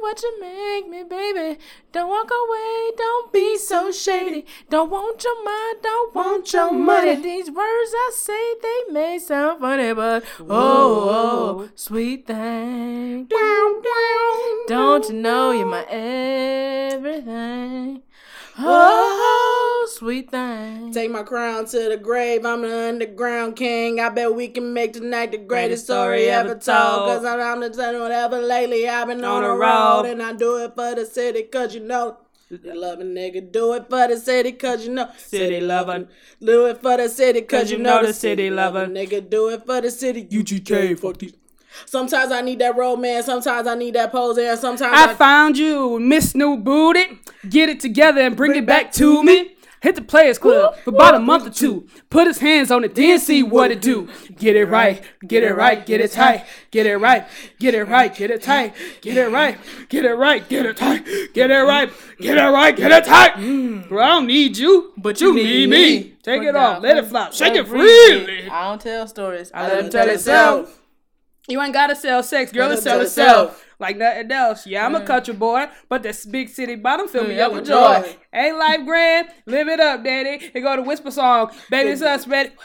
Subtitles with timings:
[0.00, 1.58] what you make me, baby.
[1.92, 4.46] Don't walk away, don't be so shady.
[4.68, 7.16] Don't want your mind, don't want your money.
[7.16, 13.26] These words I say, they may sound funny, but oh, oh sweet thing.
[14.68, 18.02] Don't you know you're my everything?
[18.58, 20.92] Oh, sweet thing.
[20.92, 22.44] Take my crown to the grave.
[22.44, 24.00] I'm the underground king.
[24.00, 27.08] I bet we can make tonight the greatest story ever told.
[27.08, 28.88] Cause I'm the son whatever lately.
[28.88, 30.04] I've been on, the road.
[30.06, 31.42] and I do it for the city.
[31.44, 32.18] Cause you know.
[32.48, 36.06] You love a nigga, do it for the city, cause you know City lover.
[36.40, 38.86] Do it for the city, cause, Cause you know the city lover.
[38.86, 40.26] Nigga, do it for the city.
[40.26, 41.32] UGK, fuck these.
[41.84, 45.58] Sometimes I need that romance, sometimes I need that pose, and sometimes I I, found
[45.58, 47.18] you, Miss New Booty.
[47.48, 49.55] Get it together and bring, it back, to me.
[49.86, 51.86] Hit the Players Club for about a month or two.
[52.10, 54.08] Put his hands on it, then see what it do.
[54.36, 56.44] Get it right, get it right, get it tight.
[56.72, 57.24] Get it right,
[57.60, 58.74] get it right, get it tight.
[59.00, 59.56] Get it right,
[59.88, 61.06] get it right, get it tight.
[61.34, 63.34] Get it right, get it right, get it tight.
[63.34, 63.88] Mm.
[63.88, 66.16] Bro, I don't need you, but you need me.
[66.20, 68.50] Take it off, let it flop, shake it freely.
[68.50, 69.52] I don't tell stories.
[69.54, 70.80] I, let him tell itself.
[71.46, 72.66] You ain't gotta sell sex, girl.
[72.70, 73.02] Let It it sell sell
[73.44, 73.65] itself.
[73.78, 74.66] Like nothing else.
[74.66, 77.46] Yeah, I'm a country boy, but this big city bottom fill me Mm, up yeah,
[77.48, 78.02] with with joy.
[78.02, 78.16] joy.
[78.32, 79.28] Ain't life grand?
[79.44, 80.50] Live it up, daddy.
[80.54, 81.50] And go to whisper song.
[81.70, 82.58] Baby suspect.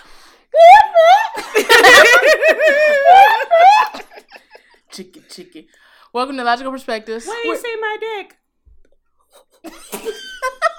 [4.92, 5.66] Chicken, chicken.
[6.14, 7.26] Welcome to Logical Perspectives.
[7.26, 8.38] Why do you say my dick?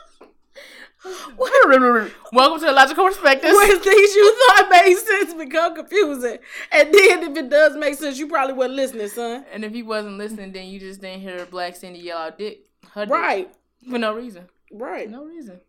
[1.04, 3.54] Welcome to the Logical Perspectives.
[3.54, 6.38] when things you thought made sense become confusing.
[6.70, 9.44] And then if it does make sense, you probably wasn't listening, son.
[9.52, 12.66] And if you wasn't listening, then you just didn't hear Black Cindy yell out dick.
[12.92, 13.12] Her dick.
[13.12, 13.52] Right.
[13.88, 14.48] For no reason.
[14.70, 15.10] Right.
[15.10, 15.60] No reason.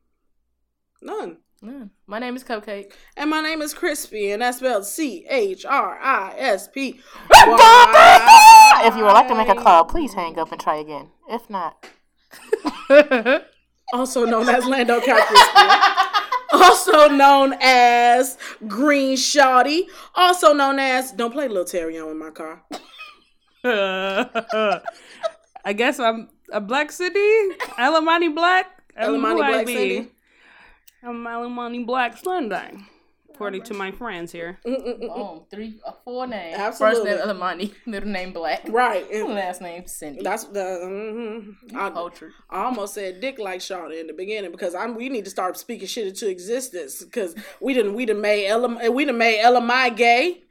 [1.01, 1.37] None.
[1.61, 1.89] None.
[2.05, 2.91] My name is Cupcake.
[3.17, 6.99] And my name is Crispy, and that's spelled C H R I S P.
[7.31, 11.09] If you would like to make a call, please hang up and try again.
[11.29, 11.87] If not,
[13.93, 15.93] Also known as Lando Calrissian.
[16.51, 19.83] also known as Green Shawty.
[20.15, 22.63] Also known as Don't play Lil Terry on in my car.
[25.63, 27.19] I guess I'm a Black City.
[27.77, 28.65] Alamani Black.
[28.97, 29.75] I don't know Elamani who I Black be.
[29.75, 30.11] Cindy.
[31.03, 32.73] I'm Alamani Black Sunday.
[33.33, 34.59] According to my friends here.
[34.63, 36.55] boom, three, uh, four names.
[36.57, 37.09] Absolutely.
[37.11, 39.09] First name Elamani, middle name Black, Right.
[39.11, 40.21] and last name Cindy.
[40.21, 40.59] That's the.
[40.59, 41.75] mhm.
[41.75, 42.31] I, Culture.
[42.49, 44.95] I almost said dick like Shawty in the beginning because I'm.
[44.95, 47.95] We need to start speaking shit into existence because we didn't.
[47.95, 48.91] We done made Ella.
[48.91, 50.43] We done made Ella my gay.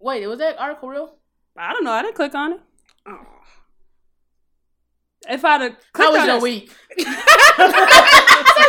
[0.00, 1.16] Wait, was that article real?
[1.56, 1.92] I don't know.
[1.92, 2.60] I didn't click on it.
[3.06, 3.20] Oh.
[5.28, 6.70] If I'd have clicked How was on your it, week?
[6.98, 7.08] Such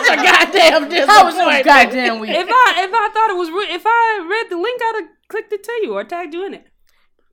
[0.09, 1.09] a goddamn disappointment.
[1.09, 2.31] How was your goddamn week?
[2.31, 5.09] if I if I thought it was re- if I read the link, I'd have
[5.27, 6.67] clicked it to you or tagged you in it.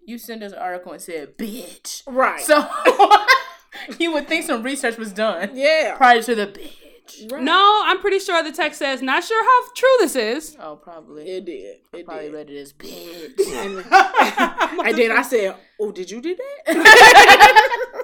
[0.04, 2.02] you sent us an article and said, bitch.
[2.06, 2.40] Right.
[2.40, 2.68] So
[3.98, 5.94] you would think some research was done yeah.
[5.96, 7.30] prior to the bitch.
[7.30, 7.42] Right.
[7.42, 11.28] No, I'm pretty sure the text says, "Not sure how true this is." Oh, probably.
[11.28, 11.76] It did.
[11.92, 12.34] It probably did.
[12.34, 13.38] read it as bitch.
[13.54, 18.01] And, and then I said, "Oh, did you do that?"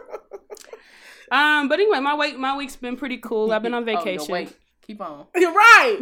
[1.30, 3.52] Um, but anyway, my week my week's been pretty cool.
[3.52, 4.52] I've been on Oh, no, vacation.
[4.86, 5.26] Keep on.
[5.36, 5.98] You're right.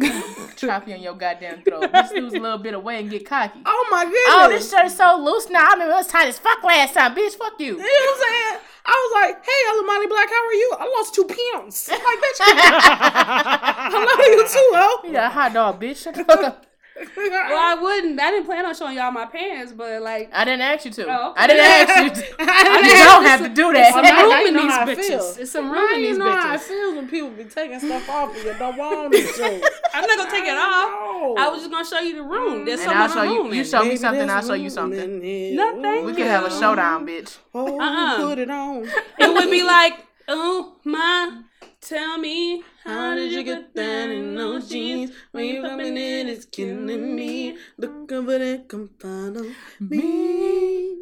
[0.55, 1.91] Chop you on your goddamn throat.
[1.91, 3.59] Just lose a little bit of weight and get cocky.
[3.65, 4.21] Oh my goodness.
[4.29, 5.67] Oh, this shirt is so loose now.
[5.71, 7.35] I mean, it was tight as fuck last time, bitch.
[7.35, 7.73] Fuck you.
[7.73, 8.61] You know what I'm saying?
[8.89, 10.75] I was like, "Hey, Elamani Black, how are you?
[10.79, 15.29] I lost two pounds." I'm like, "Bitch, I love you too, ho." You got a
[15.33, 16.03] hot dog, bitch.
[16.03, 16.66] Shut the fuck up.
[17.17, 18.19] Well, I wouldn't.
[18.19, 21.05] I didn't plan on showing y'all my pants, but like, I didn't ask you to.
[21.07, 21.41] Oh, okay.
[21.43, 22.35] I didn't ask you to.
[22.39, 24.23] I You don't have to do it's some that.
[24.23, 25.07] room in these I bitches.
[25.35, 25.41] feel.
[25.43, 26.59] It's some room in these know how bitches.
[26.61, 28.53] feels when people be taking stuff off of you.
[28.57, 29.69] Don't want them to.
[29.93, 31.37] I'm not gonna take it off.
[31.37, 32.65] I was just gonna show you the room.
[32.65, 33.43] There's And I'll show you.
[33.43, 33.53] room.
[33.53, 34.29] You show me something.
[34.29, 35.55] I'll show you something.
[35.55, 36.05] Nothing.
[36.05, 37.37] We could have a showdown, bitch.
[37.53, 37.65] Uh-uh.
[37.69, 38.27] Oh, Uh-uh.
[38.27, 38.87] put it on.
[39.19, 39.93] It would be like,
[40.27, 41.41] oh my,
[41.81, 45.11] tell me How did you get that in those jeans?
[45.31, 47.57] When you coming in, it's killing me.
[47.77, 50.97] Look over there, come find me.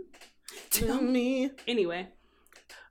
[0.69, 1.51] Tell me.
[1.67, 2.07] Anyway.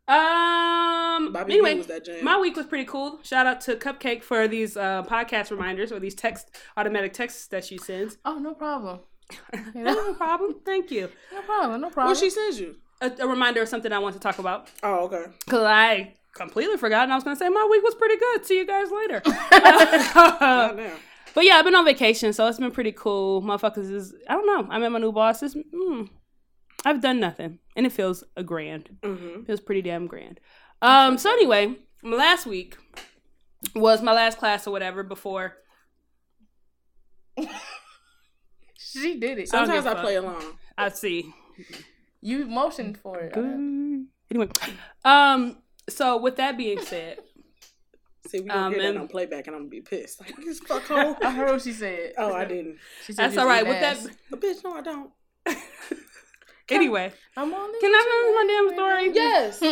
[0.06, 1.32] Um.
[1.32, 2.23] Bobby anyway, was that jam.
[2.25, 3.21] my week was pretty cool.
[3.23, 7.65] Shout out to Cupcake for these uh, podcast reminders or these text automatic texts that
[7.65, 8.19] she sends.
[8.25, 9.00] Oh, no problem.
[9.75, 10.56] No problem.
[10.67, 11.09] Thank you.
[11.32, 11.81] No problem.
[11.81, 12.11] No problem.
[12.11, 12.76] What she sends you?
[13.00, 15.25] A, a reminder of something I want to talk about Oh, okay.
[15.47, 18.47] because I completely forgot and I was gonna say my week was pretty good.
[18.47, 19.21] See you guys later.
[19.51, 20.97] Goddamn.
[21.35, 23.43] But yeah, I've been on vacation, so it's been pretty cool.
[23.43, 24.73] Motherfuckers is I don't know.
[24.73, 25.43] I met my new boss.
[25.43, 26.09] It's, mm,
[26.85, 28.99] I've done nothing, and it feels a grand.
[29.03, 29.43] Mm-hmm.
[29.45, 30.39] Feels pretty damn grand.
[30.81, 31.19] Um.
[31.19, 32.77] So anyway, my last week
[33.75, 35.57] was my last class or whatever before.
[38.95, 39.49] She did it.
[39.49, 40.43] Sometimes I, I play along.
[40.79, 41.33] I see.
[42.21, 43.33] You motioned for it.
[43.37, 44.49] It Anyway,
[45.05, 45.59] um,
[45.89, 47.19] so with that being said,
[48.29, 50.21] See, we gonna Um, hear that on playback, and I'm gonna be pissed.
[50.21, 51.17] Like this fuckhole.
[51.23, 52.15] I heard what she said.
[52.17, 52.79] oh, I didn't.
[53.05, 53.67] She said that's all right.
[53.67, 54.09] With that, ass.
[54.33, 55.11] A bitch, no, I don't.
[56.71, 57.79] anyway, I'm only.
[57.81, 59.15] can I finish my damn story?
[59.15, 59.63] Yes.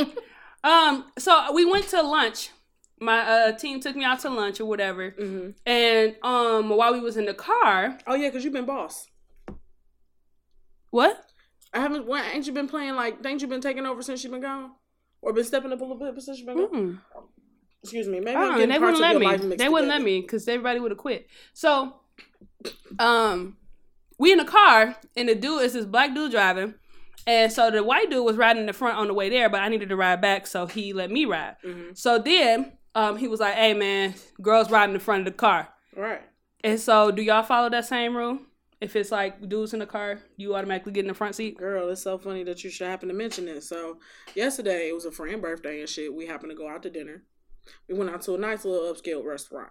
[0.64, 2.50] Um, so we went to lunch.
[3.00, 7.00] My uh, team took me out to lunch or whatever, hmm and um, while we
[7.00, 9.08] was in the car, Oh yeah, cause you've been boss.
[10.90, 11.24] what?
[11.72, 12.06] I haven't.
[12.06, 13.24] Well, ain't you been playing like?
[13.26, 14.72] Ain't you been taking over since you been gone,
[15.22, 16.58] or been stepping up a little bit position, gone?
[16.68, 16.98] Mm.
[17.82, 18.20] Excuse me.
[18.20, 19.56] Maybe Uh, they wouldn't let me.
[19.56, 21.26] They wouldn't let me because everybody would have quit.
[21.52, 21.94] So,
[22.98, 23.56] um,
[24.18, 26.74] we in the car, and the dude is this black dude driving,
[27.26, 29.60] and so the white dude was riding in the front on the way there, but
[29.62, 31.56] I needed to ride back, so he let me ride.
[31.64, 31.96] Mhm.
[31.98, 35.36] So then, um, he was like, "Hey man, girls riding in the front of the
[35.36, 36.20] car." Right.
[36.62, 38.38] And so, do y'all follow that same rule?
[38.82, 41.56] If it's like dudes in the car, you automatically get in the front seat.
[41.56, 43.62] Girl, it's so funny that you should happen to mention it.
[43.62, 43.98] So
[44.34, 46.12] yesterday it was a friend birthday and shit.
[46.12, 47.22] We happened to go out to dinner.
[47.88, 49.70] We went out to a nice little upscale restaurant.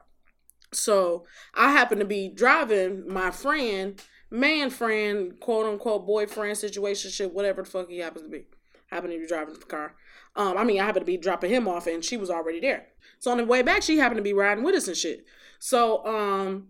[0.71, 7.63] So I happened to be driving my friend, man friend, quote unquote boyfriend, situationship, whatever
[7.63, 8.45] the fuck he happens to be.
[8.89, 9.93] Happened to be driving the car.
[10.37, 12.87] Um, I mean, I happened to be dropping him off and she was already there.
[13.19, 15.25] So on the way back, she happened to be riding with us and shit.
[15.59, 16.69] So um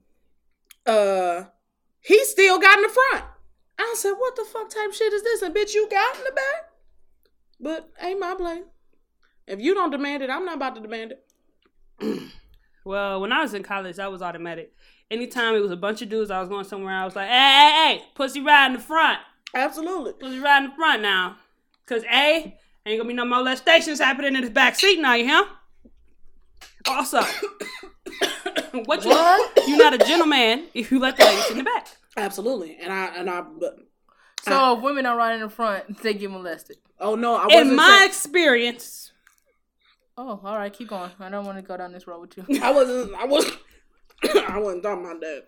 [0.88, 1.44] uh
[2.01, 3.25] he still got in the front.
[3.80, 5.42] I said, what the fuck type shit is this?
[5.42, 6.71] And bitch, you got in the back?
[7.59, 8.65] But ain't my blame.
[9.48, 11.13] If you don't demand it, I'm not about to demand
[12.00, 12.21] it.
[12.83, 14.74] Well, when I was in college, that was automatic.
[15.09, 16.95] Anytime it was a bunch of dudes, I was going somewhere.
[16.95, 19.19] I was like, "Hey, hey, hey, pussy ride in the front,
[19.53, 20.13] Absolutely.
[20.13, 21.38] pussy ride in the front now."
[21.86, 25.45] Cause A ain't gonna be no molestations happening in the back seat now, you hear?
[26.88, 27.21] Also,
[28.86, 29.12] what you
[29.68, 31.88] you're not a gentleman if you let the ladies in the back.
[32.18, 32.78] Absolutely.
[32.81, 33.78] And I and I but
[34.44, 36.78] So if women are riding in the front, they get molested.
[37.00, 39.12] oh no, I wasn't In my saying- experience,
[40.18, 41.10] Oh, all right, keep going.
[41.19, 42.62] I don't want to go down this road with you.
[42.62, 43.57] I wasn't I wasn't
[44.50, 45.45] I wasn't talking about that.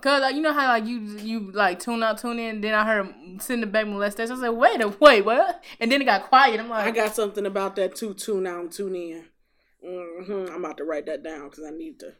[0.00, 2.60] Cause like you know how like you you like tune out, tune in.
[2.60, 4.36] Then I heard send the back molestation.
[4.36, 5.62] I said, wait a wait, what?
[5.80, 6.58] And then it got quiet.
[6.60, 8.14] I'm like, I got something about that too.
[8.14, 9.24] Tune out and tune in.
[9.84, 12.14] hmm I'm about to write that down because I need to.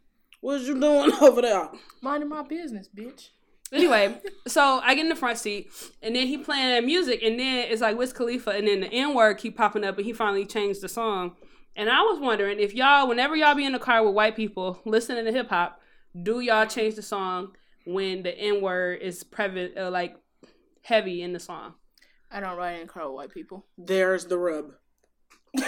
[0.44, 1.70] What you doing over there?
[2.02, 3.31] minding my business, bitch.
[3.73, 5.70] Anyway, so I get in the front seat,
[6.02, 8.88] and then he playing that music, and then it's like Wiz Khalifa, and then the
[8.88, 11.35] N word keep popping up, and he finally changed the song.
[11.75, 14.79] And I was wondering if y'all, whenever y'all be in the car with white people
[14.85, 15.81] listening to hip hop,
[16.23, 17.52] do y'all change the song
[17.87, 20.14] when the N word is prevalent, uh, like
[20.82, 21.73] heavy in the song?
[22.31, 23.64] I don't ride in a car with white people.
[23.79, 24.73] There's the rub.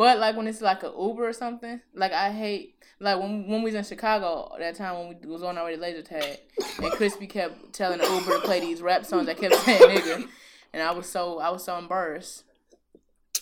[0.00, 3.62] But like when it's like a Uber or something, like I hate like when when
[3.62, 6.38] we was in Chicago that time when we was on our way to laser tag
[6.82, 9.28] and Crispy kept telling the Uber to play these rap songs.
[9.28, 10.28] I kept saying nigga,
[10.72, 12.44] and I was so I was so embarrassed.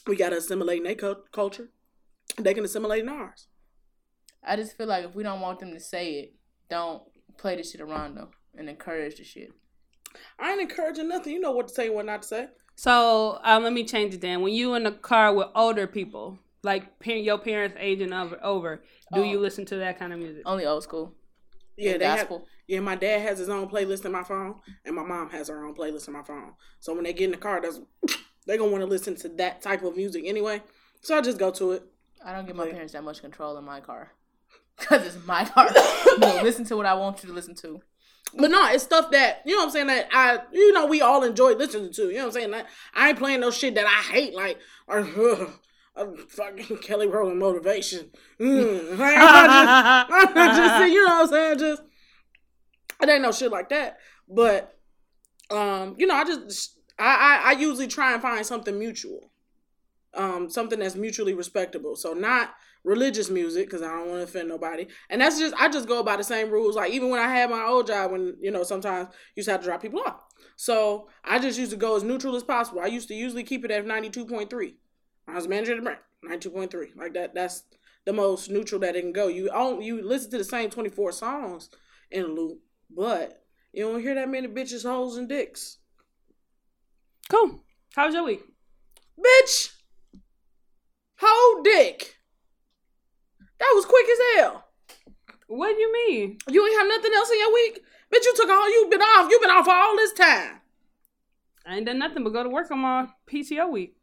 [0.07, 1.69] We gotta assimilate in their cul- culture.
[2.39, 3.49] They can assimilate in ours.
[4.45, 6.35] I just feel like if we don't want them to say it,
[6.71, 7.03] don't
[7.37, 9.53] play the shit around them and encourage the shit.
[10.39, 11.33] I ain't encouraging nothing.
[11.33, 12.47] You know what to say and what not to say.
[12.77, 14.41] So um, let me change it then.
[14.41, 18.77] When you in the car with older people, like par- your parents aging over, over
[19.15, 19.25] do Oh.
[19.25, 20.43] you listen to that kind of music?
[20.45, 21.15] Only old school.
[21.77, 22.33] Yeah, and they have,
[22.67, 22.81] yeah.
[22.81, 25.77] My dad has his own playlist in my phone, and my mom has her own
[25.77, 26.55] playlist in my phone.
[26.81, 27.81] So when they get in the car, that's
[28.47, 30.61] they gonna want to listen to that type of music anyway.
[31.03, 31.85] So I just go to it.
[32.25, 34.11] I don't give my parents that much control in my car.
[34.77, 35.71] Cause it's my car.
[36.19, 37.81] no, listen to what I want you to listen to.
[38.35, 41.01] But no, it's stuff that you know what I'm saying that I you know we
[41.01, 42.09] all enjoy listening to.
[42.09, 42.51] You know what I'm saying?
[42.51, 45.47] That I ain't playing no shit that I hate like or uh,
[46.29, 48.11] fucking Kelly Rowland motivation.
[48.41, 48.99] Mm.
[48.99, 51.59] Not just, just you know what I'm saying.
[51.59, 51.83] Just
[53.03, 53.99] it ain't no shit like that.
[54.29, 54.77] But
[55.51, 59.31] um, you know, I just I I, I usually try and find something mutual,
[60.15, 61.97] um, something that's mutually respectable.
[61.97, 64.87] So not religious music because I don't want to offend nobody.
[65.11, 66.77] And that's just I just go by the same rules.
[66.77, 69.61] Like even when I had my old job, when you know sometimes you to have
[69.61, 70.23] to drop people off.
[70.57, 72.81] So I just used to go as neutral as possible.
[72.81, 74.77] I used to usually keep it at ninety two point three.
[75.29, 76.89] I was manager of the brand, ninety two point three.
[76.97, 77.35] Like that.
[77.35, 77.65] That's
[78.07, 79.29] the most neutral that it can go.
[79.29, 81.69] You own you listen to the same twenty four songs
[82.11, 85.79] in a loop, but you don't hear that many bitches, hoes, and dicks.
[87.29, 87.63] Cool.
[87.95, 88.41] How was your week?
[89.19, 89.75] Bitch,
[91.19, 92.17] hoe, dick.
[93.59, 94.65] That was quick as hell.
[95.49, 96.39] What do you mean?
[96.49, 97.81] You ain't have nothing else in your week?
[98.15, 99.31] Bitch, you took all you've been off.
[99.31, 100.61] You've been off all this time.
[101.67, 103.98] I ain't done nothing but go to work on my PTO week.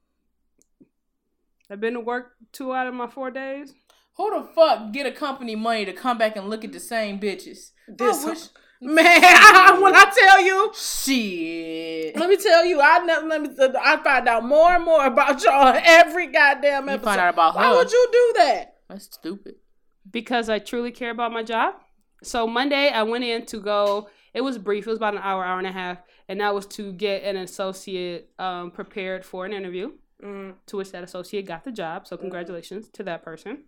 [1.70, 3.74] I've been to work two out of my four days.
[4.18, 7.20] Who the fuck get a company money to come back and look at the same
[7.20, 7.72] bitches?
[7.88, 8.40] This I wish
[8.82, 8.96] Man,
[9.82, 12.16] when I tell you, Shit.
[12.18, 13.50] let me tell you, I never let me.
[13.82, 16.92] I find out more and more about y'all every goddamn episode.
[16.92, 17.04] You episode.
[17.06, 17.76] find out about Why her.
[17.76, 18.76] would you do that?
[18.90, 19.56] That's stupid.
[20.10, 21.76] because I truly care about my job.
[22.24, 24.10] So Monday I went in to go.
[24.34, 24.86] It was brief.
[24.86, 27.38] It was about an hour, hour and a half, and that was to get an
[27.38, 29.92] associate um, prepared for an interview.
[30.24, 30.56] Mm.
[30.68, 32.08] To which that associate got the job.
[32.08, 33.66] So congratulations to that person.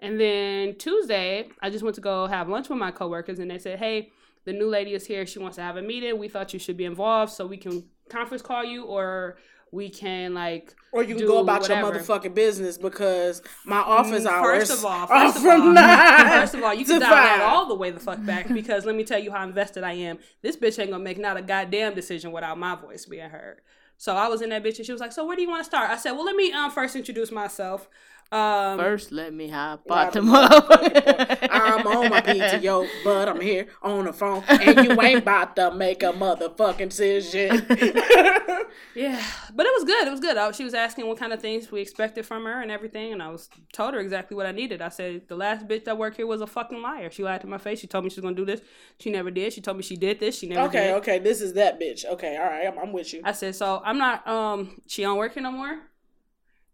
[0.00, 3.58] And then Tuesday, I just went to go have lunch with my coworkers, and they
[3.58, 4.10] said, "Hey,
[4.44, 5.26] the new lady is here.
[5.26, 6.18] She wants to have a meeting.
[6.18, 9.36] We thought you should be involved, so we can conference call you, or
[9.72, 14.30] we can like Or you can go about your motherfucking business because my office Mm,
[14.30, 16.26] hours First of all, first of from all, nine.
[16.40, 18.96] first of all, you can dial that all the way the fuck back because let
[18.96, 20.18] me tell you how invested I am.
[20.42, 23.60] This bitch ain't gonna make not a goddamn decision without my voice being heard.
[24.00, 25.60] So I was in that bitch and she was like, "So where do you want
[25.60, 27.86] to start?" I said, "Well, let me um first introduce myself."
[28.32, 30.66] Um, First, let me hop Nah, bottom up.
[30.70, 35.74] I'm on my PTO, but I'm here on the phone, and you ain't about to
[35.74, 37.66] make a motherfucking decision.
[38.94, 39.22] Yeah,
[39.54, 40.06] but it was good.
[40.06, 40.36] It was good.
[40.36, 43.22] I, she was asking what kind of things we expected from her and everything, and
[43.22, 44.82] I was told her exactly what I needed.
[44.82, 47.10] I said the last bitch that worked here was a fucking liar.
[47.10, 47.80] She lied to my face.
[47.80, 48.60] She told me she was gonna do this.
[48.98, 49.52] She never did.
[49.52, 50.38] She told me she did this.
[50.38, 50.94] She never okay, did.
[50.96, 52.04] okay, this is that bitch.
[52.04, 53.22] Okay, all right, I'm, I'm with you.
[53.24, 54.26] I said, so I'm not.
[54.26, 55.78] Um, she don't work here no more,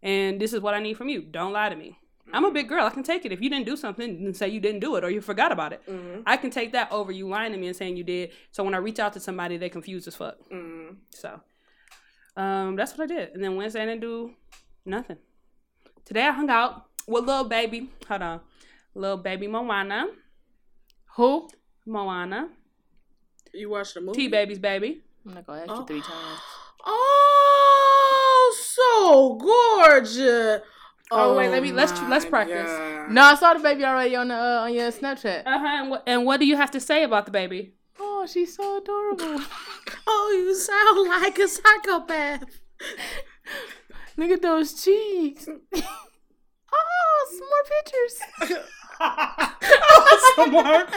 [0.03, 1.21] and this is what I need from you.
[1.21, 1.97] Don't lie to me.
[2.33, 2.85] I'm a big girl.
[2.85, 3.31] I can take it.
[3.31, 5.71] If you didn't do something, then say you didn't do it or you forgot about
[5.71, 5.81] it.
[5.87, 6.23] Mhm.
[6.25, 8.31] I can take that over you lying to me and saying you did.
[8.51, 10.37] So when I reach out to somebody, they confused as fuck.
[10.51, 10.97] Mm.
[11.11, 11.39] So,
[12.35, 13.29] um, that's what I did.
[13.33, 14.33] And then Wednesday I didn't do
[14.85, 15.17] nothing.
[16.03, 17.89] Today I hung out with little baby.
[18.09, 18.41] Hold on,
[18.93, 20.07] little baby Moana.
[21.15, 21.47] Who?
[21.85, 22.49] Moana,
[23.53, 24.17] You watched the movie?
[24.23, 25.01] T baby's baby.
[25.25, 25.85] I'm not gonna ask you Oh.
[25.85, 26.39] three times.
[26.85, 30.61] Oh, so gorgeous.
[31.09, 32.67] Oh, wait, let me- let's- let's practice.
[32.69, 33.11] God.
[33.11, 35.43] No, I saw the baby already on the uh, on your Snapchat.
[35.45, 35.65] Uh huh.
[35.67, 37.73] And, what- and what do you have to say about the baby?
[37.99, 39.41] Oh, she's so adorable.
[40.09, 42.43] Oh, you sound like a psychopath.
[44.17, 45.47] Look at those cheeks.
[45.75, 48.63] oh, some more pictures.
[48.99, 50.87] oh, some more.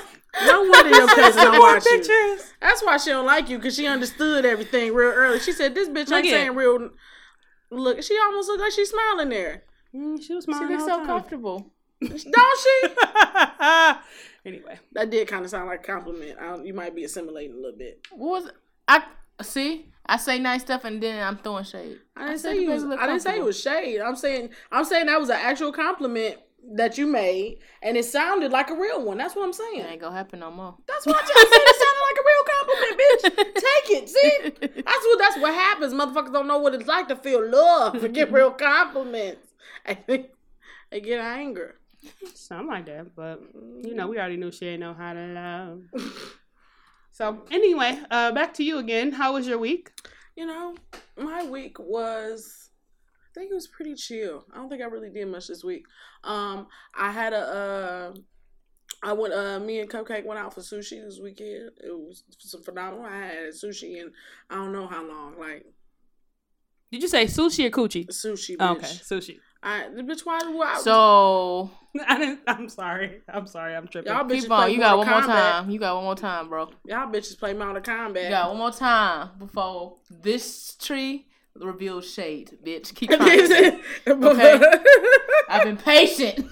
[0.47, 1.90] No wonder your cousin don't watch you.
[1.99, 2.52] pictures.
[2.61, 5.40] That's why she don't like you because she understood everything real early.
[5.40, 6.90] She said, "This bitch Look ain't saying real."
[7.71, 9.62] Look, she almost look like she's smiling there,
[9.95, 11.73] Mm, she was She looks so whole comfortable.
[12.00, 12.89] don't she?
[14.45, 16.39] anyway, That did kind of sound like a compliment.
[16.41, 18.07] I don't, you might be assimilating a little bit.
[18.12, 18.53] What was
[18.89, 19.03] I?
[19.43, 21.99] See, I say nice stuff and then I'm throwing shade.
[22.17, 22.99] I didn't said say the you baby was.
[22.99, 24.00] I didn't say it was shade.
[24.00, 24.50] I'm saying.
[24.71, 26.37] I'm saying that was an actual compliment
[26.75, 29.19] that you made, and it sounded like a real one.
[29.19, 29.81] That's what I'm saying.
[29.81, 30.76] It ain't gonna happen no more.
[30.87, 31.61] That's what I just said.
[31.62, 33.55] It sounded like a real compliment, bitch.
[33.67, 34.09] Take it.
[34.09, 35.93] See, that's what that's what happens.
[35.95, 39.47] Motherfuckers don't know what it's like to feel love and get real compliments.
[39.87, 40.26] And they,
[40.90, 41.76] they get anger.
[42.35, 43.17] something like that.
[43.17, 43.43] But
[43.83, 45.83] you know, we already knew she ain't know how to love.
[47.12, 49.12] So anyway, uh, back to you again.
[49.12, 49.90] How was your week?
[50.37, 50.75] You know,
[51.17, 52.70] my week was.
[53.41, 54.45] I think it was pretty chill.
[54.53, 55.87] I don't think I really did much this week.
[56.25, 57.39] Um, I had a.
[57.39, 58.15] Uh,
[59.03, 59.33] I went.
[59.33, 61.71] Uh, me and Cupcake went out for sushi this weekend.
[61.83, 63.07] It was some phenomenal.
[63.07, 64.11] I had sushi and
[64.51, 65.39] I don't know how long.
[65.39, 65.65] Like
[66.93, 68.09] Did you say sushi or coochie?
[68.09, 68.59] sushi.
[68.59, 68.61] Bitch.
[68.61, 69.39] Oh, okay, sushi.
[69.63, 70.27] I bitch.
[70.27, 70.41] Why?
[70.43, 71.71] why So
[72.07, 72.41] I didn't.
[72.47, 73.23] I'm sorry.
[73.27, 73.75] I'm sorry.
[73.75, 74.13] I'm tripping.
[74.13, 74.71] y'all bitches keep on.
[74.71, 75.71] You got one more time.
[75.71, 76.69] You got one more time, bro.
[76.85, 78.25] Y'all bitches play Mortal Kombat.
[78.25, 81.30] You got one more time before this tree
[81.61, 82.95] reveals shade, bitch.
[82.95, 83.81] Keep trying.
[84.07, 84.61] Okay.
[85.49, 86.47] I've been patient.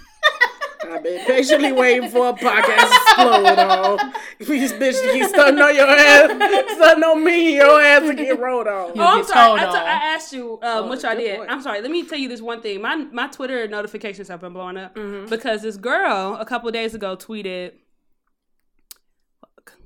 [0.91, 4.13] I've been patiently waiting for a podcast to explode on.
[4.39, 8.69] These bitches keep stunting on your ass, stunting on me, your ass to get rolled
[8.69, 8.95] on.
[8.95, 9.61] You Oh, I'm sorry.
[9.61, 9.87] I, told t- on.
[9.87, 11.37] I asked you, um, Oh, which I good did.
[11.39, 11.51] point.
[11.51, 11.83] I'm sorry.
[11.83, 12.81] Let me tell you this one thing.
[12.81, 15.29] My my Twitter notifications have been blowing up Mhm.
[15.29, 17.73] because this girl a couple days ago tweeted.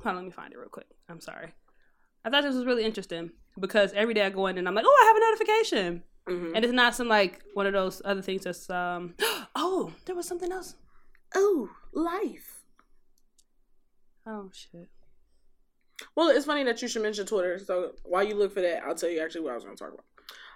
[0.02, 0.86] Hold on, let me find it real quick.
[1.08, 1.52] I'm sorry.
[2.24, 4.84] I thought this was really interesting because every day I go in and I'm like,
[4.86, 6.52] oh, I have a notification, Mhm.
[6.54, 9.14] and it's not some like one of those other things that's um.
[9.54, 10.76] Oh, there was something else.
[11.34, 12.62] Oh, life.
[14.26, 14.88] Oh shit.
[16.16, 17.58] Well, it's funny that you should mention Twitter.
[17.58, 19.82] So while you look for that, I'll tell you actually what I was going to
[19.84, 20.04] talk about.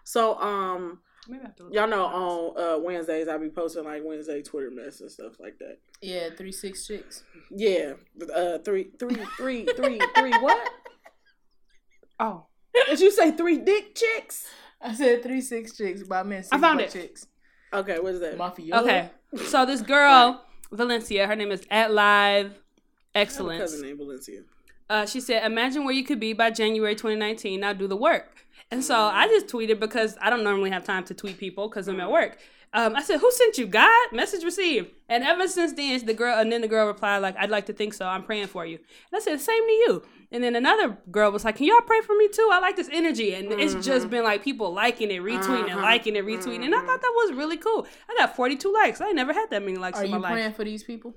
[0.04, 4.02] So, um, Maybe I have to y'all know on uh, Wednesdays I be posting like
[4.04, 5.78] Wednesday Twitter mess and stuff like that.
[6.00, 7.25] Yeah, three six chicks.
[7.50, 7.94] Yeah,
[8.35, 10.32] uh, three, three, three, three, three.
[10.40, 10.70] What
[12.18, 12.46] Oh,
[12.88, 13.30] did you say?
[13.32, 14.49] Three dick chicks?
[14.80, 16.90] I said three six chicks, but I meant six I found it.
[16.90, 17.26] chicks.
[17.73, 18.37] Okay, what is that?
[18.38, 18.76] Mafia.
[18.76, 19.11] okay.
[19.46, 22.54] So this girl, Valencia, her name is at Live I have
[23.14, 23.61] a Excellence.
[23.61, 24.42] cousin named Valencia.
[24.88, 27.61] Uh, she said, "Imagine where you could be by January 2019.
[27.61, 28.37] Now do the work."
[28.70, 31.88] And so I just tweeted because I don't normally have time to tweet people because
[31.88, 32.38] I'm at work.
[32.76, 33.66] Um, I said, "Who sent you?
[33.66, 34.12] God?
[34.12, 37.49] Message received." And ever since then, the girl and then the girl replied like, "I'd
[37.49, 38.06] like to think so.
[38.06, 41.45] I'm praying for you." And I said, "Same to you." And then another girl was
[41.45, 42.49] like, "Can y'all pray for me too?
[42.52, 46.16] I like this energy." And it's just been like people liking it, retweeting, and liking
[46.16, 46.66] it, retweeting.
[46.66, 47.87] And I thought that was really cool.
[48.11, 49.00] I got 42 likes.
[49.00, 50.26] I never had that many likes Are in my life.
[50.26, 51.14] Are you praying for these people?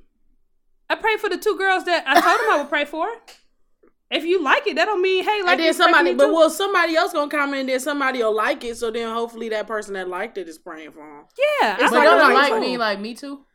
[0.89, 3.07] I prayed for the two girls that I told them I would pray for.
[4.11, 6.13] If you like it, that don't mean hey, like and then you pray for somebody,
[6.15, 8.75] but well, somebody else gonna comment, and then somebody will like it.
[8.77, 11.25] So then hopefully that person that liked it is praying for him.
[11.61, 13.45] yeah, It's I But like like don't like like me like me too?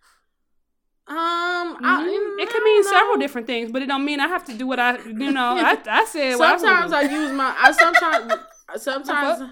[1.06, 2.40] Um, Mm-hmm.
[2.40, 4.54] it I could mean don't several different things, but it don't mean I have to
[4.56, 5.56] do what I you know.
[5.58, 7.54] I, I said Sometimes I, I use my.
[7.58, 8.32] I sometimes
[8.76, 9.42] sometimes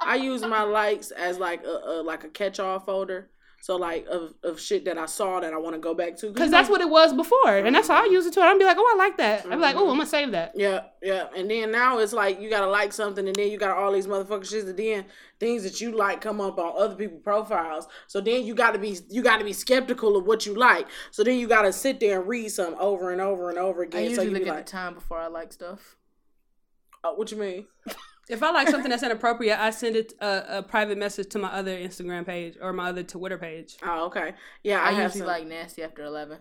[0.00, 3.30] I use my likes as like a, a like a catch all folder.
[3.66, 6.30] So like of, of shit that I saw that I want to go back to.
[6.30, 8.12] because that's what it was before, and that's how I mm-hmm.
[8.12, 8.40] use it too.
[8.40, 9.44] I'd be like, oh, I like that.
[9.44, 9.90] I'm like, oh, mm-hmm.
[9.90, 10.52] I'm gonna save that.
[10.54, 11.26] Yeah, yeah.
[11.36, 14.06] And then now it's like you gotta like something, and then you got all these
[14.06, 15.06] motherfuckers shits, and then
[15.40, 17.88] things that you like come up on other people's profiles.
[18.06, 20.86] So then you gotta be you gotta be skeptical of what you like.
[21.10, 23.86] So then you gotta sit there and read some over and over and over I
[23.86, 24.14] again.
[24.14, 25.96] So usually you look at like, the time before I like stuff.
[27.02, 27.66] oh, what you mean?
[28.28, 31.48] If I like something that's inappropriate, I send it a, a private message to my
[31.48, 33.76] other Instagram page or my other Twitter page.
[33.84, 34.34] Oh, okay.
[34.64, 35.26] Yeah, I, I, have usually some.
[35.28, 36.38] like nasty after eleven.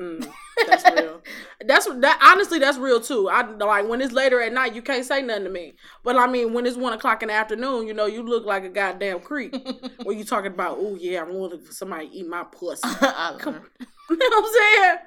[0.00, 0.26] Mm,
[0.66, 1.20] that's real.
[1.66, 2.18] That's that.
[2.22, 3.28] Honestly, that's real too.
[3.28, 5.74] I like when it's later at night, you can't say nothing to me.
[6.02, 8.64] But I mean, when it's one o'clock in the afternoon, you know, you look like
[8.64, 9.54] a goddamn creep.
[10.04, 12.80] when you talking about, oh yeah, I'm looking for somebody to eat my pussy.
[12.84, 13.60] I Come,
[14.08, 14.98] you know what I'm saying?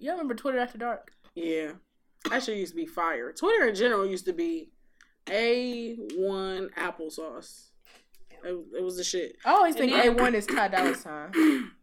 [0.00, 1.12] You remember Twitter after dark?
[1.34, 1.72] Yeah,
[2.28, 3.32] that shit used to be fire.
[3.32, 4.70] Twitter in general used to be
[5.30, 7.68] a one applesauce.
[8.44, 9.36] It, it was the shit.
[9.44, 11.70] I always think And A then- one is Ty Dolla Sign.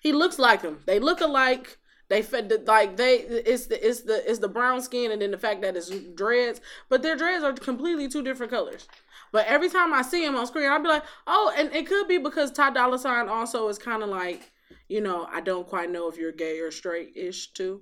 [0.00, 0.78] He looks like him.
[0.86, 1.78] They look alike.
[2.08, 3.16] They fed the, like they.
[3.16, 6.60] It's the it's the it's the brown skin and then the fact that it's dreads,
[6.88, 8.86] but their dreads are completely two different colors.
[9.32, 12.06] But every time I see him on screen, I'll be like, oh, and it could
[12.06, 14.52] be because Ty Dolla Sign also is kind of like,
[14.88, 17.80] you know, I don't quite know if you're gay or straight ish too.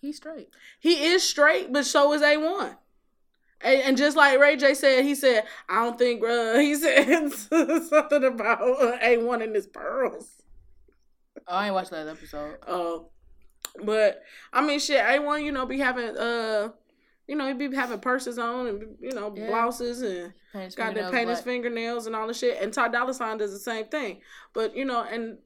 [0.00, 0.48] He's straight.
[0.80, 2.78] He is straight, but so is A1.
[3.60, 7.30] And, and just like Ray J said, he said, I don't think, uh, he said
[7.88, 10.42] something about uh, A1 and his pearls.
[11.46, 12.56] Oh, I ain't watched that episode.
[12.66, 12.98] Uh,
[13.84, 16.68] but I mean, shit, A1, you know, be having, uh,
[17.26, 19.48] you know, he be having purses on and, you know, Yeah.
[19.48, 20.32] blouses and
[20.76, 22.60] got to paint his fingernails and all the shit.
[22.62, 24.20] And Ty Dolla Sign does the same thing.
[24.54, 25.38] But, you know, and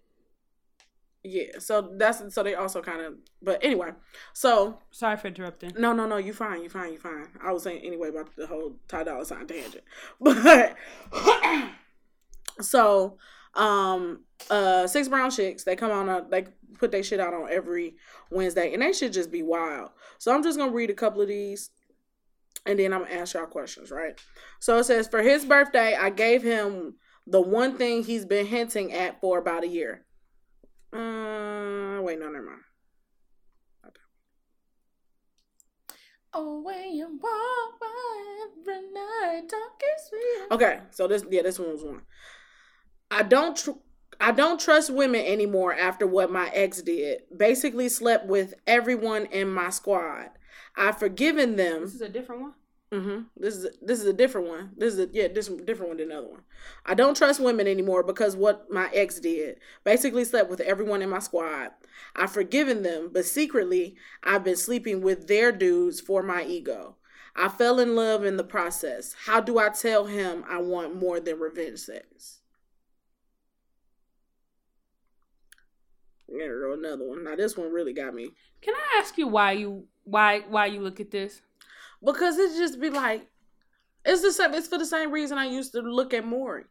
[1.25, 3.91] yeah, so that's, so they also kind of, but anyway,
[4.33, 5.73] so Sorry for interrupting.
[5.79, 6.17] no, no, no.
[6.17, 6.63] You fine.
[6.63, 6.93] You fine.
[6.93, 7.29] You fine.
[7.43, 9.85] I was saying anyway about the whole Ty Dolla Sign tangent,
[10.21, 10.77] but
[12.61, 13.19] so
[13.55, 16.47] um uh six brown chicks they come on a they
[16.79, 17.95] put their shit out on every
[18.31, 19.91] Wednesday and they should just be wild.
[20.19, 21.71] So I'm just gonna read a couple of these
[22.67, 24.19] and then I'm gonna ask y'all questions, right?
[24.61, 26.95] So it says for his birthday, I gave him
[27.27, 30.05] the one thing he's been hinting at for about a year.
[30.93, 32.63] Uh, wait, no, never mind.
[36.35, 37.81] Oh, when you walk
[38.57, 40.49] every night, talking.
[40.51, 42.03] Okay, so this yeah, this one was one.
[43.11, 43.83] I don't tr-
[44.19, 47.23] I don't trust women anymore after what my ex did.
[47.37, 50.31] Basically slept with everyone in my squad.
[50.77, 51.83] I've forgiven them.
[51.83, 52.55] This is a different one.
[52.93, 54.71] Hmm This is this is a different one.
[54.77, 56.43] This is a, yeah, this different one than the other one.
[56.85, 59.59] I don't trust women anymore because what my ex did.
[59.83, 61.71] Basically slept with everyone in my squad.
[62.15, 66.97] I've forgiven them, but secretly I've been sleeping with their dudes for my ego.
[67.35, 69.15] I fell in love in the process.
[69.25, 72.41] How do I tell him I want more than revenge sex?
[76.29, 77.25] There go another one.
[77.25, 78.31] Now this one really got me
[78.63, 81.43] Can I ask you why you why why you look at this?
[82.05, 83.27] Because it just be like
[84.05, 84.55] it's the same.
[84.55, 86.65] It's for the same reason I used to look at Maury.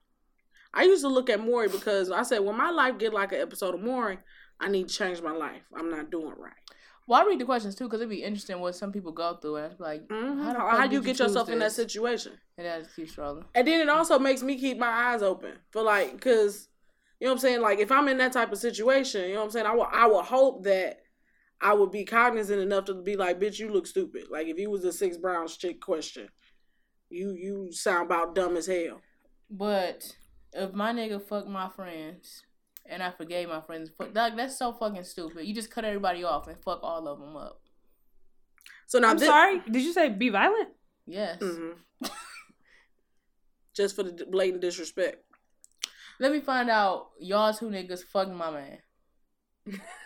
[0.74, 3.40] I used to look at Maury because I said when my life get like an
[3.42, 4.20] episode of Maury,
[4.60, 5.62] I need to change my life.
[5.76, 6.54] I'm not doing right.
[7.08, 9.58] Well, I read the questions too because it'd be interesting what some people go through,
[9.58, 10.44] and it's like, Mhm.
[10.44, 12.34] how, How, did you get choose yourself in that situation?
[12.58, 13.46] And I just keep struggling.
[13.56, 16.70] And then it also makes me keep my eyes open for like, cause
[17.20, 17.62] you know what I'm saying.
[17.62, 19.66] Like if I'm in that type of situation, you know what I'm saying.
[19.66, 21.01] I will, I will hope that
[21.62, 24.26] I would be cognizant enough to be like, bitch, you look stupid.
[24.32, 26.28] Like if you was a six browns chick question,
[27.10, 29.02] you you sound about dumb as hell.
[29.50, 30.16] But
[30.54, 32.44] if my nigga fucked my friends
[32.86, 35.46] and I forgave my friends, fuck, like, that's so fucking stupid.
[35.46, 37.62] You just cut everybody off and fuck all of them up.
[38.88, 39.62] So now I'm this, sorry.
[39.70, 40.70] Did you say be violent?
[41.06, 41.40] Yes.
[41.40, 41.76] Mhm.
[43.76, 45.24] just for the blatant disrespect.
[46.20, 48.80] Let me find out y'all two niggas fucking my man.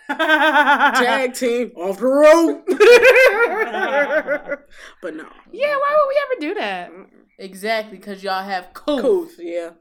[0.07, 2.63] Tag team off the road.
[5.01, 5.27] but no.
[5.51, 6.91] Yeah, why would we ever do that?
[7.39, 8.73] Exactly, because y'all have.
[8.73, 9.69] Cool, yeah.
[9.71, 9.75] I'm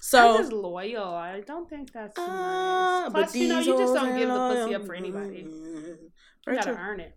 [0.00, 1.04] So just loyal.
[1.14, 3.10] I don't think that's uh, nice.
[3.12, 5.46] Plus, you know, you just don't give the pussy up for anybody.
[5.46, 7.16] You gotta earn it.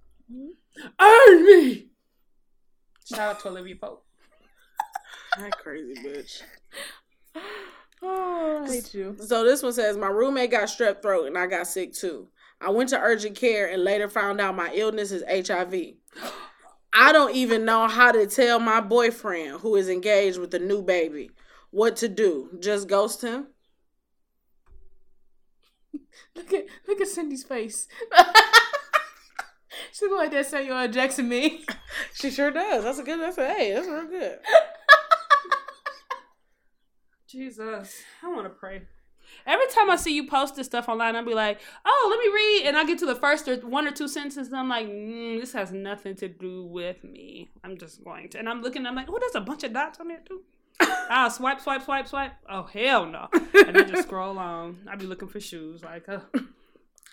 [0.99, 1.89] Earn me.
[3.07, 4.05] Shout out to Olivia Pope.
[5.39, 6.43] That crazy bitch.
[8.05, 9.15] Oh, I hate you.
[9.25, 12.27] So this one says my roommate got strep throat and I got sick too.
[12.59, 15.73] I went to urgent care and later found out my illness is HIV.
[16.93, 20.81] I don't even know how to tell my boyfriend who is engaged with a new
[20.81, 21.31] baby
[21.71, 22.49] what to do.
[22.59, 23.47] Just ghost him?
[26.35, 27.87] Look at look at Cindy's face.
[29.91, 30.87] she look like that Samuel L.
[30.87, 31.63] Jackson me.
[32.13, 32.83] She sure does.
[32.83, 33.19] That's a good.
[33.19, 33.73] That's a hey.
[33.73, 34.39] That's real good.
[37.33, 38.83] Jesus, I want to pray.
[39.47, 42.31] Every time I see you post this stuff online, I'll be like, "Oh, let me
[42.31, 44.85] read," and I get to the first or one or two sentences, and I'm like,
[44.87, 48.85] mm, "This has nothing to do with me." I'm just going to, and I'm looking,
[48.85, 50.41] I'm like, "Oh, there's a bunch of dots on there too."
[50.79, 52.33] ah, swipe, swipe, swipe, swipe.
[52.47, 53.29] Oh hell no!
[53.67, 54.87] And I just scroll on.
[54.87, 56.19] I be looking for shoes, like, uh,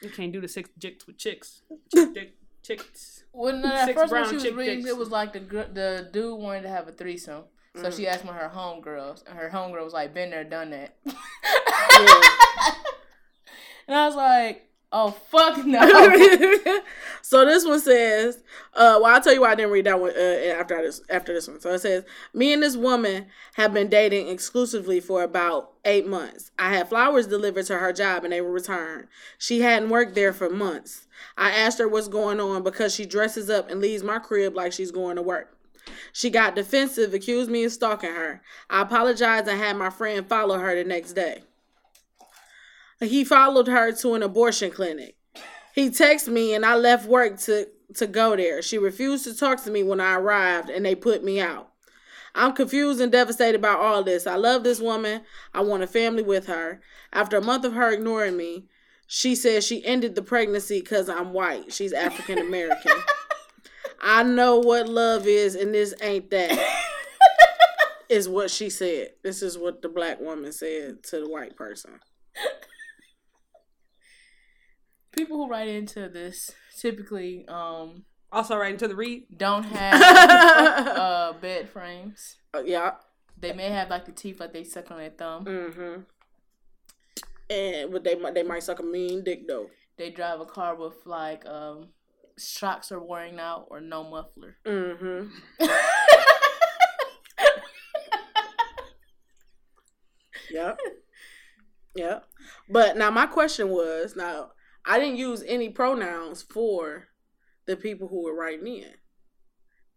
[0.02, 1.62] you can't do the six dicks with chicks,
[1.94, 3.24] chick, dick, chicks.
[3.32, 4.90] When that Six first one she was chick reading, dicks.
[4.90, 7.44] it was like the gr- the dude wanted to have a threesome.
[7.76, 10.70] So she asked one of her homegirls, and her homegirl was like, "Been there, done
[10.70, 10.96] that."
[13.86, 15.80] and I was like, "Oh fuck no!"
[17.22, 18.42] so this one says,
[18.74, 21.32] uh, well, I'll tell you why I didn't read that one uh, after this after
[21.32, 21.60] this one.
[21.60, 22.04] So it says,
[22.34, 26.50] me and this woman have been dating exclusively for about eight months.
[26.58, 29.06] I had flowers delivered to her job and they were returned.
[29.38, 31.06] She hadn't worked there for months.
[31.36, 34.72] I asked her what's going on because she dresses up and leaves my crib like
[34.72, 35.56] she's going to work.
[36.12, 38.42] She got defensive, accused me of stalking her.
[38.68, 41.42] I apologized and had my friend follow her the next day.
[43.00, 45.16] He followed her to an abortion clinic.
[45.74, 48.60] He texted me and I left work to, to go there.
[48.60, 51.70] She refused to talk to me when I arrived and they put me out.
[52.34, 54.26] I'm confused and devastated by all this.
[54.26, 55.22] I love this woman.
[55.54, 56.80] I want a family with her.
[57.12, 58.66] After a month of her ignoring me,
[59.06, 61.72] she says she ended the pregnancy because I'm white.
[61.72, 62.92] She's African American.
[64.00, 66.58] I know what love is, and this ain't that.
[68.10, 69.10] is what she said.
[69.22, 72.00] This is what the black woman said to the white person.
[75.12, 79.26] People who write into this typically um Also, write into the read.
[79.34, 82.36] don't have uh bed frames.
[82.52, 82.92] Uh, yeah.
[83.38, 85.44] They may have like the teeth like they suck on their thumb.
[85.44, 86.00] Mm-hmm.
[87.48, 89.70] And but they might they might suck a mean dick though.
[89.96, 91.90] They drive a car with like um
[92.40, 94.56] shocks are wearing out or no muffler.
[94.66, 95.28] Mm-hmm.
[100.50, 100.78] Yep.
[101.94, 102.24] Yep.
[102.68, 104.50] But now my question was now
[104.84, 107.08] I didn't use any pronouns for
[107.66, 108.92] the people who were writing in.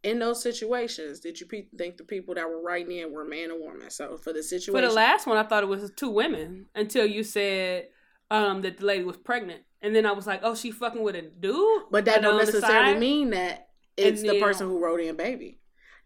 [0.04, 3.52] In those situations, did you pe- think the people that were writing in were man
[3.52, 3.90] or woman?
[3.90, 7.06] So for the situation, For the last one, I thought it was two women until
[7.06, 7.88] you said
[8.34, 11.16] um, that the lady was pregnant, and then I was like, "Oh, she fucking with
[11.16, 15.00] a dude." but that And don't necessarily mean that it's And the person who wrote
[15.00, 15.60] in baby.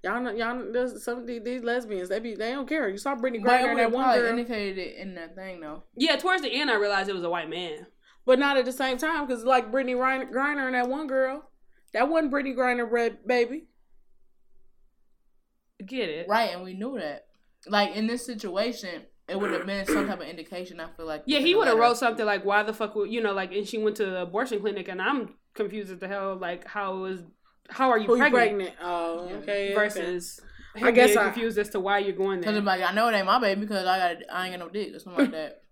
[0.04, 2.10] Y'all know, y'all know, there's some of these, these lesbians.
[2.10, 2.90] They be they don't care.
[2.90, 5.62] You saw Brittney But Griner and that one probably girl, indicated it in that thing
[5.62, 5.84] though.
[5.96, 7.88] Yeah, towards the end, I realized it was a white man.
[8.26, 11.50] but not at the same time because like Brittney Griner, Griner and that one girl,
[11.94, 13.68] that wasn't Brittney Griner, red baby.
[15.84, 16.28] Get it?
[16.28, 17.28] Right, and we knew that.
[17.68, 20.80] Like in this situation, it would have been some type of indication.
[20.80, 21.24] I feel like.
[21.26, 23.68] Yeah, he would have wrote something like, "Why the fuck would you know?" Like, and
[23.68, 26.36] she went to the abortion clinic, and I'm confused as the hell.
[26.36, 27.22] Like, how is
[27.70, 28.34] how are you pregnant?
[28.34, 28.72] pregnant?
[28.82, 29.34] Oh, okay.
[29.36, 29.74] okay.
[29.76, 30.40] Versus,
[30.82, 32.52] I guess I'm confused as to why you're going there.
[32.52, 32.58] Cause.
[32.58, 34.72] I'm like, I know it ain't my baby because I got I ain't got no
[34.72, 35.62] dick or something like that.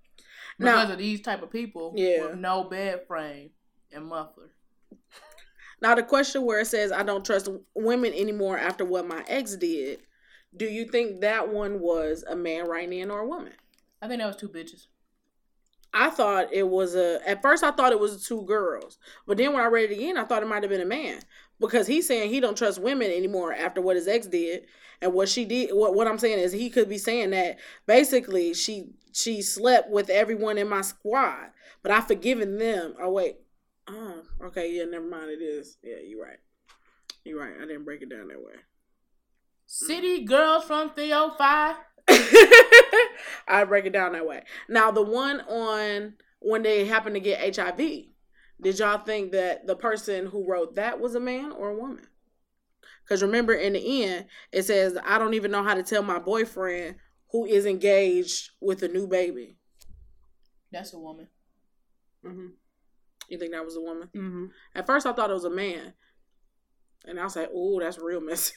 [0.58, 2.28] Now- Because of these type of people Yeah.
[2.28, 3.50] with no bed frame
[3.92, 4.52] and muffler.
[5.82, 9.56] Now the question where it says I don't trust women anymore after what my ex
[9.58, 10.00] did.
[10.56, 13.54] Do you think that one was a man writing in or a woman?
[14.02, 14.88] I think that was two bitches.
[15.94, 17.20] I thought it was a.
[17.28, 20.18] At first, I thought it was two girls, but then when I read it again,
[20.18, 21.22] I thought it might have been a man
[21.60, 24.66] because he's saying he don't trust women anymore after what his ex did
[25.02, 25.70] and what she did.
[25.72, 30.10] What what I'm saying is he could be saying that basically she she slept with
[30.10, 32.96] everyone in my squad, but I forgiven them.
[33.02, 33.38] Oh wait,
[33.88, 35.32] oh okay, yeah, never mind.
[35.32, 35.78] It is.
[35.82, 36.40] Yeah, you're right.
[37.24, 37.54] You're right.
[37.58, 38.56] I didn't break it down that way.
[39.66, 41.76] City girls from 305.
[43.48, 44.44] I break it down that way.
[44.70, 47.78] Now, the one on when they happen to get HIV,
[48.62, 52.08] did y'all think that the person who wrote that was a man or a woman?
[53.04, 56.20] Because remember, in the end, it says, I don't even know how to tell my
[56.20, 56.96] boyfriend
[57.32, 59.58] who is engaged with a new baby.
[60.72, 61.28] That's a woman.
[62.24, 62.48] hmm
[63.30, 64.10] You think that was a woman?
[64.16, 64.46] Mm-hmm.
[64.76, 65.94] At first, I thought it was a man,
[67.06, 68.54] and I was like, "Oh, that's real messy.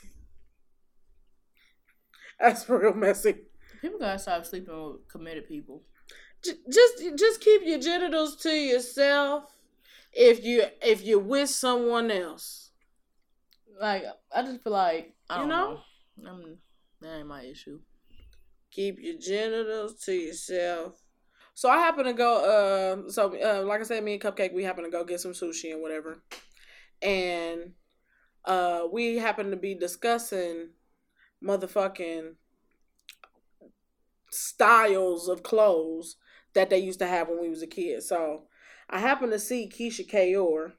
[2.40, 3.36] that's real messy."
[3.80, 5.82] People gotta stop sleeping with committed people.
[6.44, 9.44] J- just just keep your genitals to yourself
[10.12, 12.70] if you if you're with someone else.
[13.80, 15.80] Like I just feel like I You don't know?
[16.18, 16.30] know.
[16.30, 16.58] I'm,
[17.00, 17.80] that ain't my issue.
[18.70, 21.00] Keep your genitals to yourself.
[21.54, 22.44] So I happen to go.
[23.06, 25.32] Uh, so uh, like I said, me and Cupcake, we happen to go get some
[25.32, 26.22] sushi and whatever,
[27.02, 27.72] and
[28.44, 30.70] uh, we happen to be discussing
[31.42, 32.34] motherfucking
[34.30, 36.16] styles of clothes
[36.54, 38.02] that they used to have when we was a kid.
[38.02, 38.44] So
[38.90, 40.72] I happened to see Keisha Kayor,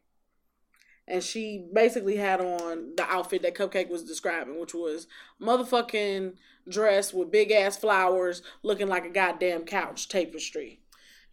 [1.08, 5.08] and she basically had on the outfit that Cupcake was describing, which was
[5.42, 6.34] motherfucking
[6.68, 10.82] dress with big ass flowers, looking like a goddamn couch tapestry.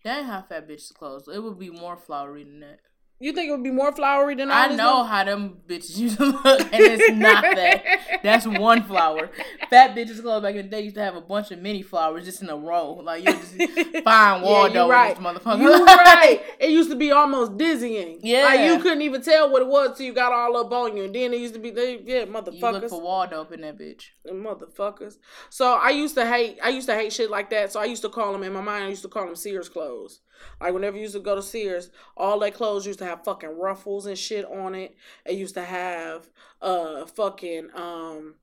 [0.04, 1.28] That ain't how fat bitches clothes.
[1.28, 2.80] It would be more flowery than that.
[3.18, 5.96] You think it would be more flowery than all I know mother- how them bitches
[5.96, 8.20] used to look, and it's not that.
[8.22, 9.30] That's one flower.
[9.70, 12.26] Fat bitches clothes back in the day used to have a bunch of mini flowers
[12.26, 12.92] just in a row.
[13.02, 15.16] Like you just find Yeah, Waldo you right.
[15.16, 15.60] this motherfucker.
[15.62, 16.42] You right.
[16.60, 18.18] It used to be almost dizzying.
[18.22, 18.44] Yeah.
[18.44, 21.04] Like you couldn't even tell what it was till you got all up on you.
[21.04, 22.90] And then it used to be they yeah, You look motherfuckers.
[22.90, 24.02] for Waldo up in that bitch.
[24.30, 25.14] Motherfuckers.
[25.48, 27.72] So I used to hate I used to hate shit like that.
[27.72, 29.70] So I used to call them in my mind, I used to call them Sears
[29.70, 30.20] clothes.
[30.60, 33.58] Like whenever you used to go to Sears, all their clothes used to have fucking
[33.58, 34.96] ruffles and shit on it.
[35.24, 36.28] It used to have
[36.62, 38.34] uh fucking um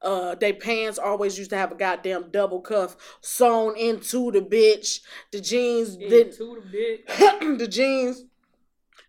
[0.00, 5.00] uh they pants always used to have a goddamn double cuff sewn into the bitch.
[5.30, 7.08] The jeans did Into the bit.
[7.58, 8.24] the jeans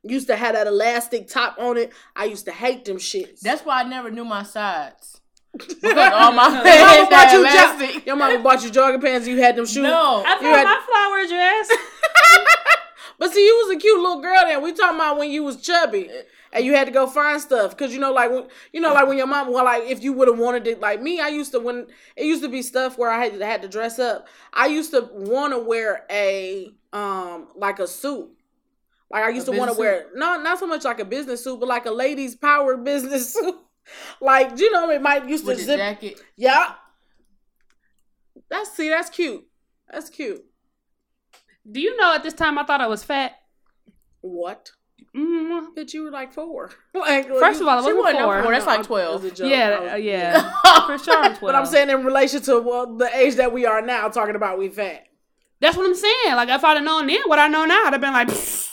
[0.04, 1.94] used to have that elastic top on it.
[2.16, 3.40] I used to hate them shits.
[3.40, 5.22] That's why I never knew my sides.
[5.58, 7.94] Because all my Your mama bought you elastic.
[7.94, 9.28] jo- your mama bought you jogging pants.
[9.28, 9.84] You had them shoes.
[9.84, 10.24] No.
[10.26, 11.70] I You had- my flower dress.
[13.20, 14.62] but see, you was a cute little girl then.
[14.64, 16.10] We talking about when you was chubby
[16.52, 19.08] and you had to go find stuff because you know, like when you know, like
[19.08, 21.52] when your mom, well, like if you would have wanted it, like me, I used
[21.52, 24.28] to when it used to be stuff where I had had to dress up.
[24.54, 28.30] I used to want to wear a um like a suit.
[29.12, 31.44] Like I used A to want to wear not not so much like a business
[31.44, 33.56] suit, but like a ladies' power business suit.
[34.22, 35.78] Like you know, it might used to With the zip.
[35.78, 36.22] jacket.
[36.36, 36.74] Yeah.
[38.50, 39.44] That's see, that's cute.
[39.92, 40.44] That's cute.
[41.70, 43.34] Do you know at this time I thought I was fat?
[44.22, 44.72] What?
[45.16, 45.78] Mm-hmm.
[45.80, 46.72] Bitch, you were like four.
[46.94, 48.44] like First of all, I She wasn't wasn't no four.
[48.44, 48.52] four.
[48.52, 49.24] That's like 12.
[49.24, 49.50] was a joke.
[49.50, 50.52] Yeah, was- yeah,
[50.88, 51.18] for sure.
[51.18, 51.40] I'm 12.
[51.42, 54.58] But I'm saying in relation to well, the age that we are now, talking about
[54.58, 55.04] we fat.
[55.62, 56.36] that's what I'm saying.
[56.36, 58.30] Like if I'd have known then what I know now, I'd have been like,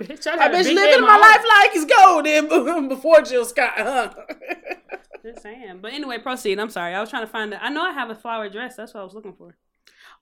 [0.00, 4.14] bitch, I I bitch living my life like it's gold golden before Jill Scott, huh?
[5.22, 5.78] Just saying.
[5.80, 6.58] But anyway, proceed.
[6.58, 6.94] I'm sorry.
[6.94, 7.58] I was trying to find it.
[7.62, 8.76] I know I have a flower dress.
[8.76, 9.56] That's what I was looking for.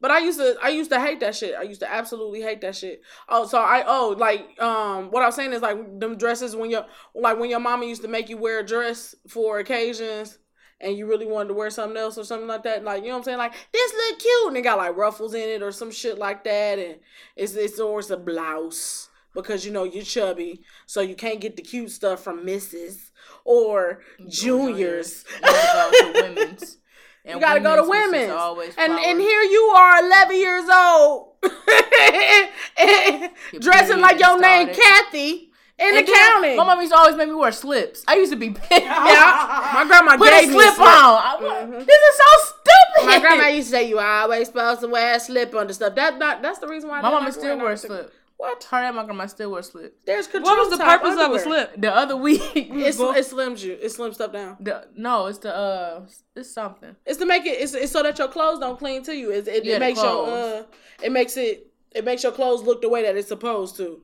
[0.01, 1.55] But I used to I used to hate that shit.
[1.57, 3.03] I used to absolutely hate that shit.
[3.29, 6.71] Oh, so I oh like um what I was saying is like them dresses when
[6.71, 10.39] your like when your mama used to make you wear a dress for occasions
[10.81, 12.83] and you really wanted to wear something else or something like that.
[12.83, 13.39] Like you know what I'm saying?
[13.39, 16.43] Like this look cute and it got like ruffles in it or some shit like
[16.45, 16.97] that and
[17.37, 21.57] it's it's or it's a blouse because you know you're chubby so you can't get
[21.57, 23.11] the cute stuff from Mrs.
[23.45, 25.25] or juniors.
[25.43, 26.79] You gotta go to women's.
[27.25, 28.31] And You gotta go to women's.
[28.33, 29.11] Always And flowery.
[29.11, 31.35] and here you are, eleven years old,
[33.61, 34.69] dressing like your is name.
[34.69, 36.57] Kathy in And then accounting.
[36.57, 38.05] My mom used to always make me wear slips.
[38.07, 38.71] I used to be pissed.
[38.83, 40.87] yeah, my grandma Put gave a me slip, slip.
[40.89, 41.21] on.
[41.25, 41.87] I'm like, Mhm.
[41.87, 43.07] This is so stupid.
[43.07, 45.95] My grandma used to say you always supposed to wear a slip under stuff.
[45.95, 48.03] That not that's the reason why My didn't mama like still wearing wears underwear.
[48.05, 48.15] slip.
[48.37, 48.65] What?
[48.65, 49.97] Her and my grandma still wear slip.
[50.05, 51.81] There's What was the control type purpose of a slip?
[51.81, 53.73] The other week, we It's, going- it slims you.
[53.75, 54.57] It slims stuff down.
[54.61, 56.97] the, no, it's the uh, it's something.
[57.07, 57.61] It's to make it.
[57.61, 59.31] It's, it's so that your clothes don't cling to you.
[59.31, 60.63] It, it, Yeah, it makes your uh,
[61.03, 64.01] it makes it it makes your clothes look the way that it's supposed to.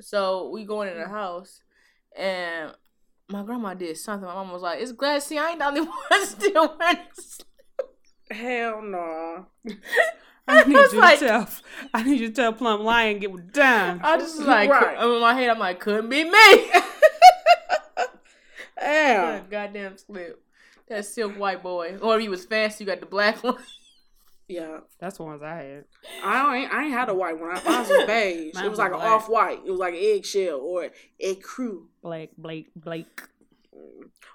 [0.00, 1.62] So we going in the house,
[2.16, 2.72] and
[3.28, 4.26] my grandma did something.
[4.26, 7.38] My mom was like, "It's glad see I ain't the only one still wearing this."
[8.30, 9.46] Hell no.
[10.48, 11.48] I need was you like- to tell.
[11.94, 14.00] I need you to tell Plum Lion get with down.
[14.02, 15.00] I just was like, Right.
[15.02, 16.30] in my head, I'm like, couldn't be me.
[18.80, 19.48] Damn.
[19.48, 20.42] Goddamn slip.
[20.88, 21.96] That silk white boy.
[21.98, 23.56] Or if you was fast, you got the black one.
[24.48, 24.80] Yeah.
[24.98, 25.84] That's the ones I had.
[26.22, 27.52] I ain't I ain't had a white one.
[27.56, 28.54] I- Mine was beige.
[28.54, 29.60] Mine it was was like an off white.
[29.64, 30.90] It was like an eggshell or
[31.24, 31.86] ecru.
[32.02, 33.22] Blake, Blake, Blake.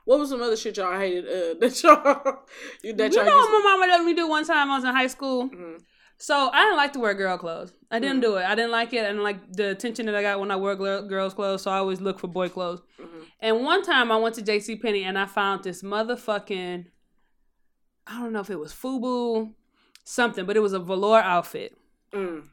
[0.06, 1.26] What was some other shit y'all hated?
[1.26, 2.39] Uh, that y'all
[2.84, 4.76] you that You y'all know used what my mama let me do one time I
[4.78, 5.50] was in high school?
[5.50, 5.84] Mhm.
[6.19, 7.73] So I didn't like to wear girl clothes.
[7.91, 8.21] I didn't Mhm.
[8.21, 8.43] do it.
[8.45, 9.03] I didn't like it.
[9.03, 11.62] I didn't like the attention that I got when I wore girl, girls' clothes.
[11.62, 12.82] So I always look for boy clothes.
[12.99, 13.25] Mhm.
[13.39, 14.75] And one time I went to J.C.
[14.77, 16.86] Penney and I found this motherfucking,
[18.08, 19.53] I don't know if it was FUBU,
[20.03, 21.77] something, but it was a velour outfit.
[22.13, 22.43] Mm.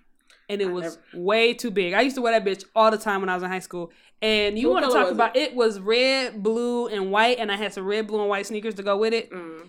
[0.50, 1.94] and it was way too big.
[1.94, 3.90] I used to wear that bitch all the time when I was in high school.
[4.20, 5.54] And you want to talk about it?
[5.54, 8.82] was red, blue, and white, and I had some red, blue, and white sneakers to
[8.82, 9.30] go with it.
[9.30, 9.68] Mm.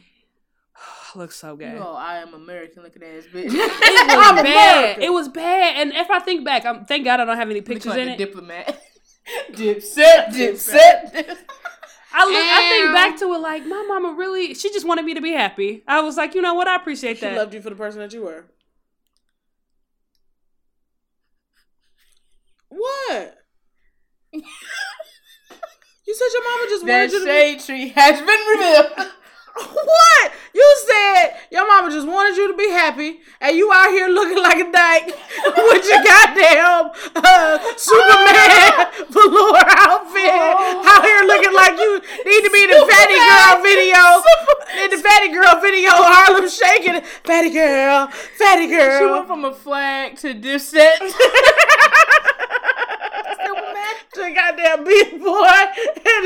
[1.16, 1.76] Looks so good.
[1.80, 3.46] Oh, I am American looking ass bitch.
[3.54, 3.54] It
[4.18, 4.46] was I'm bad.
[4.46, 5.04] American.
[5.04, 5.76] It was bad.
[5.82, 8.08] And if I think back, I'm thank God I don't have any pictures like in
[8.10, 8.18] a it.
[8.18, 8.82] diplomat.
[9.54, 11.38] dipset, dipset.
[12.18, 14.54] I look, I think back to it like my mama really.
[14.54, 15.84] She just wanted me to be happy.
[15.88, 16.68] I was like, you know what?
[16.68, 17.36] I appreciate She that.
[17.38, 18.46] loved you for the person that you were.
[22.70, 23.38] What?
[24.34, 24.42] you
[26.14, 29.12] said your mama just That wanted you to be shade tree has been revealed.
[29.56, 30.32] What?
[30.54, 34.42] You said your mama just wanted you to be happy, and you out here looking
[34.42, 35.06] like a dyke
[35.46, 40.32] with your goddamn uh, Superman velour outfit.
[40.32, 44.04] Out here looking like you need to be in the Fatty Girl video.
[44.84, 47.02] In the Fatty Girl video, Harlem shaking.
[47.24, 49.00] Fatty Girl, Fatty girl.
[49.00, 51.00] She went from a flag to dipset.
[54.16, 55.46] To a goddamn big boy,
[56.06, 56.26] and,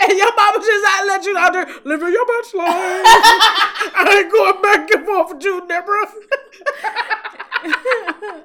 [0.00, 2.66] and your mama just out let you out there living your best life.
[2.66, 6.06] I ain't going back and forth with you, Deborah.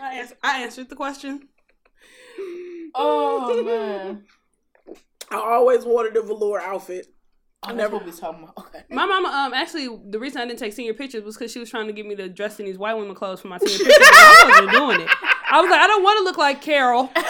[0.00, 1.48] I, ans- I answered the question.
[2.94, 4.24] oh man.
[5.30, 7.06] I always wanted a velour outfit.
[7.64, 8.56] I never be we talking about.
[8.56, 8.84] Okay.
[8.90, 11.68] My mama, um, actually, the reason I didn't take senior pictures was because she was
[11.68, 13.96] trying to get me to dress in these white women clothes for my senior pictures.
[14.00, 15.08] I wasn't doing it.
[15.50, 17.10] I was like, I don't want to look like Carol.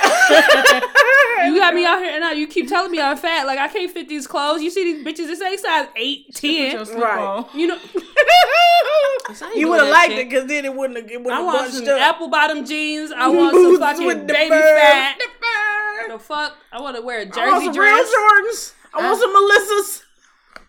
[1.47, 3.47] You got me out here, and now you keep telling me I'm fat.
[3.47, 4.61] Like I can't fit these clothes.
[4.61, 5.29] You see these bitches?
[5.29, 7.19] This ain't size eight, Put your Right.
[7.21, 7.47] on.
[7.55, 7.79] You know,
[9.55, 10.19] you would have liked shit.
[10.19, 12.01] it because then it wouldn't have, it wouldn't I want bunched some up.
[12.01, 13.12] apple bottom jeans.
[13.12, 14.77] I want some Boots fucking with the baby fur.
[14.77, 15.17] fat.
[15.19, 16.12] The fur.
[16.14, 16.55] The fuck?
[16.73, 18.09] I want to wear a I want jersey some dress.
[18.09, 18.73] real Jordans.
[18.95, 20.03] I want some Melissas.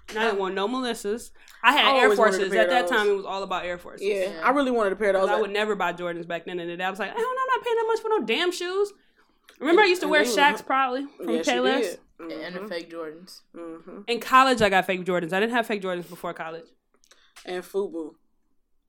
[0.09, 1.31] And I didn't want no Melissas.
[1.63, 2.53] I had I Air always wanted a Forces.
[2.55, 2.89] At that those.
[2.97, 4.05] time, it was all about Air Forces.
[4.07, 4.41] Yeah, Yeah.
[4.43, 5.27] I really wanted a pair of those.
[5.29, 6.83] 'Cause I would never buy Jordans back then in the day.
[6.83, 8.93] I was like, I don't know, I'm not paying that much for no damn shoes.
[9.59, 11.81] Remember, I used to wear Shaqs probably from yeah, she Payless.
[11.81, 12.31] did.
[12.41, 13.41] And the fake Jordans.
[13.53, 15.31] hmm In college, I got fake Jordans.
[15.33, 16.65] I didn't have fake Jordans before college.
[17.45, 18.15] And Fubu.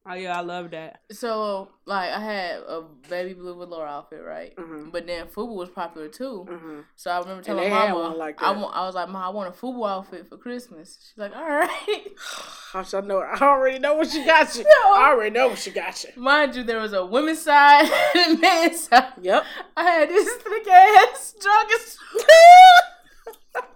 [0.08, 1.02] Oh yeah, I love that.
[1.12, 4.56] So like I had a baby blue velour outfit, right?
[4.56, 4.90] Mhm.
[4.90, 6.46] But then Fubu was popular too.
[6.48, 9.28] hmm So I remember telling my mama, like I want, I was like, Mom, I
[9.28, 10.98] want a Fubu outfit for Christmas.
[11.02, 12.06] She's like, all right.
[12.74, 13.20] I know.
[13.20, 14.64] I already know what she got you.
[14.94, 16.10] I already know what she got you.
[16.16, 17.84] Mind you, there was a women's side
[18.16, 19.12] and a men's side.
[19.20, 19.44] Yep.
[19.76, 21.96] I had this thick ass joggers.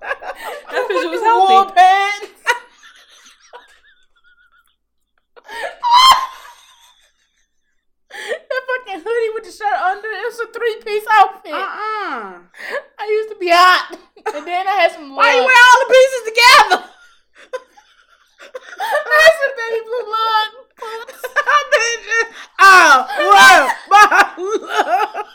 [0.00, 1.72] That picture was healthy.
[1.74, 2.42] pants.
[8.10, 11.52] That fucking hoodie with the shirt under it was a three piece outfit.
[11.52, 12.38] Uh-uh.
[12.98, 13.98] I used to be hot.
[14.34, 16.90] And then I had some Why you wear all the pieces together?
[18.80, 20.48] I had some baby blue lug.
[21.72, 22.02] Bitch.
[22.66, 25.26] Oh, well, my love.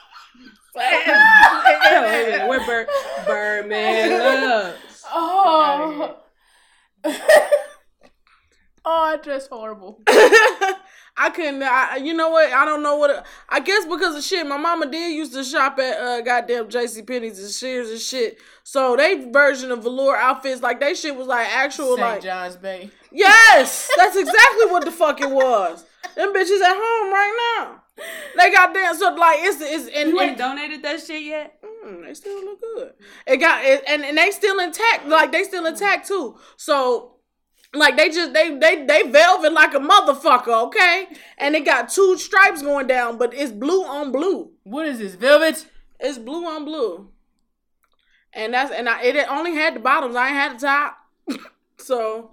[0.76, 2.88] Wait a minute, Where Bird
[3.28, 4.10] Birdman
[4.50, 4.76] love?
[5.12, 6.18] Oh.
[8.90, 10.02] oh, I dress horrible.
[11.22, 11.62] I couldn't.
[11.64, 12.52] I, you know what?
[12.52, 13.26] I don't know what.
[13.50, 14.48] I guess because of shit.
[14.48, 17.02] My mama did used to shop at uh, goddamn J.C.
[17.02, 18.40] Penney's and Sears and shit.
[18.64, 22.00] So they version of velour outfits, like they shit was like actual St.
[22.00, 22.22] like.
[22.22, 22.90] John's Bay.
[23.12, 25.84] Yes, that's exactly what the fuck it was.
[26.16, 27.84] Them bitches at home right now.
[28.38, 31.62] They got damn so like it's it's and, You ain't donated that shit yet?
[31.86, 32.94] Mm, they still look good.
[33.28, 35.06] It got it, and and they still intact.
[35.06, 36.38] Like they still intact too.
[36.56, 37.19] So
[37.74, 40.68] like they just they they they velvet like a motherfucker.
[40.68, 44.52] Okay, and it got two stripes going down, but it's blue on blue.
[44.64, 45.66] What is this, velvet?
[46.00, 47.10] It's blue on blue.
[48.34, 50.16] And that's and I it only had the bottoms.
[50.16, 50.98] I ain't had the top.
[51.78, 52.32] so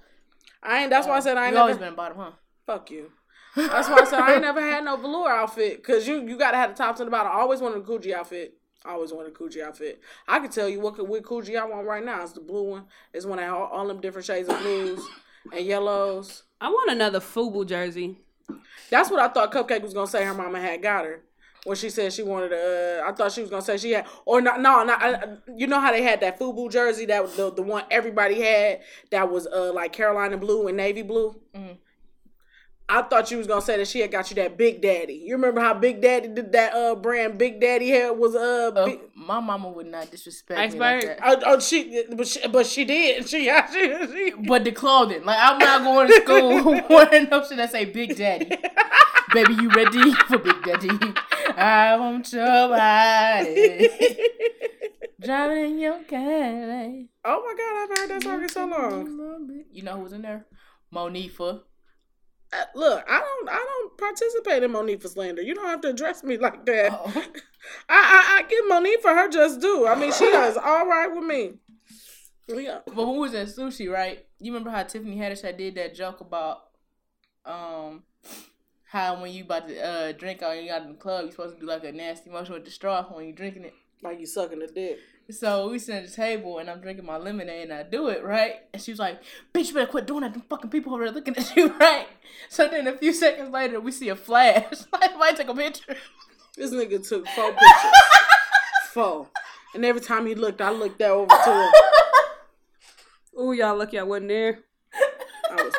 [0.63, 0.91] I ain't.
[0.91, 1.87] That's why I said I ain't You always never.
[1.87, 2.31] been bottom, huh?
[2.67, 3.13] Fuck you.
[3.57, 5.83] That's why I said I ain't never had no velour outfit.
[5.83, 7.33] Cause you you gotta have the tops and the bottom.
[7.33, 8.55] I always wanted a Coogi outfit.
[8.85, 10.01] I always wanted a Coogi outfit.
[10.29, 12.23] I can tell you what what Coogi I want right now.
[12.23, 12.85] It's the blue one.
[13.13, 15.07] It's one that all, all them different shades of blues
[15.53, 16.45] and yellows.
[16.61, 18.19] I want another FUBU jersey.
[18.91, 20.25] That's what I thought Cupcake was gonna say.
[20.25, 21.23] Her mama had got her
[21.65, 22.53] when she said she wanted.
[22.53, 24.61] Uh, I thought she was gonna say she had, or not.
[24.61, 25.03] No, not.
[25.03, 28.41] Uh, you know how they had that FUBU jersey that was the the one everybody
[28.41, 28.81] had
[29.11, 31.35] that was uh like Carolina blue and navy blue.
[31.55, 31.79] Mhm.
[32.89, 35.15] I thought you was gonna say that she had got you that Big Daddy.
[35.15, 38.71] You remember how Big Daddy did that uh brand Big Daddy hair was uh.
[38.77, 40.79] Uh, big, my mama would not disrespect me Expert?
[40.81, 41.19] like that.
[41.25, 43.27] Oh, oh, she, but she, but she did.
[43.29, 47.57] She, she, she But the clothing, like I'm not going to school wearing no shit
[47.57, 48.51] that say Big Daddy.
[49.33, 50.89] Baby, you ready for Big Daddy?
[51.57, 53.89] I want your body.
[55.21, 57.07] Driving in your Cadillac.
[57.25, 59.65] oh my God, I've heard that song in so long.
[59.73, 60.47] You know who was in there?
[60.95, 61.63] Monifa.
[62.53, 65.43] Uh, look, I don't, I don't participate in Monique for slander.
[65.43, 66.93] You don't have to address me like that.
[66.93, 67.13] Oh.
[67.89, 69.87] I, I, I give Monique for her just due.
[69.87, 71.55] I mean, she does all right with me.
[72.49, 72.81] Yeah.
[72.87, 74.25] But when we was at sushi, right?
[74.39, 76.63] You remember how Tiffany Haddish had did that joke about
[77.45, 78.03] um
[78.85, 81.33] how when you about to uh drink out and you got in the club, You're
[81.33, 83.75] supposed to do like a nasty motion with the straw when you drinking it.
[84.03, 84.99] Like you sucking the dick.
[85.29, 88.23] So we sit at the table and I'm drinking my lemonade and I do it,
[88.23, 88.61] right?
[88.73, 89.21] And she was like,
[89.53, 90.33] Bitch, you better quit doing that.
[90.33, 92.07] Them fucking people over there looking at you, right?
[92.49, 94.65] So then a few seconds later we see a flash.
[94.93, 95.97] like somebody took a picture.
[96.57, 98.01] This nigga took four pictures.
[98.93, 99.29] four.
[99.75, 101.71] And every time he looked, I looked that over to him.
[103.39, 104.61] Ooh, y'all lucky I wasn't there.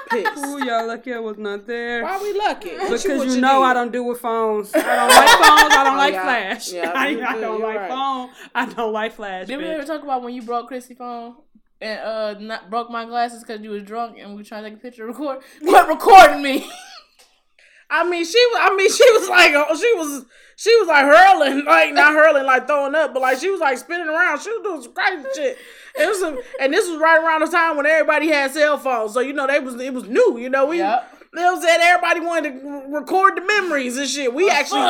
[0.10, 0.38] Pissed.
[0.38, 2.04] Ooh, y'all lucky I was not there.
[2.04, 2.72] Why we lucky?
[2.72, 3.66] Because what you, know did?
[3.66, 4.74] I don't do with phones.
[4.74, 5.74] I don't like phones.
[5.74, 6.24] I don't Oh, like yeah.
[6.24, 6.72] flash.
[6.72, 7.90] Yeah, I, you I don't like right.
[7.90, 8.30] phone.
[8.56, 9.48] I don't like flash.
[9.48, 11.36] Did we ever talk about when you broke Chrissy phone
[11.82, 14.80] and uh not broke my glasses because you was drunk and we trying to take
[14.80, 15.40] a picture record?
[15.60, 16.70] Quit recording me.
[17.90, 18.60] I mean, she was.
[18.62, 20.26] I mean, she was like, oh, she was,
[20.58, 23.78] she was like hurling, like not hurling, like throwing up, but like she was like
[23.78, 24.42] spinning around.
[24.42, 25.58] She was doing some crazy shit.
[26.00, 29.14] It was, some, and this was right around the time when everybody had cell phones,
[29.14, 30.40] so you know they was it was new.
[30.40, 31.14] You know we, Yep.
[31.32, 34.34] you know what I'm saying everybody wanted to record the memories and shit.
[34.34, 34.82] We actually,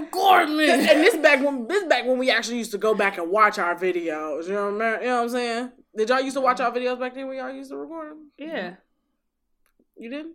[0.00, 0.70] recording me.
[0.70, 3.58] and this back when this back when we actually used to go back and watch
[3.58, 4.46] our videos.
[4.46, 5.00] You know, what I mean?
[5.02, 5.72] you know what I'm saying?
[5.96, 6.66] Did y'all used to watch mm-hmm.
[6.66, 8.30] our videos back then when y'all used to record them?
[8.38, 8.74] Yeah.
[9.96, 10.34] You didn't?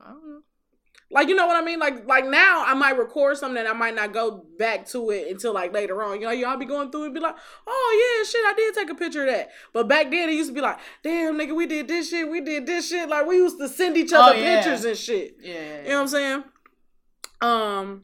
[0.00, 0.40] I don't know.
[1.10, 1.78] Like you know what I mean?
[1.78, 5.28] Like like now I might record something and I might not go back to it
[5.30, 6.20] until like later on.
[6.20, 7.36] You know, y'all be going through and be like,
[7.66, 9.50] oh yeah, shit, I did take a picture of that.
[9.72, 12.40] But back then it used to be like, damn nigga, we did this shit, we
[12.40, 13.08] did this shit.
[13.08, 14.56] Like we used to send each other Oh, yeah.
[14.56, 15.36] pictures and shit.
[15.40, 15.82] Yeah.
[15.82, 16.44] You know what I'm saying?
[17.40, 18.02] Um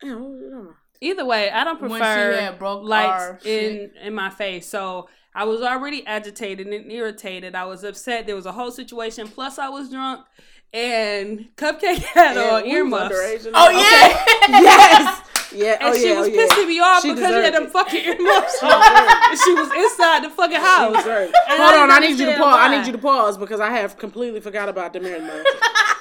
[0.00, 0.76] damn, what was I talking about?
[1.00, 1.96] Either way, I don't prefer
[2.40, 4.68] had broke our lights in in my face.
[4.68, 7.54] So I was already agitated and irritated.
[7.54, 8.26] I was upset.
[8.26, 9.26] There was a whole situation.
[9.28, 10.26] Plus, I was drunk,
[10.72, 13.14] and Cupcake had oh, Yeah, on we was earmuffs.
[13.14, 13.80] underage and Oh okay.
[13.80, 14.60] yeah.
[14.60, 15.22] yes.
[15.54, 15.76] Yeah.
[15.80, 16.46] And oh, she yeah, was oh, yeah.
[16.46, 17.70] pissing me off She because she had them it.
[17.72, 18.72] fucking earmuffs She on.
[19.30, 21.04] and she was inside the fucking house.
[21.04, 21.34] Hold
[21.74, 22.56] I on, I need you to pause.
[22.58, 25.44] I need you to pause because I have completely forgot about the man.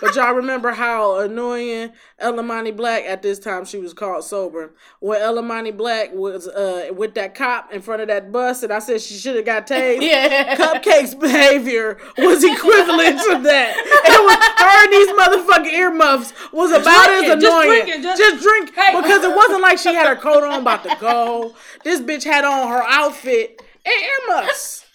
[0.01, 1.91] but y'all remember how annoying
[2.21, 4.73] Elamani Black at this time she was called sober.
[4.99, 8.79] When Elamani Black was uh with that cop in front of that bus and I
[8.79, 10.01] said she should have got tased.
[10.11, 10.55] Yeah.
[10.55, 13.73] Cupcake's behavior was equivalent to that.
[13.77, 17.69] It was her and these motherfucking earmuffs was about drink as it, just annoying.
[17.85, 18.95] drink it, just- drink Hey.
[19.01, 21.53] because it wasn't like she had her coat on about to go.
[21.83, 24.85] This bitch had on her outfit and earmuffs.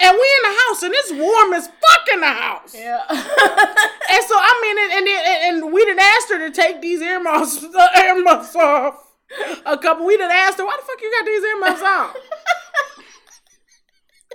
[0.00, 2.74] And we in the house and it's warm as fuck in the house.
[2.74, 3.02] Yeah.
[4.10, 7.02] And so I mean, and and, and, and we didn't ask her to take these
[7.02, 8.94] earmuffs the earmuffs off.
[9.66, 12.16] A couple, we didn't ask her, why the fuck you got these earmuffs off?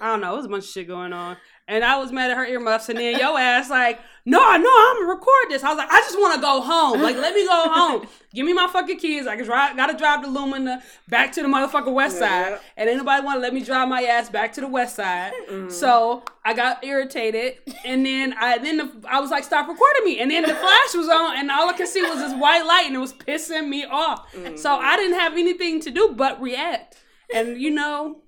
[0.02, 0.34] I don't know.
[0.34, 1.38] It was a bunch of shit going on.
[1.66, 2.90] And I was mad at her earmuffs.
[2.90, 5.64] And then yo ass like, no, no, I'm gonna record this.
[5.64, 7.02] I was like, I just want to go home.
[7.02, 8.08] Like, let me go home.
[8.34, 9.28] Give me my fucking keys.
[9.28, 9.78] I can drive.
[9.78, 12.52] Gotta drive the Lumina back to the motherfucking west side.
[12.52, 12.60] Yeah.
[12.76, 15.34] And anybody want to let me drive my ass back to the west side.
[15.50, 15.70] Mm-hmm.
[15.70, 17.60] So I got irritated.
[17.86, 20.20] And then I then the, I was like, stop recording me.
[20.20, 22.88] And then the flash was on, and all I could see was this white light,
[22.88, 24.32] and it was pissing me off.
[24.34, 24.86] So mm-hmm.
[24.86, 26.98] I didn't have anything to do but react.
[27.34, 28.22] And you know.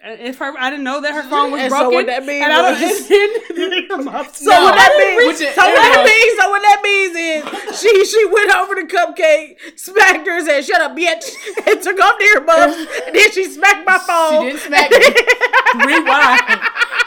[0.00, 1.94] If her, I didn't know that her phone was And so broken.
[1.94, 5.40] what that means and I don't, was- so So what that With means?
[5.40, 6.32] your So what that means?
[6.38, 10.64] So what that means is she she went over to Cupcake, smacked her, and said,
[10.64, 11.26] "Shut up, bitch,"
[11.66, 13.06] and took off the earbuds.
[13.08, 14.42] And then she smacked my phone.
[14.46, 14.98] She didn't smack me.
[15.84, 16.60] Rewind.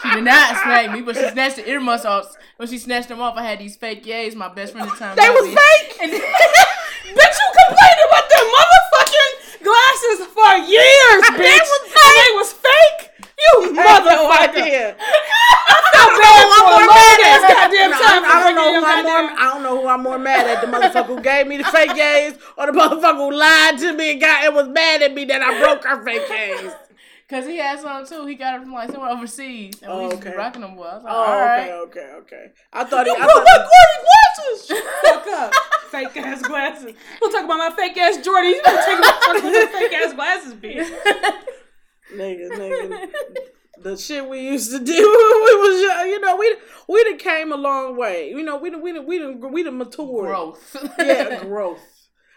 [0.04, 2.36] She did not smack me, but she snatched the earmuffs off.
[2.58, 4.36] When she snatched them off, I had these fake yays.
[4.36, 5.16] My best friend at the time.
[5.16, 5.56] They was me.
[5.56, 5.98] fake.
[6.04, 6.20] And bitch,
[7.40, 8.71] you complained about them motherfucking
[9.72, 11.68] glasses for years, bitch.
[11.72, 13.02] was And they was fake.
[13.42, 14.96] You no motherfucker.
[14.96, 15.78] I
[16.22, 18.24] bad for a long ass goddamn No, time.
[18.26, 19.40] I, don't know who I'm more.
[19.40, 21.96] I don't know who I'm more mad at: the motherfucker who gave me the fake
[21.96, 25.26] gays, or the motherfucker who lied to me and got and was mad at me
[25.26, 26.72] that I broke her fake gays.
[27.32, 28.26] Cause he had some too.
[28.26, 30.36] He got it from like somewhere overseas, and we Oh, be okay.
[30.36, 30.72] rocking them.
[30.72, 31.70] I was like, Oh, all right.
[31.70, 31.72] okay,
[32.02, 32.52] okay, okay.
[32.74, 33.14] I thought he.
[33.14, 34.84] I Bro, thought my Gordy glasses.
[35.06, 35.54] Fuck up.
[35.92, 36.94] Fake ass glasses.
[37.22, 38.52] We'll talk about my fake ass Jordan.
[38.52, 40.90] You better take my fucking fake ass glasses, bitch.
[42.16, 43.08] nigga, nigga.
[43.82, 46.56] The shit we used to do, we was you know, we
[46.90, 48.30] we done came a long way.
[48.30, 50.28] You know, we done we done we done we done matured.
[50.28, 50.76] Growth.
[51.00, 51.80] Yeah, growth.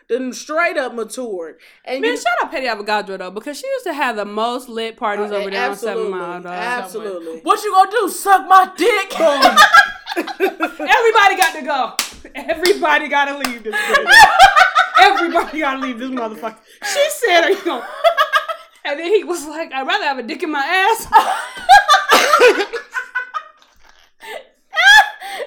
[0.08, 1.56] Then straight up matured.
[1.84, 4.68] And Man, you, shout out Petty Avogadro though, because she used to have the most
[4.68, 6.42] lit parties uh, over there on Seven absolutely, Mile.
[6.42, 6.52] Dog.
[6.52, 7.40] absolutely.
[7.40, 8.08] what you gonna do?
[8.10, 9.18] Suck my dick?
[10.16, 11.96] Everybody got to go.
[12.34, 13.74] Everybody got to leave this.
[13.74, 14.14] bitch.
[15.00, 16.58] Everybody got to leave this motherfucker.
[16.84, 17.82] She said, "Are you going?"
[18.84, 21.06] And then he was like, "I'd rather have a dick in my ass."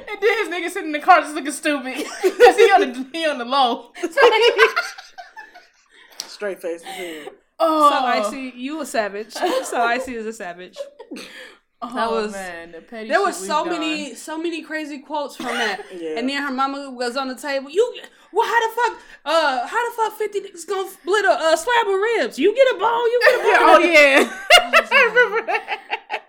[0.10, 3.08] and then his nigga sitting in the car just looking stupid because he on the
[3.14, 3.91] he on the low.
[6.28, 6.84] Straight face.
[7.60, 9.32] oh, So I see you a savage.
[9.34, 10.78] So I see as a savage.
[11.82, 13.70] Oh, that was- man, the petty There was so done.
[13.74, 15.82] many, so many crazy quotes from that.
[15.95, 16.18] Yeah.
[16.20, 17.70] And then her mama was on the table.
[17.70, 17.95] You,
[18.34, 21.88] well, how the fuck, uh, how the fuck fifty niggas gonna split a uh, slab
[21.88, 22.38] of ribs?
[22.39, 23.70] You get a bone, you get a bone.
[23.70, 24.38] oh yeah.
[24.51, 25.80] I remember that.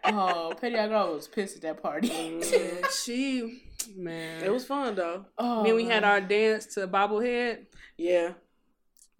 [0.04, 2.08] Oh, Petty Girl was pissed at that party.
[2.08, 3.62] Yeah, she,
[3.96, 4.42] man.
[4.44, 5.26] It was fun though.
[5.38, 7.66] oh, then we had our dance to bobblehead.
[7.96, 8.32] Yeah.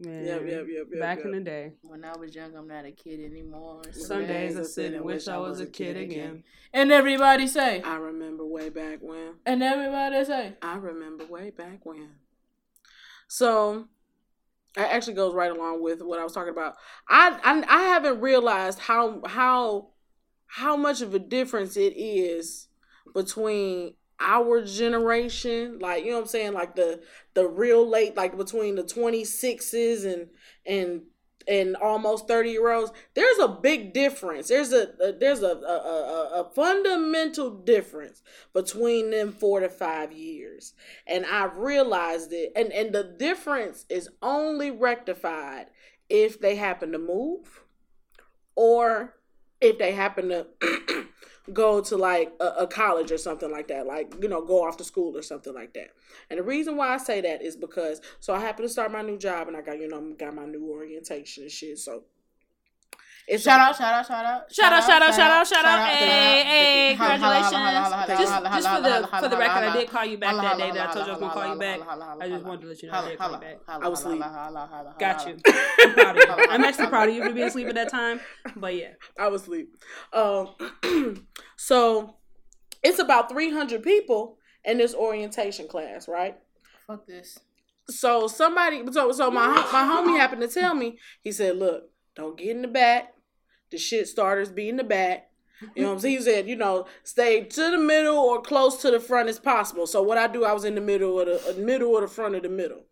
[0.00, 1.26] Man, Yep, yep, yep, yep, Back yep.
[1.26, 1.72] in the day.
[1.82, 3.82] When I was young, I'm not a kid anymore.
[3.90, 6.44] Some days I sit and wish I was a kid again.
[6.72, 9.34] And everybody say, I remember way back when.
[9.44, 12.10] and everybody say, I remember way back when.
[13.26, 13.88] So,
[14.76, 16.74] it actually goes right along with what I was talking about.
[17.08, 19.88] I I, I haven't realized how how
[20.46, 22.68] how much of a difference it is
[23.14, 27.00] between our generation, like you know what I'm saying, like the
[27.34, 30.28] the real late, like between the 26s and
[30.66, 31.02] and
[31.46, 34.48] and almost 30 year olds there's a big difference.
[34.48, 40.12] There's a, a there's a a, a a fundamental difference between them four to five
[40.12, 40.74] years.
[41.06, 42.52] And i've realized it.
[42.54, 45.66] And and the difference is only rectified
[46.08, 47.62] if they happen to move
[48.54, 49.14] or
[49.60, 50.46] if they happen to
[51.52, 54.76] go to like a, a college or something like that like you know go off
[54.76, 55.88] to school or something like that.
[56.30, 59.02] And the reason why i say that is because so i happen to start my
[59.02, 61.78] new job and i got you know got my new orientation and shit.
[61.78, 62.04] So
[63.30, 65.78] it's shout out, shout out, shout out, Shout out, shout out, shout out, shout out.
[65.78, 67.50] shout Hey, hey, congratulations.
[67.50, 70.04] Just, holla, just for holla, the holla, for the holla, record, I holla, did call
[70.06, 71.42] you back holla, that day holla, that I told you I was holla, gonna call
[71.42, 71.80] you holla, back.
[71.88, 73.34] holla, holla, I just holla, wanted to let you know I holla, did call you
[73.34, 73.58] holla, back.
[73.66, 74.32] holla, I was holla, asleep.
[74.32, 75.30] holla, holla, Got holla.
[75.30, 75.36] you.
[75.84, 76.46] I'm proud of you.
[76.50, 78.20] I'm actually proud of you for being asleep at that time.
[78.56, 78.92] But yeah.
[79.18, 79.68] I was asleep.
[80.12, 80.48] Um,
[81.56, 82.16] so
[82.82, 86.36] it's about 300 people in this orientation class, right?
[86.86, 87.38] Fuck this.
[87.90, 90.98] So somebody, so so my my homie happened to tell me.
[91.22, 93.14] He said, "Look, don't get in the back.
[93.70, 95.30] The shit starters be in the back."
[95.74, 96.18] You know what I'm saying?
[96.18, 99.88] He said, you know, stay to the middle or close to the front as possible.
[99.88, 102.08] So what I do, I was in the middle of the uh, middle of the
[102.08, 102.84] front of the middle.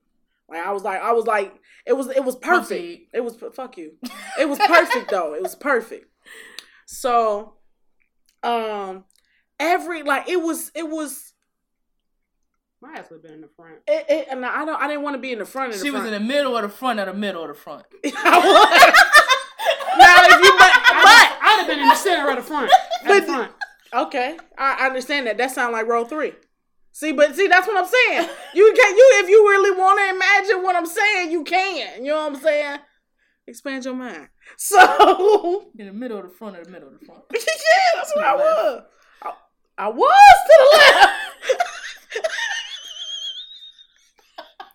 [0.48, 1.54] Like I was like, I was like,
[1.86, 2.68] it was it was perfect.
[2.68, 3.06] Proceed.
[3.12, 3.92] It was fuck you.
[4.38, 5.34] It was perfect though.
[5.34, 6.06] It was perfect.
[6.86, 7.54] So,
[8.42, 9.04] um,
[9.60, 11.34] every like it was it was
[12.80, 13.76] My ass would have been in the front.
[13.86, 15.84] it, it and I don't I didn't want to be in the front of the
[15.84, 17.86] She was in the middle or the front of the middle of the front.
[19.96, 20.28] I was.
[20.30, 20.72] now if you but
[21.02, 22.70] but I'd have been in the center of the front.
[22.72, 23.52] At But- the front.
[23.94, 25.36] okay, I I understand that.
[25.38, 26.32] That sounds like row three.
[26.92, 28.28] See, but see, that's what I'm saying.
[28.54, 32.02] You can you if you really want to imagine what I'm saying, you can.
[32.04, 32.78] You know what I'm saying?
[33.46, 34.28] Expand your mind.
[34.56, 37.22] So In the middle of the front of the middle of the front.
[37.34, 37.40] yeah,
[37.96, 38.82] that's what I was.
[39.22, 39.32] I,
[39.76, 42.32] I was to the left.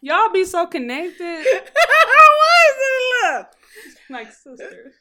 [0.01, 1.23] Y'all be so connected.
[1.25, 3.55] I was to the left.
[4.09, 4.93] Like sisters.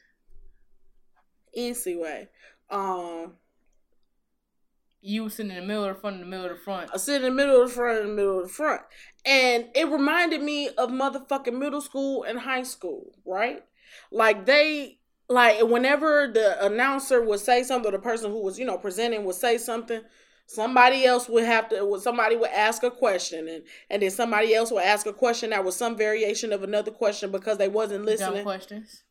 [1.55, 2.29] Anyway,
[2.69, 3.33] um,
[5.01, 6.91] You sitting in the middle of the front, in the middle of the front.
[6.93, 8.81] I sit in the middle of the front, in the middle of the front.
[9.25, 13.63] And it reminded me of motherfucking middle school and high school, right?
[14.11, 18.65] Like they like whenever the announcer would say something, or the person who was, you
[18.65, 20.01] know, presenting would say something,
[20.45, 24.69] somebody else would have to somebody would ask a question and and then somebody else
[24.71, 28.05] would ask a question that was some variation of another question because they wasn't Dumb
[28.05, 28.43] listening.
[28.43, 29.03] questions.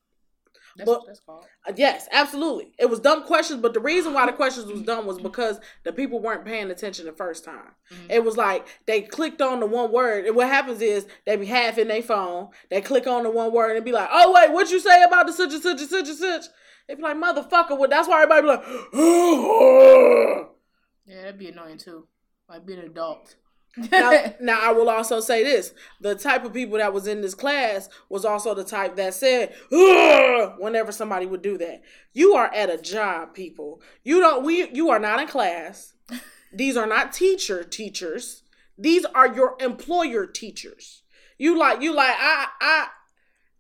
[0.77, 1.45] That's But- what that's called.
[1.66, 2.73] Uh, Yes, absolutely.
[2.79, 5.93] It was dumb questions, but the reason why the questions was dumb was because the
[5.93, 7.75] people weren't paying attention the first time.
[7.91, 8.11] Mhm.
[8.11, 11.47] It was like they clicked on the one word, and what happens is they be
[11.47, 12.51] half in their phone.
[12.71, 15.27] They click on the one word and be like, "Oh wait, what you say about
[15.27, 16.45] the such and such and such and such?"
[16.89, 18.64] They be like, "Motherfucker!" Well, that's why everybody be like,
[21.07, 22.07] Yeah, that'd be annoying too.
[22.49, 23.35] Like being an adult.
[23.77, 27.35] Now, now I will also say this: the type of people that was in this
[27.35, 29.55] class was also the type that said
[30.59, 31.83] whenever somebody would do that.
[32.12, 33.81] You are at a job, people.
[34.03, 34.45] You don't.
[34.45, 34.71] We.
[34.71, 35.95] You are not in class.
[36.53, 38.43] These are not teacher teachers.
[38.77, 41.03] These are your employer teachers.
[41.39, 41.81] You like.
[41.81, 42.16] You like.
[42.18, 42.47] I.
[42.61, 42.87] I.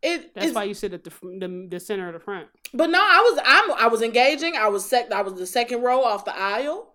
[0.02, 2.48] It, That's why you sit at the, the the center of the front.
[2.72, 4.56] but no, I was I'm I was engaging.
[4.56, 6.89] I was sec I was the second row off the aisle.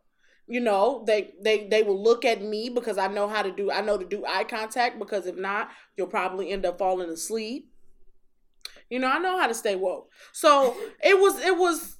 [0.47, 3.71] You know, they they they will look at me because I know how to do
[3.71, 7.71] I know to do eye contact because if not, you'll probably end up falling asleep.
[8.89, 10.11] You know, I know how to stay woke.
[10.31, 11.94] So it was it was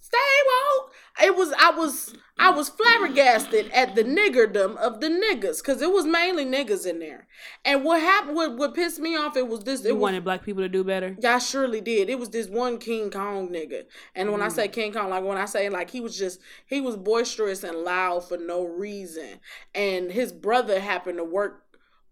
[0.47, 0.91] woke.
[1.24, 5.91] it was I was I was flabbergasted at the niggerdom of the niggas because it
[5.91, 7.28] was mainly niggas in there.
[7.63, 8.36] And what happened?
[8.36, 9.38] What, what pissed me off?
[9.38, 9.86] It was this.
[9.86, 11.16] It You was, wanted black people to do better.
[11.26, 12.09] I surely did.
[12.09, 13.84] It was this one King Kong nigga.
[14.16, 14.51] And when I Mm.
[14.51, 17.78] say King Kong, like when I say like he was just he was boisterous and
[17.78, 19.39] loud for no reason.
[19.74, 21.61] And his brother happened to work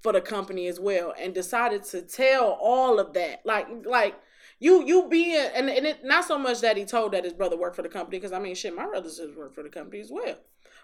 [0.02, 3.46] for the company as well and decided to tell all of that.
[3.46, 4.16] Like like
[4.60, 7.58] you you being and, and it not so much that he told that his brother
[7.58, 10.02] worked for the company, because I mean shit, my brothers just work for the company
[10.02, 10.38] as well.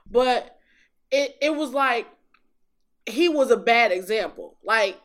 [0.10, 0.58] But
[1.12, 2.08] it it was like
[3.06, 4.58] he was a bad example.
[4.64, 5.00] Like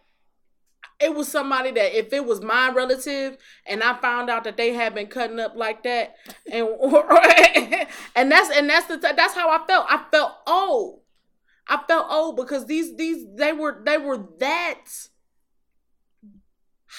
[1.01, 3.37] it was somebody that if it was my relative
[3.67, 6.17] and I found out that they had been cutting up like that,
[6.51, 6.69] and
[8.17, 9.87] and that's and that's the that's how I felt.
[9.89, 11.01] I felt old.
[11.67, 14.85] I felt old because these these they were they were that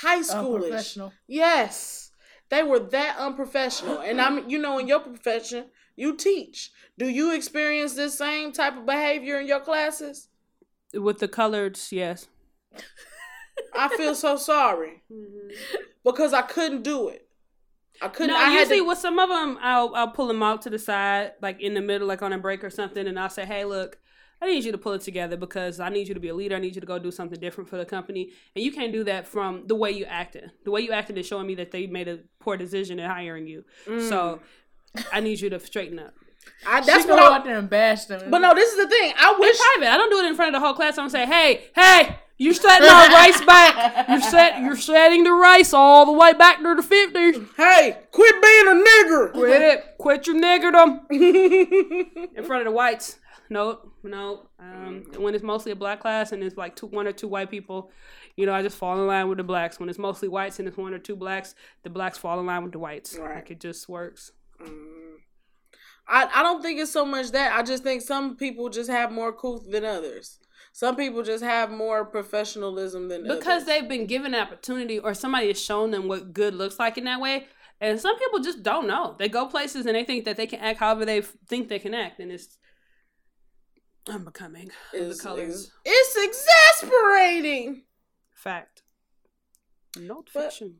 [0.01, 1.11] high schoolish.
[1.27, 2.11] Yes,
[2.49, 3.99] they were that unprofessional.
[3.99, 5.65] And I'm you know in your profession
[5.95, 6.71] you teach.
[6.97, 10.29] Do you experience this same type of behavior in your classes?
[10.93, 12.27] With the coloreds, yes.
[13.73, 15.49] I feel so sorry mm-hmm.
[16.03, 17.27] because I couldn't do it.
[18.01, 18.33] I couldn't.
[18.33, 20.69] No, I had usually to, with some of them, I'll I'll pull them out to
[20.69, 23.45] the side, like in the middle, like on a break or something, and I'll say,
[23.45, 23.97] "Hey, look,
[24.45, 26.55] I need you to pull it together because I need you to be a leader.
[26.55, 29.03] I need you to go do something different for the company, and you can't do
[29.05, 30.51] that from the way you acted.
[30.63, 33.47] The way you acted is showing me that they made a poor decision in hiring
[33.47, 33.63] you.
[34.09, 34.39] So
[35.11, 36.13] I need you to straighten up.
[36.65, 36.85] I, Mm.
[36.85, 37.35] that's she what go I.
[37.37, 38.29] out there and bash them.
[38.29, 39.13] But no, this is the thing.
[39.17, 39.57] I wish in wish.
[39.59, 40.97] private, I don't do it in front of the whole class.
[40.97, 44.09] I don't say, "Hey, hey." You're setting our rice back.
[44.09, 44.59] You're set.
[44.59, 47.37] You're setting the rice all the way back to the fifties.
[47.55, 49.31] Hey, quit being a nigger.
[49.31, 49.85] Quit it.
[49.97, 51.09] Quit your niggerdom.
[52.35, 53.19] in front of the whites.
[53.49, 54.47] No, no.
[54.59, 57.51] Um, when it's mostly a black class and it's like two, one or two white
[57.51, 57.91] people,
[58.35, 59.79] you know, I just fall in line with the blacks.
[59.79, 62.63] When it's mostly whites and it's one or two blacks, the blacks fall in line
[62.63, 63.15] with the whites.
[63.17, 63.35] Right.
[63.35, 64.31] Like it just works.
[66.07, 67.53] I, I don't think it's so much that.
[67.57, 70.39] I just think some people just have more couth than others.
[70.71, 73.65] Some people just have more professionalism than Because others.
[73.65, 77.05] they've been given an opportunity or somebody has shown them what good looks like in
[77.05, 77.47] that way.
[77.81, 79.15] And some people just don't know.
[79.17, 81.79] They go places and they think that they can act however they f- think they
[81.79, 82.57] can act, and it's
[84.09, 85.71] unbecoming of the It's, colors.
[85.83, 87.83] it's exasperating.
[88.33, 88.83] Fact.
[89.97, 90.79] Not But- fiction.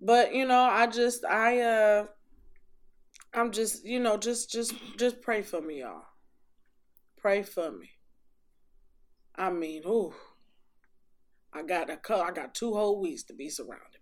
[0.00, 2.06] But you know, I just I uh
[3.34, 6.04] I'm just you know just just just pray for me, y'all.
[7.16, 7.90] Pray for me.
[9.34, 10.14] I mean, ooh,
[11.52, 13.97] I got a I got two whole weeks to be surrounded.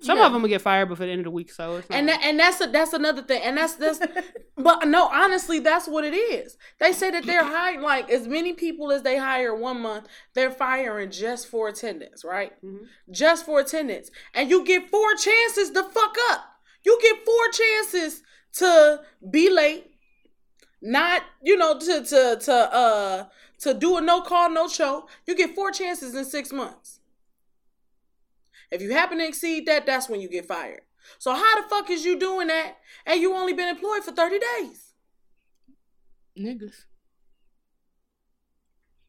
[0.00, 0.26] Some Yeah.
[0.26, 2.08] of them will get fired before the end of the week, so it's not And
[2.08, 3.98] that, and that's a, that's another thing, and that's that's.
[4.56, 6.56] but no, honestly, that's what it is.
[6.78, 10.50] They say that they're hiring like as many people as they hire one month, they're
[10.52, 12.52] firing just for attendance, right?
[12.64, 12.86] Mhm.
[13.10, 16.44] Just for attendance, and you get four chances to fuck up.
[16.84, 18.22] You get four chances
[18.54, 19.90] to be late,
[20.80, 23.24] not you know to to to uh
[23.60, 25.08] to do a no call no show.
[25.26, 26.97] You get four chances in six months.
[28.70, 30.82] If you happen to exceed that, that's when you get fired.
[31.18, 34.38] So how the fuck is you doing that and you only been employed for 30
[34.38, 34.88] days?
[36.38, 36.84] niggas.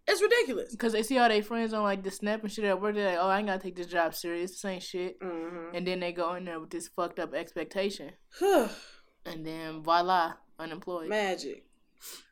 [0.07, 0.71] It's ridiculous.
[0.71, 2.95] Because they see all their friends on like the snap and shit at work.
[2.95, 4.51] They're like, oh, I ain't gotta take this job serious.
[4.51, 5.19] This ain't shit.
[5.19, 5.75] Mm-hmm.
[5.75, 8.11] And then they go in there with this fucked up expectation.
[9.25, 11.09] And then voila, unemployed.
[11.09, 11.65] Magic.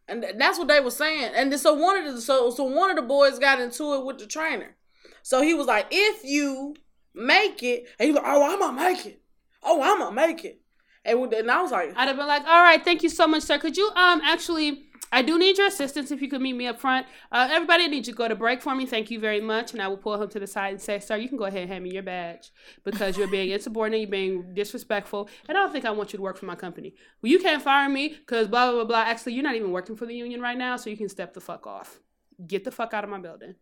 [0.07, 1.33] And that's what they were saying.
[1.35, 4.17] And so one of the so so one of the boys got into it with
[4.17, 4.77] the trainer.
[5.21, 6.75] So he was like, if you
[7.17, 9.21] make it, and he was like, oh, I'm gonna make it.
[9.63, 10.61] Oh, I'm gonna make it.
[11.03, 13.43] And, and I was like, I'd have been like, all right, thank you so much,
[13.43, 13.57] sir.
[13.57, 16.79] Could you um actually I do need your assistance if you could meet me up
[16.79, 17.07] front.
[17.31, 18.85] Uh, everybody I need you to go to break for me.
[18.85, 19.71] Thank you very much.
[19.71, 21.61] And I will pull him to the side and say, sir, you can go ahead
[21.61, 22.51] and hand me your badge
[22.83, 26.23] because you're being insubordinate, you're being disrespectful, and I don't think I want you to
[26.23, 26.93] work for my company.
[27.21, 29.09] Well, you can't fire me because blah, blah, blah, blah.
[29.09, 31.41] Actually, you're not even working for the union right now, so you can step the
[31.41, 31.99] fuck off.
[32.45, 33.55] Get the fuck out of my building.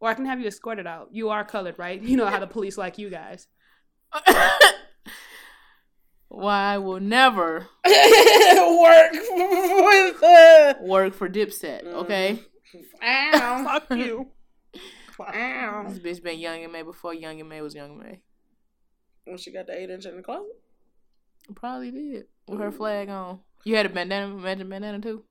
[0.00, 1.08] Or I can have you escorted out.
[1.12, 2.02] You are colored, right?
[2.10, 3.46] You know how the police like you guys.
[6.28, 12.40] Why I will never work with uh, work for Dipset, okay?
[13.02, 14.28] ow, Fuck you.
[15.20, 15.84] ow.
[15.88, 18.20] This bitch been Young M.A before Young M.A was Young M.A.
[19.24, 20.50] When she got the eight inch in the closet.
[21.54, 22.24] Probably did.
[22.48, 23.38] With her flag on.
[23.64, 25.24] You had a bandana, imagine bandana too?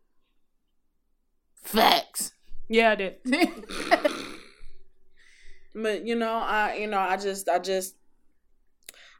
[1.63, 2.31] Facts.
[2.69, 4.09] Yeah, I did.
[5.75, 7.95] But you know, I you know, I just I just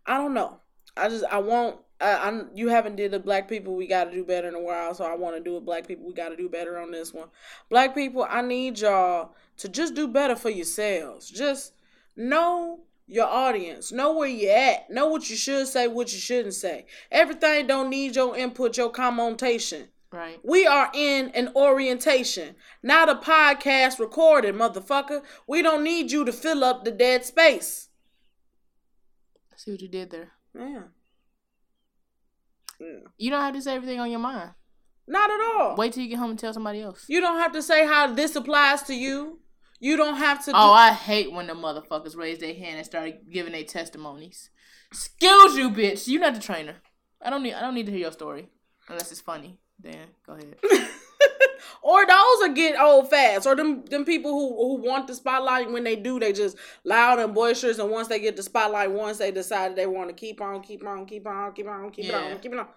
[0.06, 0.60] I don't know.
[0.96, 4.12] I just I want I, I'm you haven't did the black people we got to
[4.12, 5.66] do better in a while, so I want to do it.
[5.66, 7.30] Black people we got to do better on this one.
[7.70, 11.30] Black people, I need y'all to just do better for yourselves.
[11.30, 11.74] Just
[12.16, 13.92] know your audience.
[13.92, 14.90] Know where you at.
[14.90, 16.86] Know what you should say, what you shouldn't say.
[17.12, 19.88] Everything don't need your input, your commentation.
[20.14, 20.40] Right.
[20.44, 22.54] We are in an orientation,
[22.84, 25.24] not a podcast recording, motherfucker.
[25.48, 27.90] We don't need you to fill up the dead space.
[29.52, 30.30] I See what you did there.
[30.54, 30.84] Yeah.
[32.80, 33.00] Yeah.
[33.18, 34.52] You don't have to say everything on your mind.
[35.08, 35.76] Not at all.
[35.78, 37.06] Wait till you get home and tell somebody else.
[37.08, 39.40] You don't have to say how this applies to you.
[39.80, 40.52] You don't have to.
[40.52, 44.52] Oh, do- I hate when the motherfuckers raise their hand and start giving their testimonies.
[44.92, 46.08] Excuse you, bitch.
[46.08, 46.76] You're not the trainer.
[47.20, 47.56] I don't need.
[47.56, 48.50] I don't need to hear your story
[48.88, 49.60] unless it's funny.
[49.84, 50.56] Then go ahead.
[51.84, 55.72] or those are get old fast, or them them people who who want the spotlight.
[55.72, 57.80] When they do, they just loud and boisterous.
[57.80, 60.86] And once they get the spotlight, once they decide they want to keep on, keep
[60.86, 62.68] on, keep on, keep on, keep it on, keep it on.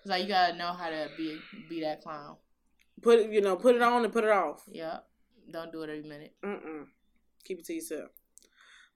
[0.00, 1.38] It's like you gotta know how to be
[1.68, 2.36] be that clown.
[3.00, 4.62] Put it, you know, put it on and put it off.
[4.70, 5.04] Yep.
[5.52, 6.34] Don't do it every minute.
[6.44, 6.86] Mm-mm.
[7.44, 8.10] Keep it to yourself.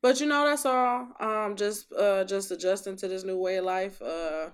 [0.03, 1.09] But you know, that's all.
[1.21, 4.03] Um, just uh, just adjusting to this new way of life.
[4.03, 4.51] Uh,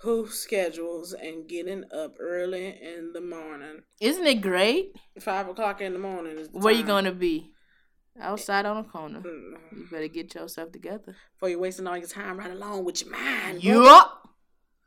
[0.00, 3.82] who schedules and getting up early in the morning.
[4.00, 4.92] Isn't it great?
[5.20, 7.52] Five o'clock in the morning is the Where you gonna be?
[8.20, 9.20] Outside on a corner.
[9.20, 9.54] Mm.
[9.76, 11.16] You better get yourself together.
[11.34, 13.62] Before you're wasting all your time right along with your mind.
[13.62, 14.28] Yup.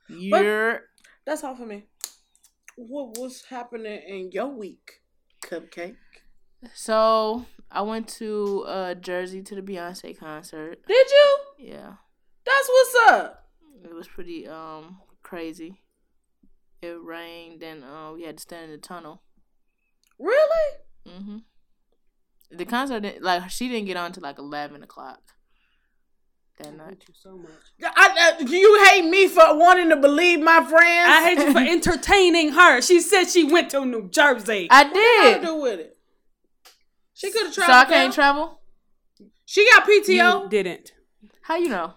[0.10, 0.82] You're
[1.26, 1.86] That's all for me.
[2.76, 5.02] What was happening in your week,
[5.44, 5.96] Cupcake?
[6.74, 10.80] so I went to uh Jersey to the Beyonce concert.
[10.88, 11.38] Did you?
[11.58, 11.94] Yeah.
[12.46, 13.41] That's what's up.
[13.84, 15.82] It was pretty um crazy.
[16.82, 19.22] It rained and uh, we had to stand in the tunnel.
[20.20, 20.78] Really?
[21.08, 21.38] hmm
[22.52, 25.20] The concert didn't, like she didn't get on till like eleven o'clock
[26.60, 26.90] that night.
[26.90, 27.50] hate you so much.
[27.96, 31.10] I, I, you hate me for wanting to believe my friends.
[31.10, 32.82] I hate you for entertaining her.
[32.82, 34.68] She said she went to New Jersey.
[34.70, 34.94] I did.
[34.94, 35.46] What to did.
[35.46, 35.98] do with it?
[37.14, 37.56] She could have traveled.
[37.56, 37.88] So traveled.
[37.88, 38.14] I can't down.
[38.14, 38.60] travel.
[39.46, 40.44] She got PTO.
[40.44, 40.94] You didn't.
[41.44, 41.94] How you know?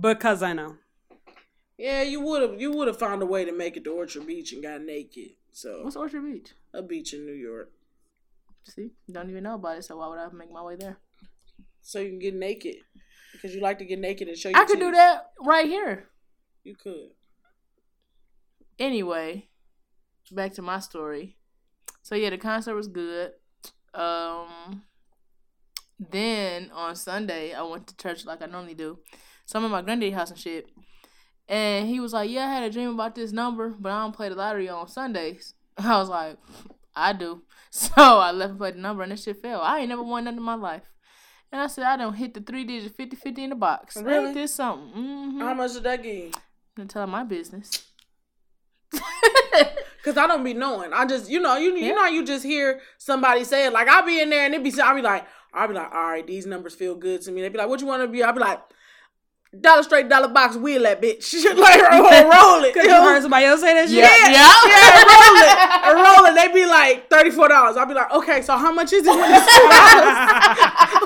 [0.00, 0.76] Because I know.
[1.78, 2.60] Yeah, you would have.
[2.60, 5.30] You would have found a way to make it to Orchard Beach and got naked.
[5.52, 6.50] So What's Orchard Beach?
[6.74, 7.70] a beach in New York,
[8.64, 9.84] See, don't even know about it.
[9.84, 10.98] So why would I make my way there?
[11.80, 12.76] so you can get naked
[13.32, 14.50] because you like to get naked and show.
[14.54, 16.08] I could do that right here.
[16.64, 17.10] You could.
[18.78, 19.48] Anyway,
[20.30, 21.36] back to my story.
[22.02, 23.32] So yeah, the concert was good.
[23.94, 24.82] Um,
[25.98, 28.98] then on Sunday I went to church like I normally do.
[29.46, 30.68] So I'm at my granddaddy house and shit.
[31.48, 34.14] And he was like, "Yeah, I had a dream about this number, but I don't
[34.14, 36.36] play the lottery on Sundays." I was like,
[36.94, 39.60] "I do." So I left and played the number, and that shit fell.
[39.60, 40.84] I ain't never won nothing in my life.
[41.52, 43.96] And I said, "I don't hit the three digit 50-50 in the box.
[43.96, 44.26] Really?
[44.28, 45.40] Ain't this something?" Mm-hmm.
[45.40, 46.30] How much did that give you?
[46.78, 47.84] I'm telling my business.
[50.04, 50.92] Cause I don't be knowing.
[50.94, 51.94] I just, you know, you you Yeah.
[51.94, 53.72] know, you just hear somebody say it.
[53.72, 56.04] Like I'll be in there and it be, I'll be like, I'll be like, all
[56.08, 57.42] right, these numbers feel good to me.
[57.42, 58.22] They be like, what you want to be?
[58.22, 58.60] I'll be like,
[59.58, 61.22] dollar straight dollar box wheel that bitch.
[61.24, 62.72] She should like roll, roll it.
[62.74, 63.96] Because you you heard somebody else say that shit?
[63.98, 64.28] Yeah.
[64.28, 65.50] yeah, roll it,
[66.04, 66.34] roll it.
[66.36, 67.76] They be like thirty four dollars.
[67.76, 70.16] I'll be like, okay, so how much is it when it's two dollars?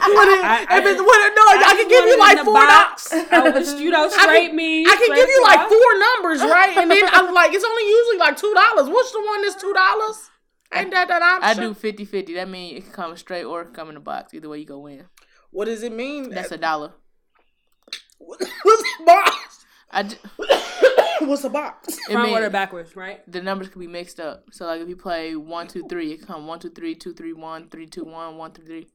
[0.02, 3.10] I- I- if it's when it, no, I, can give you like four box.
[3.10, 3.74] dollars.
[3.74, 4.84] I you know, I can- me.
[4.86, 6.76] I can give you like four numbers, right?
[6.76, 8.88] And then I'm like, it's only usually like two dollars.
[8.88, 10.30] What's the one that's two dollars?
[10.74, 11.42] Ain't that that option?
[11.44, 12.34] I do 50 50.
[12.34, 14.32] That means it can come straight or come in a box.
[14.34, 15.04] Either way, you go win.
[15.50, 16.30] What does it mean?
[16.30, 16.92] That's a dollar.
[18.26, 19.64] What's a box?
[19.90, 20.16] I j-
[21.26, 21.98] What's a box?
[22.08, 23.20] it Front order backwards, right?
[23.30, 24.46] the numbers could be mixed up.
[24.50, 27.12] So, like, if you play one, two, three, it can come one, two, three, two,
[27.14, 28.86] three, one, three, two, one, one, three, three.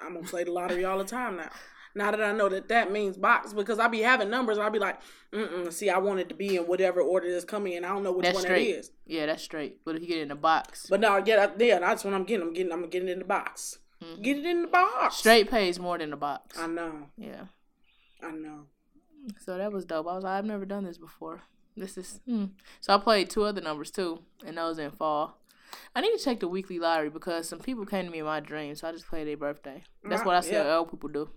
[0.00, 1.50] I'm gonna play the lottery all the time now.
[1.94, 4.70] Now that I know that that means box, because I be having numbers, and I
[4.70, 4.98] be like,
[5.32, 8.02] mm see, I want it to be in whatever order that's coming, and I don't
[8.02, 8.68] know which That's one straight.
[8.68, 8.90] it is.
[9.06, 9.84] Yeah, that's straight.
[9.84, 12.24] But if you get it in a box, But now, yeah, yeah, that's what I'm
[12.24, 12.46] getting.
[12.46, 13.78] I'm getting, I'm getting it in the box.
[14.20, 15.16] Get it in the box.
[15.16, 16.58] straight pays more than the box.
[16.58, 17.06] I know.
[17.16, 17.44] Yeah.
[18.22, 18.66] I know.
[19.38, 20.06] So that was dope.
[20.06, 21.42] I was like, I've never done this before.
[21.76, 22.46] This is hmm.
[22.80, 25.38] so I played two other numbers too, and those in fall.
[25.94, 28.40] I need to check the weekly lottery because some people came to me in my
[28.40, 29.82] dreams, so I just played their birthday.
[30.04, 30.76] That's what I see Yeah.
[30.76, 31.30] old people do.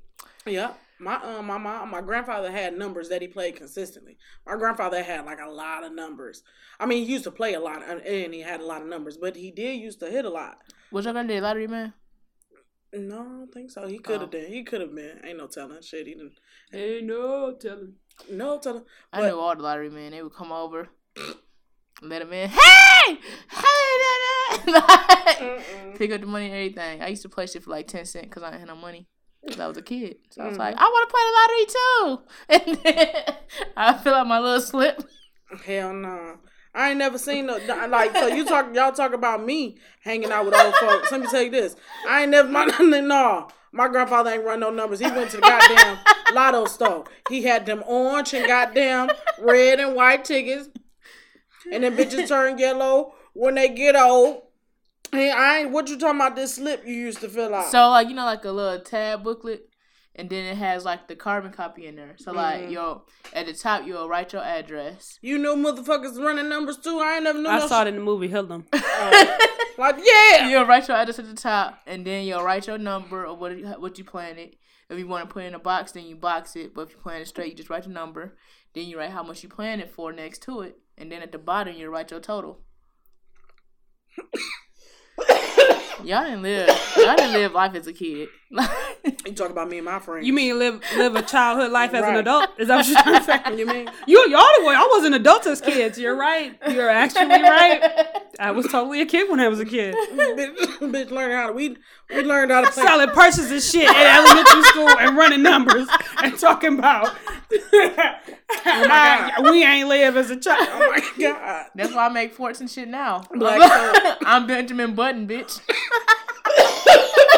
[0.46, 4.18] Yeah, my um, my mom, my grandfather had numbers that he played consistently.
[4.46, 6.44] My grandfather had like a lot of numbers.
[6.80, 9.18] I mean, he used to play a lot, and he had a lot of numbers,
[9.18, 10.60] but he did used to hit a lot.
[10.92, 11.94] Was your granddaddy a lottery man?
[12.98, 13.88] No, I don't think so.
[13.88, 14.32] He could have Oh.
[14.32, 14.48] been.
[14.52, 15.20] He could have been.
[15.24, 15.82] Ain't no telling.
[15.82, 16.34] Shit, he didn't.
[16.72, 17.94] Hey, no, telling.
[18.32, 18.84] No telling.
[19.12, 20.12] I knew all the lottery men.
[20.12, 20.88] They would come over,
[22.02, 22.50] let them in.
[22.50, 23.18] Hey,
[23.50, 23.92] hey,
[24.66, 25.62] da, da.
[25.98, 27.02] Pick up the money and everything.
[27.02, 29.08] I used to play shit for like ten cent because I ain't had no money.
[29.48, 30.84] 'Cause I was a kid, so I was like, mm-hmm.
[30.84, 32.84] I want to play the lottery too.
[32.84, 33.36] And then
[33.78, 35.04] I fill out my little slip.
[35.64, 36.40] Hell no.
[36.76, 37.58] I ain't never seen no
[37.88, 38.14] like.
[38.16, 41.12] So you talk, y'all talk about me hanging out with old folks.
[41.12, 41.76] Let me tell you this.
[42.08, 43.48] I ain't never my no.
[43.72, 45.00] My grandfather ain't run no numbers.
[45.00, 45.98] He went to the goddamn
[46.34, 47.06] lotto store.
[47.30, 49.10] He had them orange and goddamn
[49.40, 50.70] red and white tickets.
[51.72, 54.44] And then bitches turn yellow when they get old.
[55.12, 57.72] Hey, I ain't what you talking about this slip you used to fill out.
[57.72, 59.70] So like you know like a little tab booklet,
[60.16, 62.16] and then it has like the carbon copy in there.
[62.18, 62.72] So like Mhm.
[62.72, 63.04] yo,
[63.34, 65.20] at the top you'll write your address.
[65.22, 67.00] you know, motherfuckers running numbers too.
[67.00, 67.88] I ain't never knew I no saw shit.
[67.88, 68.66] it in the movie Hoodlum.
[69.78, 70.48] Like, yeah.
[70.48, 73.58] You'll write your address at the top, and then you'll write your number or what
[73.58, 74.56] you, what you plan it.
[74.90, 76.74] If you want to put it in a box, then you box it.
[76.74, 78.38] But if you plan it straight, you just write the number.
[78.74, 81.34] Then you write how much you plan it for next to it, and then at
[81.34, 82.62] the bottom you write your total.
[86.04, 86.70] Y'all didn't live.
[86.98, 88.30] Y'all didn't live life as a kid.
[89.26, 90.28] You talk about me and my friends.
[90.28, 92.48] You mean live live a childhood life as an adult?
[92.60, 93.56] Is that what you're trying to say?
[93.58, 93.90] You mean?
[94.06, 95.98] You y'all the way I wasn't adult as kids.
[95.98, 96.56] You're right.
[96.70, 98.08] You're actually right.
[98.40, 99.96] I was totally a kid when I was a kid.
[100.14, 101.76] bitch, bitch learning how to we
[102.10, 102.84] we learned how to play.
[102.84, 105.88] Selling purses and shit in elementary school and running numbers
[106.22, 107.16] and talking about
[107.52, 109.50] oh God.
[109.50, 110.68] we ain't live as a child.
[110.72, 111.66] Oh my god.
[111.74, 113.24] That's why I make forts and shit now.
[113.34, 113.62] Black
[114.04, 114.18] soap.
[114.26, 115.62] I'm Benjamin Button, bitch.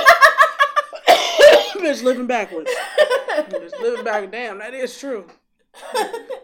[1.79, 2.71] bitch living backwards.
[3.29, 4.31] bitch living back.
[4.31, 5.27] Damn, that is true.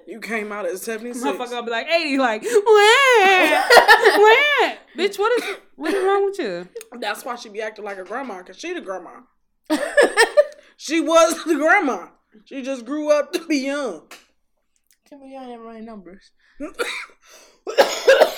[0.06, 1.26] You came out at 76.
[1.26, 3.66] Motherfucker will be like 80, like, what?
[4.14, 4.78] What?
[4.98, 6.68] Bitch, what is what is wrong with you?
[7.00, 9.22] That's why she be acting like a grandma, because she the grandma.
[10.78, 12.08] She was the grandma.
[12.46, 14.08] She just grew up to be young.
[15.10, 16.32] Can't believe running numbers.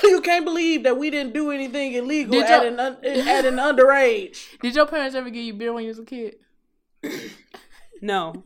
[0.03, 4.59] you can't believe that we didn't do anything illegal at an, un- at an underage.
[4.59, 6.35] Did your parents ever give you beer when you was a kid?
[8.01, 8.43] No.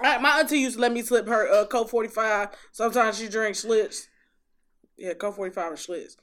[0.00, 2.48] I, my auntie used to let me slip her uh, Colt 45.
[2.72, 4.06] Sometimes she drinks Schlitz.
[4.96, 6.16] Yeah, Colt 45 or Schlitz.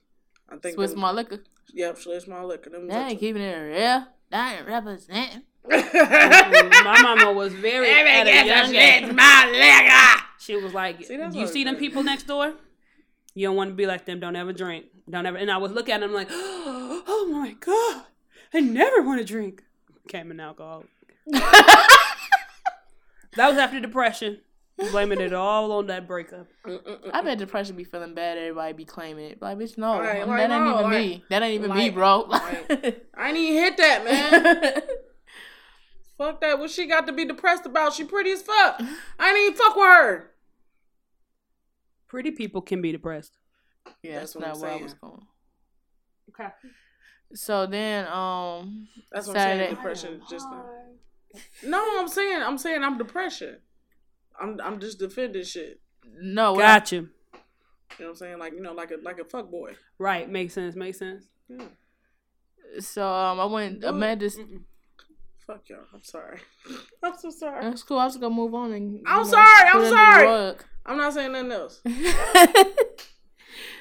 [0.50, 0.76] I think.
[0.76, 1.40] Swiss them- my liquor.
[1.74, 2.70] Yep, Schlitz my liquor.
[2.70, 4.08] Them That ain't keeping it real.
[4.32, 5.44] That ain't representing.
[5.68, 9.12] My mama was very at a young age.
[9.12, 10.26] my liquor.
[10.40, 12.54] She was like, See, "You see them people next door?
[13.34, 14.20] You don't want to be like them.
[14.20, 14.86] Don't ever drink.
[15.10, 18.04] Don't ever." And I would look at them like, "Oh my god,
[18.54, 19.64] I never want to drink."
[20.04, 20.88] Became an alcoholic.
[21.32, 21.88] That
[23.38, 24.40] was after depression.
[24.92, 26.48] Blaming it all on that breakup.
[27.14, 28.38] I bet depression be feeling bad.
[28.38, 29.42] Everybody be claiming it.
[29.42, 31.24] Like, bitch, no, Right, that ain't no, even like- me.
[31.30, 32.20] That ain't even me, bro.
[32.28, 34.82] like- I ain't even hit that, man.
[36.18, 36.60] fuck that.
[36.60, 37.94] What she got to be depressed about?
[37.94, 38.82] She pretty as fuck.
[39.18, 40.32] I ain't even fuck with her.
[42.10, 43.32] Pretty people can be depressed.
[44.04, 45.22] yeah, That's that's, what not I'm where I was going.
[46.32, 46.50] Okay.
[47.34, 49.70] So then, um, That's what I'm saying.
[49.76, 50.46] Depression just.
[50.50, 50.66] Not...
[51.64, 52.42] No, I'm saying.
[52.42, 53.58] I'm saying I'm depression.
[54.40, 55.80] I'm I'm just defending shit.
[56.22, 56.96] no, what I- Gotcha.
[56.96, 57.02] You
[58.00, 58.40] know what I'm saying?
[58.40, 59.76] Like you know, like a like a fuck boy.
[59.98, 60.30] Right.
[60.30, 60.76] Makes sense.
[60.76, 61.26] Makes sense.
[61.48, 61.66] Yeah.
[62.80, 64.38] so um, I went Amanda's.
[65.48, 65.80] Fuck y'all.
[65.94, 66.40] I'm sorry.
[67.04, 67.62] I'm so sorry.
[67.64, 68.00] That's cool.
[68.00, 69.02] I was gonna move on and.
[69.06, 70.56] I'm know, sorry, I'm it under the sorry.
[70.88, 71.82] I'm not saying nothing else.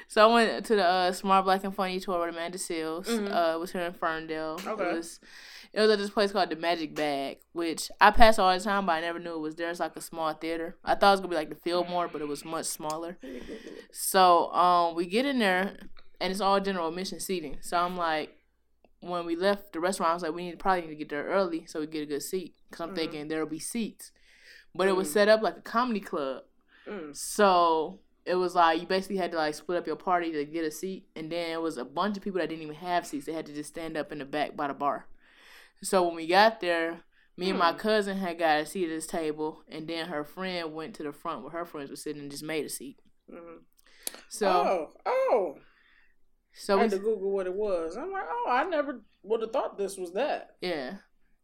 [0.07, 3.07] so I went to the uh, Smart Black and Funny tour with Amanda Seales.
[3.07, 3.33] Mhm.
[3.33, 4.59] Uh, it was here in Ferndale.
[4.65, 4.89] Okay.
[4.91, 5.19] It was,
[5.75, 8.85] it was at this place called the Magic Bag, which I pass all the time,
[8.85, 9.69] but I never knew it was there.
[9.69, 10.77] It's like a small theater.
[10.85, 13.17] I thought it was gonna be like the Fillmore, but it was much smaller.
[13.91, 15.77] So um, we get in there,
[16.21, 17.57] and it's all general admission seating.
[17.61, 18.37] So I'm like,
[19.01, 21.25] when we left the restaurant, I was like, we need probably need to get there
[21.25, 22.95] early so we get a good seat, because I'm Mhm.
[22.95, 24.11] thinking there'll be seats.
[24.73, 25.13] But it was Mm.
[25.13, 26.43] set up like a comedy club.
[26.87, 27.15] Mm.
[27.15, 30.65] So it was like you basically had to like split up your party to get
[30.65, 33.25] a seat, and then it was a bunch of people that didn't even have seats.
[33.25, 35.07] They had to just stand up in the back by the bar.
[35.83, 37.01] So when we got there,
[37.37, 37.77] me and my Hmm.
[37.77, 41.11] cousin had got a seat at this table, and then her friend went to the
[41.11, 42.97] front where her friends were sitting and just made a seat.
[43.29, 43.59] Mhm.
[44.29, 45.55] So oh, oh.
[46.53, 47.97] so I we had to Google what it was.
[47.97, 50.55] I'm like, oh, I never would have thought this was that.
[50.61, 50.97] yeah.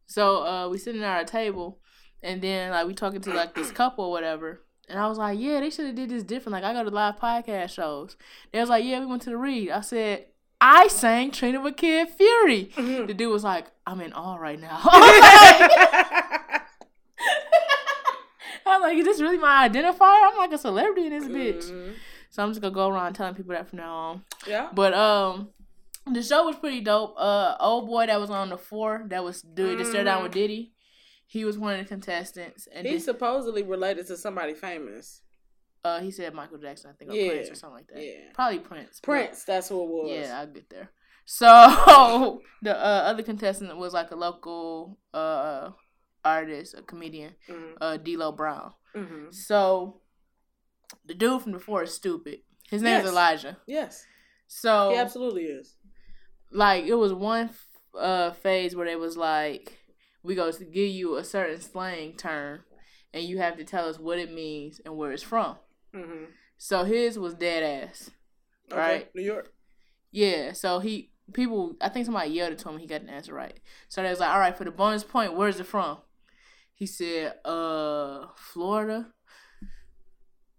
[0.06, 1.80] So uh, we sitting at our table,
[2.22, 4.64] and then like we talking to like this couple or whatever.
[4.88, 6.52] And I was like, yeah, they should have did this different.
[6.54, 8.16] Like I go to live podcast shows.
[8.52, 9.70] They was like, yeah, we went to the read.
[9.70, 10.26] I said,
[10.64, 12.70] I sang Trina with Kid Fury.
[12.76, 13.06] Mm-hmm.
[13.06, 14.78] The dude was like, I'm in awe right now.
[14.84, 16.60] I
[18.66, 20.30] was like, is this really my identifier?
[20.30, 21.68] I'm like a celebrity in this bitch.
[21.68, 21.94] Mhm.
[22.30, 24.24] So I'm just gonna go around telling people that from now on.
[24.46, 24.68] Yeah.
[24.72, 25.50] But um,
[26.10, 27.14] the show was pretty dope.
[27.18, 30.32] Uh, old boy that was on the floor that was doing the stare down with
[30.32, 30.72] Diddy.
[31.26, 35.22] He was one of the contestants, and He's then, supposedly related to somebody famous.
[35.84, 38.04] Uh, he said Michael Jackson, I think, or Yeah, Prince or something like that.
[38.04, 38.30] yeah.
[38.34, 39.00] Probably Prince.
[39.00, 40.10] Prince, that's who it was.
[40.28, 40.90] Yeah, I'll get there.
[41.24, 45.70] So the uh, other contestant was like a local uh
[46.24, 47.76] artist, a comedian, Mhm.
[47.80, 48.72] uh, D'Lo Brown.
[48.94, 49.32] Mhm.
[49.34, 50.00] So
[51.04, 52.40] the dude from before is stupid.
[52.70, 53.06] His name Yes.
[53.06, 53.56] Elijah.
[53.66, 54.04] Yes,
[54.46, 55.76] So he absolutely is.
[56.50, 57.50] like it was one
[57.98, 59.78] uh phase where they was like
[60.22, 62.60] we go to give you a certain slang term,
[63.12, 65.56] and you have to tell us what it means and where it's from.
[65.94, 66.24] Mm-hmm.
[66.58, 68.10] So his was dead ass.
[68.70, 69.08] Right.
[69.14, 69.52] New York.
[70.10, 73.34] Yeah, so he people I think somebody yelled it to him, he got the answer
[73.34, 73.58] right.
[73.88, 75.98] So they was like, All right, for the bonus point, where's it from?
[76.74, 79.08] He said, uh, Florida.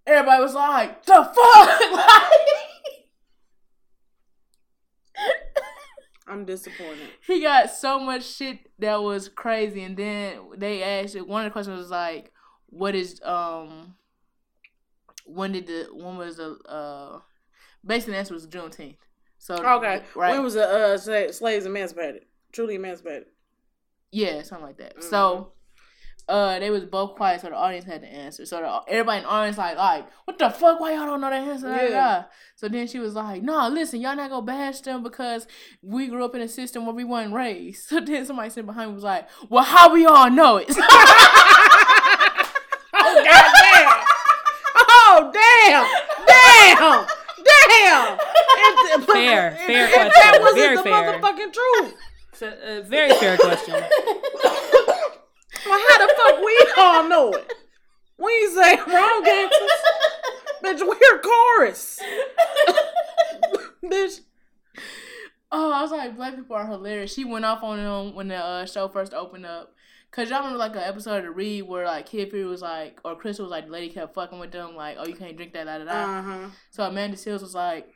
[0.06, 1.36] Everybody was like, the fuck?
[6.28, 7.10] I'm disappointed.
[7.28, 11.50] he got so much shit that was crazy and then they asked it, one of
[11.50, 12.32] the questions was like,
[12.68, 13.96] What is um
[15.26, 17.20] when did the when was the uh
[17.86, 18.98] basically the answer was Juneteenth.
[19.38, 20.02] So Okay.
[20.16, 20.32] right.
[20.32, 22.24] When was the uh, slaves emancipated?
[22.52, 23.26] Truly emancipated.
[24.12, 24.98] Yeah, something like that.
[24.98, 25.04] Mhm.
[25.04, 25.54] So,
[26.30, 28.46] uh, they was both quiet, so the audience had to answer.
[28.46, 30.80] So the, everybody in the audience like, like, what the fuck?
[30.80, 31.68] Why y'all don't know that answer?
[31.68, 32.26] Yeah.
[32.56, 35.48] So then she was like, no, listen, y'all not gonna bash them because
[35.82, 37.86] we grew up in a system where we weren't raised.
[37.90, 40.70] So then somebody sitting behind me was like, well, how we all know it?
[42.96, 44.06] Oh goddamn!
[45.16, 45.86] Oh damn!
[46.28, 47.06] Damn!
[47.46, 48.18] Damn!
[49.00, 50.12] If- Fair, if- fair if question.
[50.14, 50.94] That wasn't Very the fair.
[50.94, 51.94] motherfucking truth.
[52.32, 53.74] It's a, a very fair question.
[53.74, 57.54] Well, how the fuck we all know it?
[58.18, 59.82] We ain't say wrong answers.
[60.64, 62.00] Bitch, we're chorus.
[63.84, 64.20] Bitch.
[65.52, 67.14] Oh, I was like, black people are hilarious.
[67.14, 69.74] She went off on them when the uh, show first opened up.
[70.16, 73.00] Cause y'all remember like an episode of the Read where like Kid Fury was like,
[73.04, 75.54] or Crissle was like, the lady kept fucking with them, like, oh, you can't drink
[75.54, 76.20] that, da da da.
[76.20, 76.48] Uh-huh.
[76.70, 77.88] So Amanda Seales was like,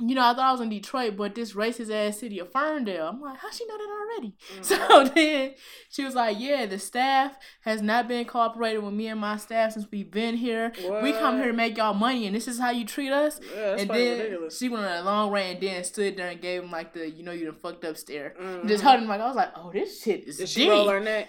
[0.00, 3.06] you know, I thought I was in Detroit, but this racist ass city of Ferndale.
[3.06, 4.34] I'm like, how she know that already?
[4.62, 5.54] So then
[5.88, 9.74] she was like, yeah, the staff has not been cooperating with me and my staff
[9.74, 10.72] since we've been here.
[11.04, 13.38] We come here to make y'all money, and this is how you treat us.
[13.54, 14.58] Yeah, that's and then ridiculous.
[14.58, 17.08] she went on a long rant and then stood there and gave him like the,
[17.08, 18.34] you know, you done fucked up stare.
[18.40, 18.66] Mhm.
[18.66, 20.70] Just held him like I was like, oh, this shit is Did she deep.
[20.70, 21.28] roll her neck?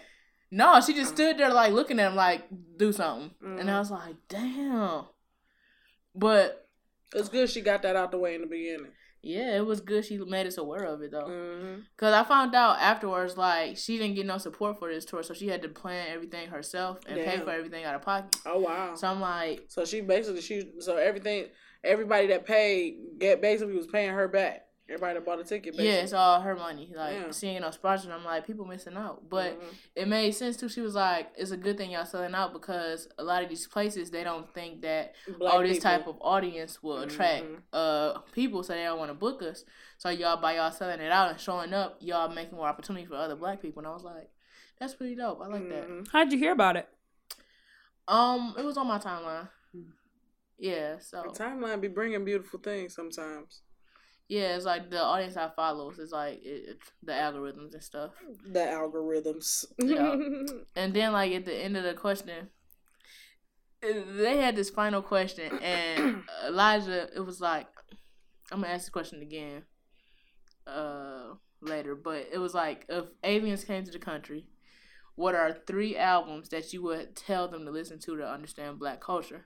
[0.57, 2.43] No, she just stood there like looking at him like
[2.77, 3.73] do something, and Mhm.
[3.73, 5.05] I was like, damn.
[6.15, 6.61] But
[7.13, 8.91] It's good she got that out the way in the beginning.
[9.21, 10.03] yeah, it was good.
[10.05, 11.81] She made us aware of it though, Mm-hmm.
[11.95, 15.33] because I found out afterwards like she didn't get no support for this tour, so
[15.33, 18.35] she had to plan everything herself and pay for everything out of pocket.
[18.45, 18.95] Oh wow.
[18.95, 21.47] So I'm like, So she basically she so everything
[21.83, 24.64] everybody that paid get basically was paying her back.
[24.87, 25.73] Everybody that bought a ticket.
[25.73, 25.87] Basically.
[25.87, 26.93] yeah, it's all her money.
[26.95, 27.31] Like Yeah.
[27.31, 29.27] seeing no sponsors, I'm like, people missing out.
[29.27, 29.73] But Mhm.
[29.95, 30.69] it made sense too.
[30.69, 33.65] She was like, it's a good thing y'all selling out because a lot of these
[33.67, 35.81] places they don't think that Black oh this people.
[35.89, 37.61] type of audience will attract Mhm.
[37.73, 39.65] uh people, so they don't want to book us.
[39.97, 43.15] So y'all by y'all selling it out and showing up, y'all making more opportunity for
[43.15, 43.79] other black people.
[43.79, 44.29] And I was like,
[44.79, 45.41] that's pretty dope.
[45.41, 45.87] I like that.
[45.89, 46.07] Mhm.
[46.11, 46.87] How'd you hear about it?
[48.07, 49.49] Um, it was on my timeline.
[49.71, 49.81] Hmm.
[50.59, 53.63] Yeah, so The timeline be bringing beautiful things sometimes.
[54.27, 58.11] Yeah, it's like the audience I follow is like it, it, the algorithms and stuff.
[58.45, 59.65] The algorithms.
[59.79, 60.15] Yeah.
[60.75, 62.49] And then like at the end of the question,
[63.83, 67.67] eh, they had this final question, and Elijah, it was like,
[68.51, 69.63] I'm gonna ask the question again,
[70.65, 74.47] uh, later, but it was like, if aliens came to the country,
[75.15, 79.01] what are three albums that you would tell them to listen to to understand Black
[79.01, 79.45] culture?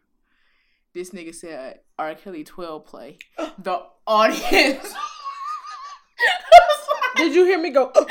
[0.94, 2.16] This nigga said R.
[2.16, 3.18] Kelly 12 play.
[3.38, 3.54] Oh.
[3.60, 4.94] The audience.
[7.16, 7.92] Did you hear me go?
[7.94, 8.06] "Oh,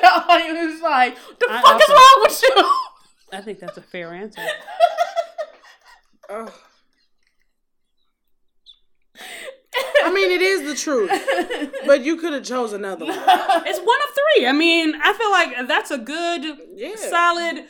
[0.00, 3.38] the audience was like, the I fuck is wrong with you?
[3.38, 4.42] I think that's a fair answer.
[6.34, 6.48] Oh.
[10.04, 11.10] I mean, it is the truth,
[11.86, 13.14] but you could have chose another one.
[13.18, 14.46] It's one of three.
[14.46, 16.96] I mean, I feel like that's a good, Yeah.
[16.96, 17.66] solid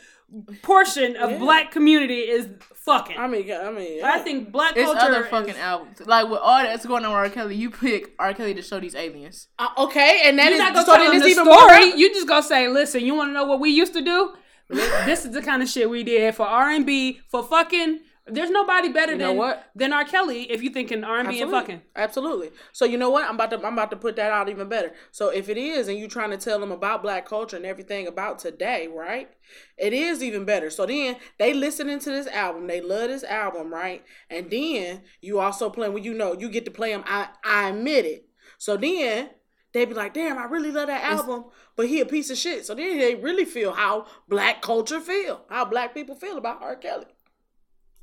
[0.63, 1.39] portion of Yeah.
[1.39, 3.17] black community is fucking.
[3.19, 6.01] I mean, I mean, I think black It's culture other fucking is, albums.
[6.05, 7.29] Like with all that's going on with R.
[7.31, 8.35] Kelly, you pick R.
[8.35, 9.49] Kelly to show these aliens.
[9.59, 11.73] Uh, okay, and that You're is not gonna so tell then it's the even more.
[11.99, 14.33] You just gonna say, "Listen, you want to know what we used to do?
[14.69, 18.51] this is the kind of shit we did for R and B for fucking." There's
[18.51, 19.71] nobody better You know than what?
[19.75, 20.05] than R.
[20.05, 21.61] Kelly if you thinking R and B and Absolutely.
[21.75, 21.83] fucking.
[21.97, 22.51] Absolutely.
[22.73, 23.25] So you know what?
[23.25, 24.93] I'm about to I'm about to put that out even better.
[25.11, 28.07] So if it is, and you're trying to tell them about black culture and everything
[28.07, 29.29] about today, right?
[29.77, 30.71] It is even better.
[30.71, 34.05] So then they listening to this album, they love this album, right?
[34.31, 37.03] And then you also play when you know you get to play them.
[37.07, 38.29] I I admit it.
[38.59, 39.31] So then
[39.73, 41.47] they be like, damn, I really love that album,
[41.77, 42.67] but he a piece of shit.
[42.67, 46.77] So then they really feel how black culture feel, how black people feel about R.
[46.77, 47.07] Kelly.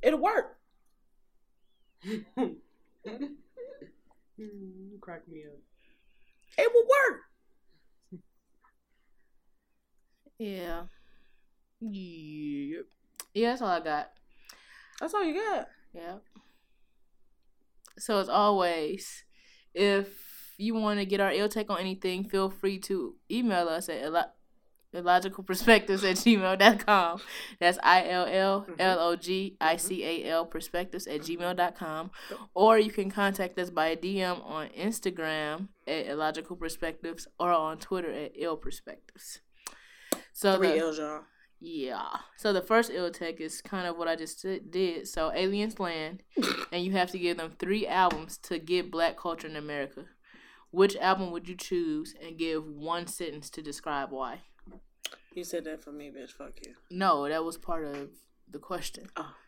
[0.02, 0.58] It'll work.
[4.38, 5.60] You Crack me up.
[6.58, 7.22] It will work.
[10.38, 10.84] Yeah.
[11.82, 12.80] Yeah.
[13.34, 14.12] Yeah, that's all I got.
[15.00, 15.68] That's all you got.
[15.94, 16.16] Yeah.
[17.98, 19.24] So as always,
[19.74, 23.90] if you want to get our ill take on anything, feel free to email us
[23.90, 24.12] at
[24.94, 27.22] illo- illlogicalperspectives at gmail.com.
[27.60, 32.12] That's I L L L O G I C A L perspectives at gmail.com.
[32.54, 38.12] Or you can contact us by DM on Instagram at illogical perspectives or on Twitter
[38.12, 39.40] at ill perspectives.
[40.34, 41.22] So Three the- L's, y'all.
[41.60, 42.08] yeah.
[42.38, 45.08] So the first ill tech is kind of what I just did.
[45.08, 46.24] So aliens land,
[46.72, 50.06] and you have to give them three albums to get black culture in America.
[50.72, 54.42] Which album would you choose and give one sentence to describe why?
[55.40, 56.32] You said that for me, bitch.
[56.32, 56.74] Fuck you.
[56.92, 58.10] No, that was part of
[58.52, 59.08] the question.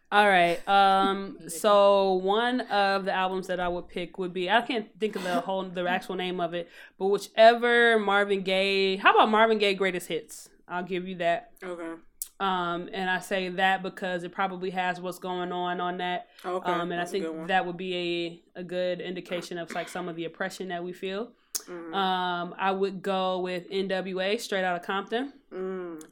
[0.10, 0.66] All right.
[0.66, 1.38] Um.
[1.50, 5.24] So one of the albums that I would pick would be I can't think of
[5.24, 8.96] the whole the actual name of it, but whichever Marvin Gaye.
[8.96, 10.48] How about Marvin Gaye Greatest Hits?
[10.66, 11.52] I'll give you that.
[11.62, 12.00] Okay.
[12.39, 12.89] Um.
[12.94, 16.28] And I say that because it probably has what's going on on that.
[16.46, 16.72] Okay.
[16.72, 16.92] Um.
[16.92, 20.16] And I that's think that would be a a good indication of like some of
[20.16, 21.34] the oppression that we feel.
[21.72, 21.95] Mm.
[21.95, 22.55] Um.
[22.57, 24.38] I would go with N.W.A.
[24.38, 25.34] Straight Outta Compton.
[25.53, 26.03] Mm.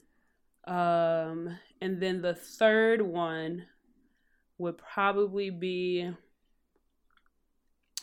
[0.66, 3.66] Um, and then the third one
[4.58, 6.10] would probably be.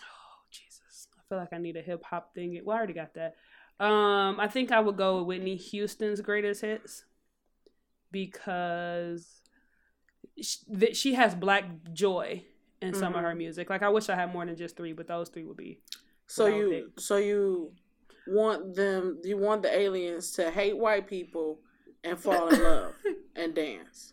[0.00, 1.08] Oh Jesus!
[1.16, 2.60] I feel like I need a hip hop thing.
[2.64, 3.36] Well, I already got that.
[3.78, 7.04] Um, I think I would go with Whitney Houston's greatest hits
[8.10, 9.42] because
[10.40, 12.42] she, that she has black joy
[12.80, 13.68] in some of her music.
[13.68, 15.80] Like I wish I had more than just three, but those three would be.
[16.26, 17.00] So what I would you, pick.
[17.00, 17.72] so you
[18.26, 19.20] want them?
[19.24, 21.60] You want the aliens to hate white people
[22.04, 22.92] and fall in love
[23.36, 24.12] and dance?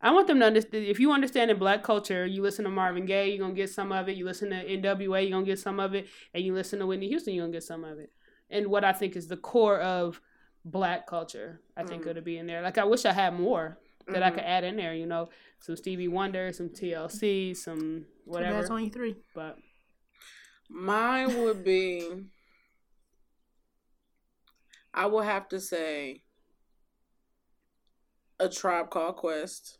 [0.00, 0.84] I want them to understand.
[0.84, 3.92] If you understand in black culture, you listen to Marvin Gaye, you're gonna get some
[3.92, 4.16] of it.
[4.16, 7.08] You listen to N.W.A., you're gonna get some of it, and you listen to Whitney
[7.08, 8.10] Houston, you're gonna get some of it.
[8.50, 10.20] And what I think is the core of
[10.64, 12.08] black culture, I think Mhm.
[12.08, 12.62] it'll be in there.
[12.62, 13.78] Like I wish I had more
[14.08, 14.34] that I Mhm.
[14.34, 14.92] could add in there.
[14.94, 15.28] You know,
[15.60, 18.54] some Stevie Wonder, some TLC, some whatever.
[18.54, 18.72] bad it's whatever.
[18.80, 19.16] only three.
[19.34, 19.56] But
[20.72, 22.08] Mine would be.
[24.94, 26.22] I will have to say.
[28.40, 29.78] A tribe called Quest,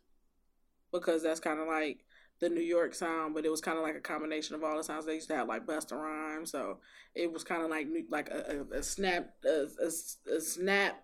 [0.92, 2.04] because that's kind of like
[2.38, 4.84] the New York sound, but it was kind of like a combination of all the
[4.84, 6.52] sounds they used to have, like Busta Rhymes.
[6.52, 6.78] So
[7.14, 11.02] it was kind of like like a, a, a snap a, a, a snap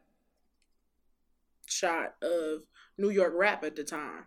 [1.66, 2.62] shot of
[2.96, 4.26] New York rap at the time.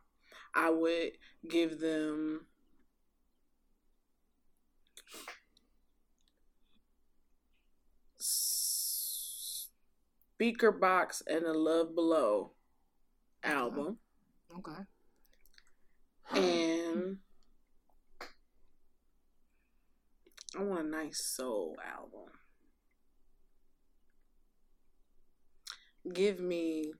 [0.53, 1.11] I would
[1.49, 2.47] give them
[10.41, 12.51] Speakerboxxx and the Love Below
[13.43, 13.97] album.
[14.57, 14.81] Okay.
[16.33, 17.17] And
[20.57, 22.31] I want a nice soul album.
[26.11, 26.93] Give me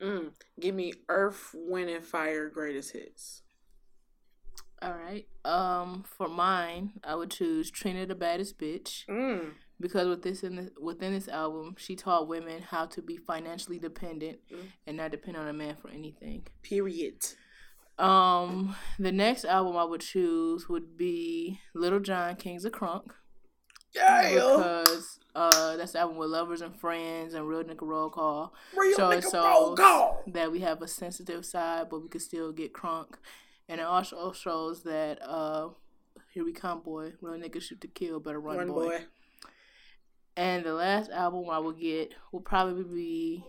[0.00, 3.42] mm, give me Earth, Wind and Fire greatest hits.
[4.80, 5.26] All right.
[5.44, 9.52] Um, for mine, I would choose Trina the baddest bitch Mm.
[9.80, 13.78] Because with this in the, within this album, she taught women how to be financially
[13.78, 14.66] dependent Mm.
[14.86, 16.46] and not depend on a man for anything.
[16.62, 17.16] Period.
[17.98, 23.10] Um, the next album I would choose would be Lil Jon Kings of Crunk
[23.94, 28.52] Yeah, because uh that's the album with lovers and friends and real nigga roll call.
[28.76, 30.22] Real So nigga roll call.
[30.26, 33.14] that we have a sensitive side, but we can still get crunk,
[33.68, 35.68] and it also shows that uh
[36.32, 38.88] here we come, boy, real niggas shoot to kill, better run, Run boy.
[38.88, 39.04] boy.
[40.36, 43.44] And the last album I will get will probably be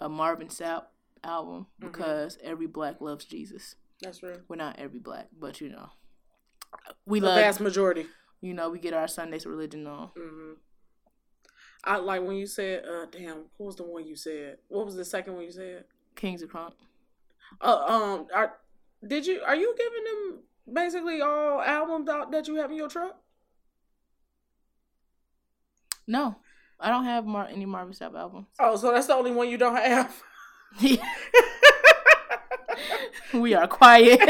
[0.00, 0.84] a Marvin Sapp
[1.24, 1.86] album Mhm.
[1.92, 3.74] because every black loves Jesus.
[4.00, 4.40] That's right.
[4.48, 5.88] We're not every black, but you know,
[7.06, 7.44] we love The love.
[7.46, 8.06] vast majority.
[8.40, 10.08] You know, we get our Sundays religion on.
[10.16, 10.52] hmm
[11.84, 14.58] I like when you said, uh, damn, what was the one you said?
[14.68, 15.84] What was the second one you said?
[16.16, 16.74] Kings of Crunk.
[17.60, 18.58] Uh, um, are,
[19.06, 22.88] did you, are you giving them basically all albums out that you have in your
[22.88, 23.20] truck?
[26.08, 26.36] No,
[26.80, 28.46] I don't have Mar- any Marvin Sapp albums.
[28.58, 30.22] Oh, so that's the only one you don't have?
[33.34, 34.20] we are quiet.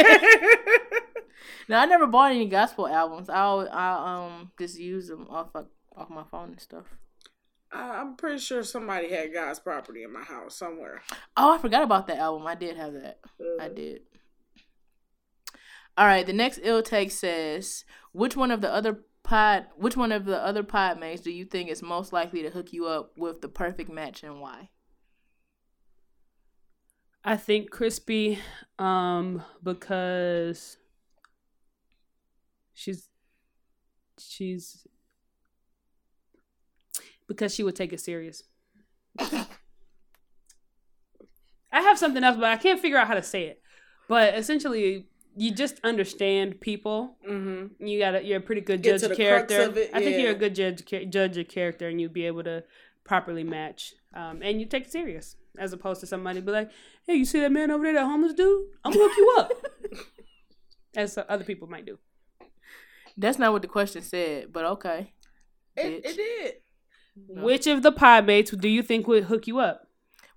[1.68, 3.30] now I never bought any gospel albums.
[3.30, 5.66] I always, I um just use them off of,
[5.96, 6.86] off my phone and stuff.
[7.70, 11.02] I, I'm pretty sure somebody had God's property in my house somewhere.
[11.36, 12.46] Oh, I forgot about that album.
[12.46, 13.20] I did have that.
[13.60, 14.00] I did.
[15.96, 20.10] All right, the next ill take says, which one of the other pod, which one
[20.10, 23.12] of the other pod mates do you think is most likely to hook you up
[23.16, 24.70] with the perfect match and why?
[27.22, 28.38] I think Crispy,
[28.78, 30.78] um, because
[32.72, 33.08] she's
[34.18, 34.86] she's
[37.26, 38.44] because she would take it serious.
[39.18, 39.46] I
[41.70, 43.60] have something else, but I can't figure out how to say it.
[44.08, 45.06] But essentially,
[45.38, 47.16] you just understand people.
[47.28, 47.86] Mm-hmm.
[47.86, 49.62] You got to you're a pretty good Get judge of character.
[49.62, 52.44] of it, I think you're a good judge judge of character, and you'd be able
[52.44, 52.64] to
[53.04, 53.94] properly match.
[54.14, 56.70] Um, and you take it serious as opposed to somebody be like,
[57.06, 58.66] "Hey, you see that man over there, that homeless dude?
[58.84, 59.52] I'm gonna hook you up,"
[60.96, 61.98] as other people might do.
[63.16, 65.12] That's not what the question said, but okay.
[65.76, 66.54] It, it did.
[67.42, 69.87] Which of the pie mates do you think would hook you up?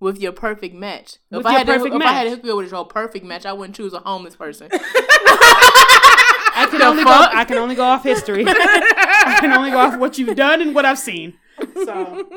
[0.01, 1.19] With your perfect match.
[1.29, 2.71] With if I your had to, perfect if I had to hook you up with
[2.71, 4.67] your perfect match, I wouldn't choose a homeless person.
[4.73, 7.09] I can The only go.
[7.11, 8.43] I can only go off history.
[8.47, 11.35] I can only go off what you've done and what I've seen.
[11.85, 12.27] So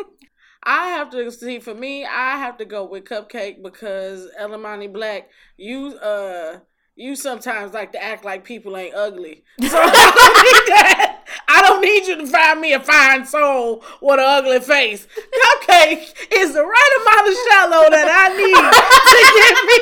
[0.62, 5.28] I have to see for me, I have to go with Cupcake because Elamani Black,
[5.57, 6.61] you uh
[6.97, 9.45] you sometimes like to act like people ain't ugly.
[9.62, 11.14] So I don't need that.
[11.48, 15.06] I don't need you to find me a fine soul with an ugly face.
[15.06, 19.78] Cupcake is the right amount of shallow that I need to get me.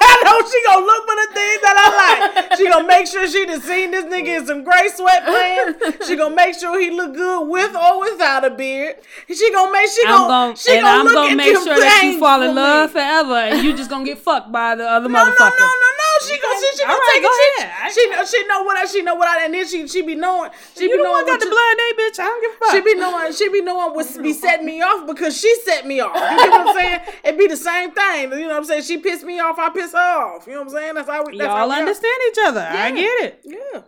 [0.00, 2.58] I know she gonna look for the things that I like.
[2.58, 6.06] She gonna make sure she done seen this nigga in some gray sweatpants.
[6.06, 8.96] She gonna make sure he look good with or without a beard.
[9.28, 12.18] She gonna make she gonna gonna she and gonna I'm gonna make sure that you
[12.18, 12.60] fall in for me.
[12.60, 15.38] love forever, and you just gonna get fucked by the other motherfucker.
[15.38, 16.10] No, no, no, no, no.
[16.26, 17.62] She gonna she, she All gonna right, take go it.
[17.64, 17.92] ahead.
[17.92, 20.02] She, she know she know what I she know what I and then she she
[20.02, 22.18] be knowing she You be the knowing one got the you- blind date, bitch.
[22.20, 22.70] I don't give a fuck.
[22.72, 26.00] She be knowing she be knowing what be setting me off because she set me
[26.00, 26.14] off.
[26.14, 27.00] You know what I'm saying?
[27.24, 28.30] It be the same thing.
[28.32, 28.82] You know what I'm saying?
[28.82, 30.46] She pissed me off, I piss her off.
[30.46, 30.94] You know what I'm saying?
[30.94, 31.78] That's how we that's Y'all we are.
[31.78, 32.60] understand each other.
[32.70, 33.40] I get it.
[33.44, 33.82] Yeah.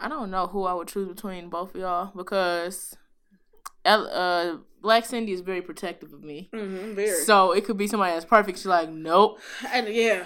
[0.00, 2.96] I don't know who I would choose between both of y'all because
[3.84, 6.50] uh, Black Cindy is very protective of me.
[6.52, 7.20] Mm-hmm, very.
[7.24, 8.58] So it could be somebody that's perfect.
[8.58, 9.38] She's like, nope.
[9.72, 10.24] and yeah.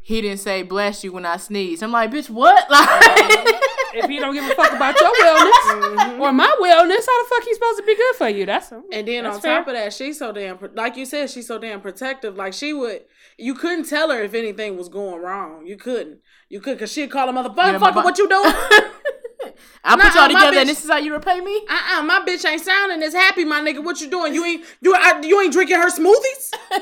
[0.00, 1.82] He didn't say bless you when I sneeze.
[1.82, 2.66] I'm like, bitch, what?
[2.70, 3.60] Like,
[3.94, 7.42] If you don't give a fuck about your wellness or my wellness, how the fuck
[7.44, 8.46] he supposed to be good for you?
[8.46, 8.92] That's something.
[8.92, 9.58] And then That's on fair.
[9.58, 12.36] top of that, she's so damn like you said, she's so damn protective.
[12.36, 13.02] Like she would,
[13.38, 15.66] you couldn't tell her if anything was going wrong.
[15.66, 16.20] You couldn't.
[16.48, 17.56] You could, cause she'd call a motherfucker.
[17.72, 18.52] Yeah, "Fucker, bu- what you doing?
[19.84, 21.64] I put Nah, y'all my together bitch- and this is how you repay me?
[21.68, 23.82] Uh uh my bitch ain't sounding as happy, my nigga.
[23.82, 24.34] What you doing?
[24.34, 26.52] You ain't you I, you ain't drinking her smoothies?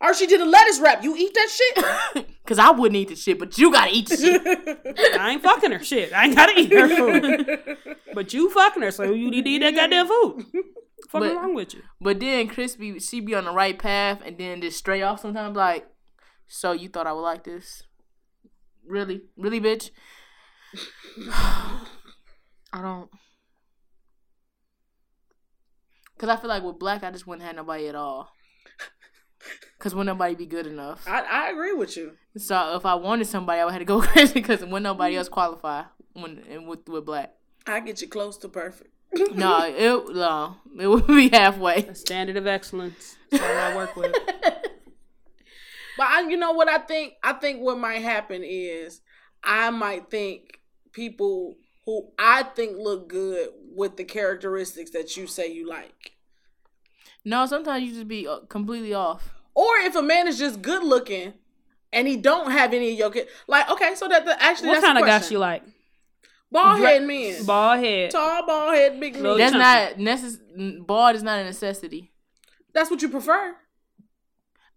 [0.00, 1.02] or she did a lettuce wrap.
[1.02, 2.26] You eat that shit?
[2.48, 4.40] Because I wouldn't eat the shit, but you gotta eat the shit.
[5.20, 6.14] I ain't fucking her shit.
[6.14, 7.76] I ain't gotta eat her food.
[8.14, 10.46] but you fucking her, so you need to eat that goddamn food.
[11.10, 11.82] Fucking But- wrong with you?
[12.00, 15.54] But then Crispy, she be on the right path and then just stray off sometimes.
[15.54, 15.88] Like,
[16.46, 17.82] so you thought I would like this?
[18.86, 19.90] Really, really, bitch.
[21.30, 21.82] I
[22.80, 23.10] don't.
[26.16, 28.30] Cause I feel like with Black, I just wouldn't have nobody at all.
[29.78, 31.04] Cause wouldn't nobody be good enough?
[31.06, 32.12] I, I agree with you.
[32.36, 35.28] So if I wanted somebody, I would have to go crazy because wouldn't nobody else
[35.28, 35.84] qualify
[36.14, 37.34] when and with with Black.
[37.66, 38.90] I get you close to perfect.
[39.34, 41.84] No, it no, it would be halfway.
[41.86, 43.16] A standard of excellence.
[43.30, 44.14] That's all I work with.
[45.98, 47.14] But I, you know what I think?
[47.24, 49.00] I think what might happen is
[49.42, 50.60] I might think
[50.92, 56.12] people who I think look good with the characteristics that you say you like.
[57.24, 59.34] No, sometimes you just be uh, completely off.
[59.58, 61.32] Or if a man is just good looking
[61.92, 64.74] and he don't have any of your kid, like okay, so that the, actually What
[64.74, 65.32] that's kind of guy question.
[65.32, 65.64] you like?
[66.52, 68.12] Bald head men, Bald head.
[68.12, 69.36] tall bald head, big Little.
[69.36, 72.12] That's not necess- Bald is not a necessity.
[72.72, 73.56] That's what you prefer.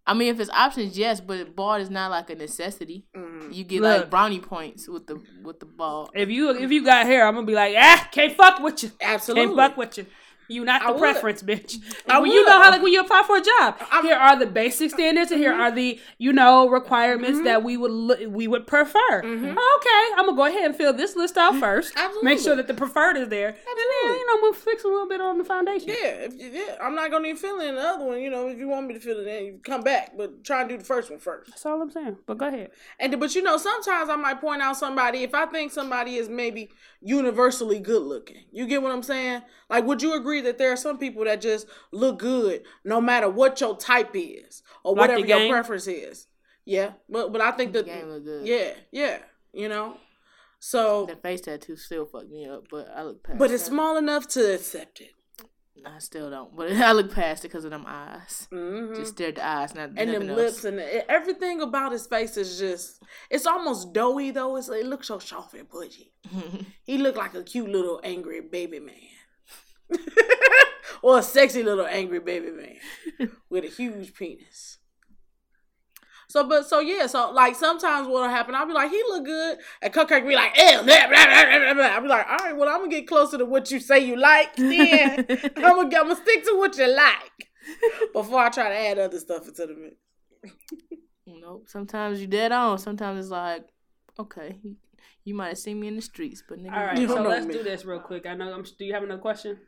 [0.04, 3.06] I mean, if it's options, yes, but bald is not like a necessity.
[3.16, 3.54] Mm.
[3.54, 4.00] You get Look.
[4.00, 6.10] like brownie points with the with the bald.
[6.12, 8.90] If you if you got hair, I'm gonna be like, ah, can't fuck with you.
[9.00, 9.54] Absolutely.
[9.54, 10.06] Can't fuck with you.
[10.52, 11.78] You not the preference, bitch.
[12.08, 14.06] I you know how like when you apply for a job, I'm- Mm-hmm.
[14.06, 17.90] here are the basic standards, and here are the you know requirements that we would
[17.90, 19.22] lo- we would prefer.
[19.22, 19.44] Mm-hmm.
[19.46, 21.92] Okay, I'm gonna go ahead and fill this list out first.
[21.96, 22.24] Absolutely.
[22.30, 25.08] Make sure that the preferred is there, and then you know we'll fix a little
[25.08, 25.88] bit on the foundation.
[25.88, 28.20] Yeah, if yeah, I'm not gonna even fill in the other one.
[28.20, 30.60] You know, if you want me to fill it in, you come back, but try
[30.60, 31.50] and do the first one first.
[31.50, 32.16] That's all I'm saying.
[32.26, 32.70] But go ahead.
[32.98, 36.28] And but you know, sometimes I might point out somebody if I think somebody is
[36.28, 36.70] maybe
[37.02, 38.44] universally good looking.
[38.52, 39.42] You get what I'm saying?
[39.68, 43.28] Like, would you agree that there are some people that just look good no matter
[43.28, 46.26] what your type is or Like whatever your preference is?
[46.64, 48.46] Yeah, but but I think that game look good.
[48.46, 49.18] yeah, yeah,
[49.52, 49.96] you know.
[50.60, 53.36] So, The face tattoo still fucked me up, but I look past.
[53.36, 53.70] but it's that.
[53.70, 55.10] small enough to accept it.
[55.84, 58.46] I still don't, but I look past it because of them eyes.
[58.50, 60.36] hmm Just stare at the eyes, not and them else.
[60.36, 64.56] lips and the, everything about his face is just it's almost doughy though.
[64.56, 66.12] It's it looks so soft and pudgy.
[66.84, 68.96] He looked like a cute little angry baby man.
[71.02, 74.78] Or a sexy little angry baby man with a huge penis
[76.32, 79.58] so but so yeah so like sometimes what'll happen i'll be like he look good
[79.82, 81.84] and cupcake be like Ew, blah, blah, blah, blah, blah.
[81.84, 84.16] i'll be like all right well i'm gonna get closer to what you say you
[84.16, 87.48] like then i'm gonna, I'm gonna stick to what you like
[88.14, 90.54] before i try to add other stuff into the mix
[91.26, 91.64] Nope.
[91.68, 92.78] Sometimes you dead on.
[92.78, 93.64] Sometimes it's like,
[94.18, 94.76] okay, you,
[95.24, 97.54] you might have seen me in the streets, but nigga, All right, so let's me.
[97.54, 98.26] do this real quick.
[98.26, 98.52] I know.
[98.52, 99.58] I'm, do you have another question?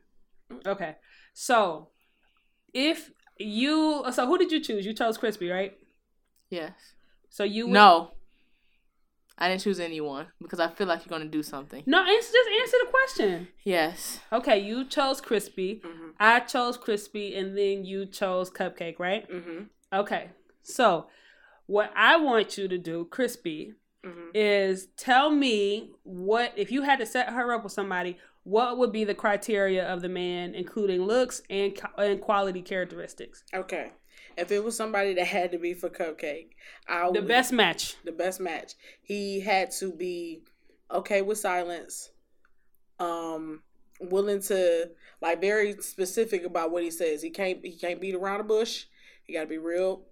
[0.67, 0.97] Okay.
[1.33, 1.91] So,
[2.73, 4.87] if you, so who did you choose?
[4.87, 5.73] You chose Crispy, right?
[6.51, 6.73] Yes.
[7.31, 8.13] So you would- No.
[9.37, 11.83] I didn't choose anyone because I feel like you're gonna do something.
[11.87, 11.99] no.
[12.05, 13.49] Answer, just answer the question.
[13.65, 14.21] Yes.
[14.33, 15.81] Okay, you chose Crispy.
[15.85, 16.13] Mhm.
[16.21, 19.29] I chose Crispy, and then you chose Cupcake, right?
[19.29, 19.71] Mhm.
[19.93, 20.31] Okay.
[20.63, 21.09] So,
[21.67, 24.31] what I want you to do, Crispy, Mhm.
[24.35, 28.93] is tell me what if you had to set her up with somebody, what would
[28.93, 33.43] be the criteria of the man, including looks and and quality characteristics.
[33.53, 33.93] Okay.
[34.37, 36.49] If it was somebody that had to be for Cupcake,
[36.89, 37.97] I The would, best match.
[38.05, 38.75] the best match.
[39.03, 40.43] He had to be
[40.91, 42.11] okay with silence,
[42.99, 43.63] um,
[44.01, 44.91] willing to
[45.21, 47.23] like very specific about what he says.
[47.23, 48.85] He can't he can't beat around the bush.
[49.25, 50.03] He got to be real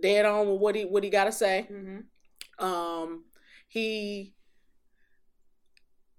[0.00, 1.66] dead on with what he what he got to say.
[1.70, 2.64] Mm-hmm.
[2.64, 3.24] Um,
[3.68, 4.34] he.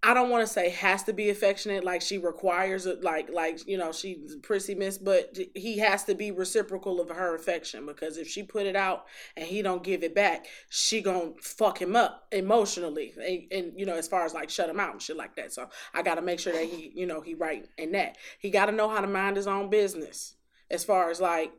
[0.04, 3.68] I don't want to say has to be affectionate, like she requires it, like like
[3.68, 8.18] you know she's prissy miss, but he has to be reciprocal of her affection because
[8.18, 9.06] if she put it out
[9.38, 13.86] and he don't give it back, she gonna fuck him up emotionally, and, and you
[13.86, 15.54] know as far as like shut him out and shit like that.
[15.54, 18.18] So I got to make sure that he you know he right in that.
[18.40, 20.34] He got to know how to mind his own business
[20.72, 21.52] as far as like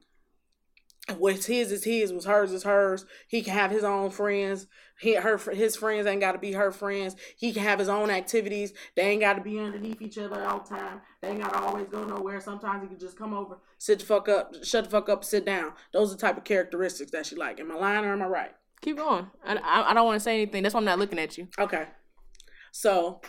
[1.18, 3.04] what's his is his, what's hers is hers.
[3.28, 4.66] He can have his own friends.
[5.00, 7.16] He, her, his friends ain't got to be her friends.
[7.36, 8.72] He can have his own activities.
[8.94, 11.00] They ain't got to be underneath each other all the time.
[11.20, 12.40] They ain't got to always go nowhere.
[12.40, 15.44] Sometimes he can just come over, sit the fuck up, shut the fuck up, sit
[15.44, 15.72] down.
[15.92, 17.58] Those are the type of characteristics that she like.
[17.58, 18.50] Am I lying or am I right?
[18.80, 19.28] Keep going.
[19.44, 20.62] I, I, I don't want to say anything.
[20.62, 21.48] That's why I'm not looking at you.
[21.58, 21.86] Okay.
[22.70, 23.20] So,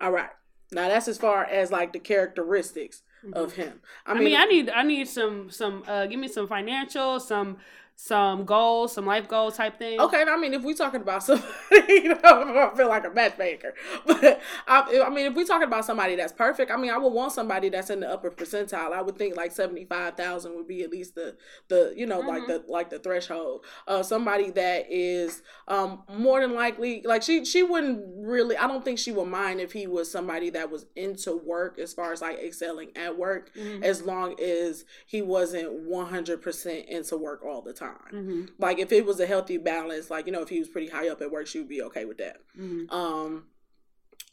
[0.00, 0.30] all right.
[0.72, 3.80] Now that's as far as like the characteristics of him.
[4.06, 7.20] I I mean, mean, I need I need some some uh give me some financial,
[7.20, 7.58] some
[7.98, 9.98] some goals, some life goal type thing.
[9.98, 11.48] Okay, I mean, if we're talking about somebody,
[11.88, 13.74] you know, I feel like a matchmaker.
[14.06, 17.12] But I, I mean, if we're talking about somebody that's perfect, I mean, I would
[17.12, 18.92] want somebody that's in the upper percentile.
[18.92, 21.36] I would think like seventy five thousand would be at least the
[21.68, 23.64] the you know like the like the threshold.
[23.88, 28.56] Uh, somebody that is um more than likely like she she wouldn't really.
[28.58, 31.94] I don't think she would mind if he was somebody that was into work as
[31.94, 33.82] far as like excelling at work, Mhm.
[33.82, 38.48] as long as he wasn't one hundred percent into work all the time Mhm.
[38.58, 41.08] like if it was a healthy balance like you know if he was pretty high
[41.08, 42.90] up at work she would be okay with that Mhm.
[42.92, 43.46] um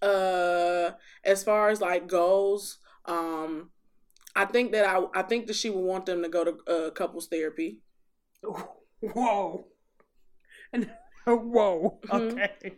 [0.02, 0.92] uh
[1.24, 3.70] as far as like goals um
[4.36, 6.90] i think that i i think that she would want them to go to uh,
[6.92, 7.80] couples therapy
[9.02, 9.68] Whoa.
[10.72, 10.90] And
[11.26, 12.00] whoa.
[12.08, 12.32] Mhm.
[12.32, 12.78] Okay.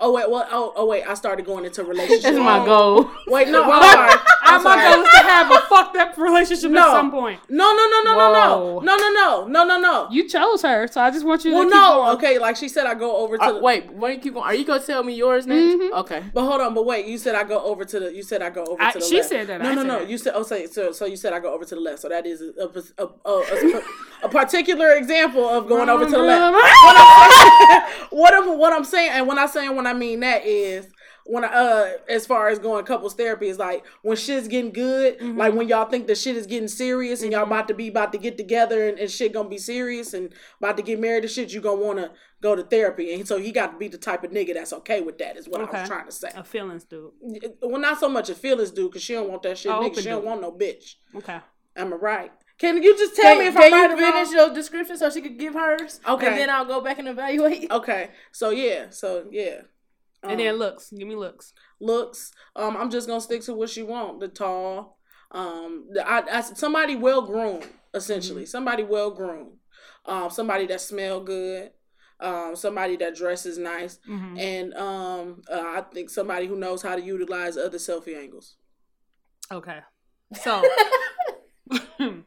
[0.00, 3.10] Oh wait well oh, oh wait i started going into relationships That's my goal.
[3.28, 4.20] wait no i'm sorry I'm
[4.58, 4.94] I'm my sorry.
[4.94, 6.80] goal is to have a fucked up relationship No.
[6.88, 7.40] at some point.
[7.48, 8.80] no no no no no Whoa.
[8.80, 11.52] no no no no no no no You chose her, so I just want you
[11.54, 12.16] well to keep no going.
[12.16, 14.44] okay like she said i go over to Uh, the, wait, why you keep going?
[14.46, 15.74] Are you gonna tell me yours next?
[15.82, 15.92] Mhm.
[16.02, 16.22] Okay.
[16.34, 17.06] But hold on, but wait.
[17.06, 18.14] You said I go over to the.
[18.14, 19.10] You said I go over I- to the left.
[19.10, 19.28] she left.
[19.28, 19.98] said that, No, I no, said no.
[20.00, 20.08] that.
[20.10, 20.92] You said oh, say so.
[20.92, 22.00] So you said I go over to the left.
[22.00, 22.68] So that is a a,
[23.04, 23.82] a, a, a,
[24.24, 26.52] a particular example of going over to the left.
[26.54, 30.44] What I'm, what I'm what I'm saying, and when I saying when I mean that
[30.44, 30.86] is
[31.28, 35.18] when I uh as far as going couples therapy is like when shit's getting good,
[35.18, 35.38] Mm-hmm.
[35.38, 38.12] like when y'all think the shit is getting serious and y'all about to be about
[38.12, 41.30] to get together and, and shit gonna be serious and about to get married and
[41.32, 43.12] shit, you gonna wanna go to therapy.
[43.14, 45.48] And so he got to be the type of nigga that's okay with that is
[45.48, 45.80] what I Okay.
[45.80, 46.28] was trying to say.
[46.34, 47.10] A feelings dude.
[47.62, 49.72] Well, not so much a feelings dude, because she don't want that shit.
[49.72, 49.96] Oh, nigga.
[50.02, 50.96] She don't want no bitch.
[51.16, 51.38] Okay.
[51.76, 52.32] Am I right?
[52.58, 54.46] Can you just tell Can, me if I'm right or you finish wrong?
[54.46, 55.98] your description so she could give hers?
[56.06, 56.26] Okay.
[56.28, 57.70] And then I'll go back and evaluate.
[57.70, 59.62] Okay, so yeah, so yeah.
[60.26, 60.90] Um, And then looks.
[60.90, 61.52] Give me looks.
[61.80, 62.32] looks.
[62.54, 64.20] Um, I'm just gonna stick to what she want.
[64.20, 64.98] The tall,
[65.30, 68.42] um, the, I, I somebody well groomed, essentially.
[68.42, 68.50] Mm-hmm.
[68.50, 69.52] Somebody well groomed.
[70.04, 71.70] Um, somebody that smell good.
[72.18, 74.38] Um, somebody that dresses nice, Mhm.
[74.40, 78.56] and um, uh, I think somebody who knows how to utilize other selfie angles.
[79.52, 79.80] Okay.
[80.42, 80.62] So,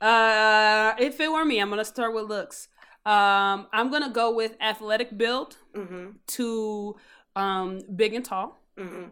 [0.00, 2.68] uh, if it were me, I'm gonna start with looks.
[3.04, 6.10] Um, I'm gonna go with athletic build Mm-hmm.
[6.28, 6.96] to
[7.36, 8.60] um big and tall.
[8.78, 9.04] Mm-hmm.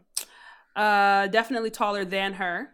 [0.77, 2.71] Uh, definitely taller than her.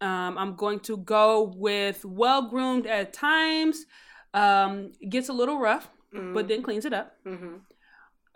[0.00, 3.86] Um, I'm going to go with well groomed at times.
[4.34, 6.34] Um, gets a little rough, Mm-hmm.
[6.34, 7.16] but then cleans it up.
[7.26, 7.56] mm-hmm.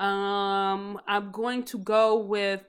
[0.04, 2.62] Um, I'm going to go with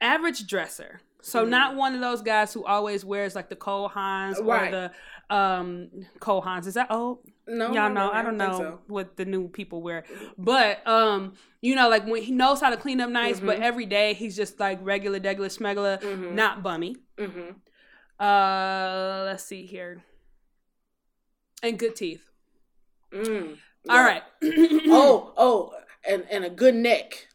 [0.00, 1.00] average dresser.
[1.22, 1.48] So Mhm.
[1.50, 4.68] not one of those guys who always wears like the Cole Haans Right.
[4.74, 4.90] or
[5.28, 6.66] the um Cole Haans.
[6.66, 7.18] Is that old?
[7.46, 8.06] No, Y'all no, know.
[8.06, 8.80] no, I don't know so.
[8.86, 10.04] what the new people wear,
[10.38, 13.62] but um, you know, like when he knows how to clean up nice, but Mhm.
[13.62, 16.32] every day he's just like regular, regular, smuggler, Mhm.
[16.34, 16.96] not bummy.
[17.18, 17.50] Mm-hmm.
[18.24, 20.02] Uh, let's see here,
[21.62, 22.30] and good teeth.
[23.12, 23.58] Mm.
[23.88, 24.22] All right.
[24.86, 25.72] Oh, oh,
[26.08, 27.28] and and a good neck.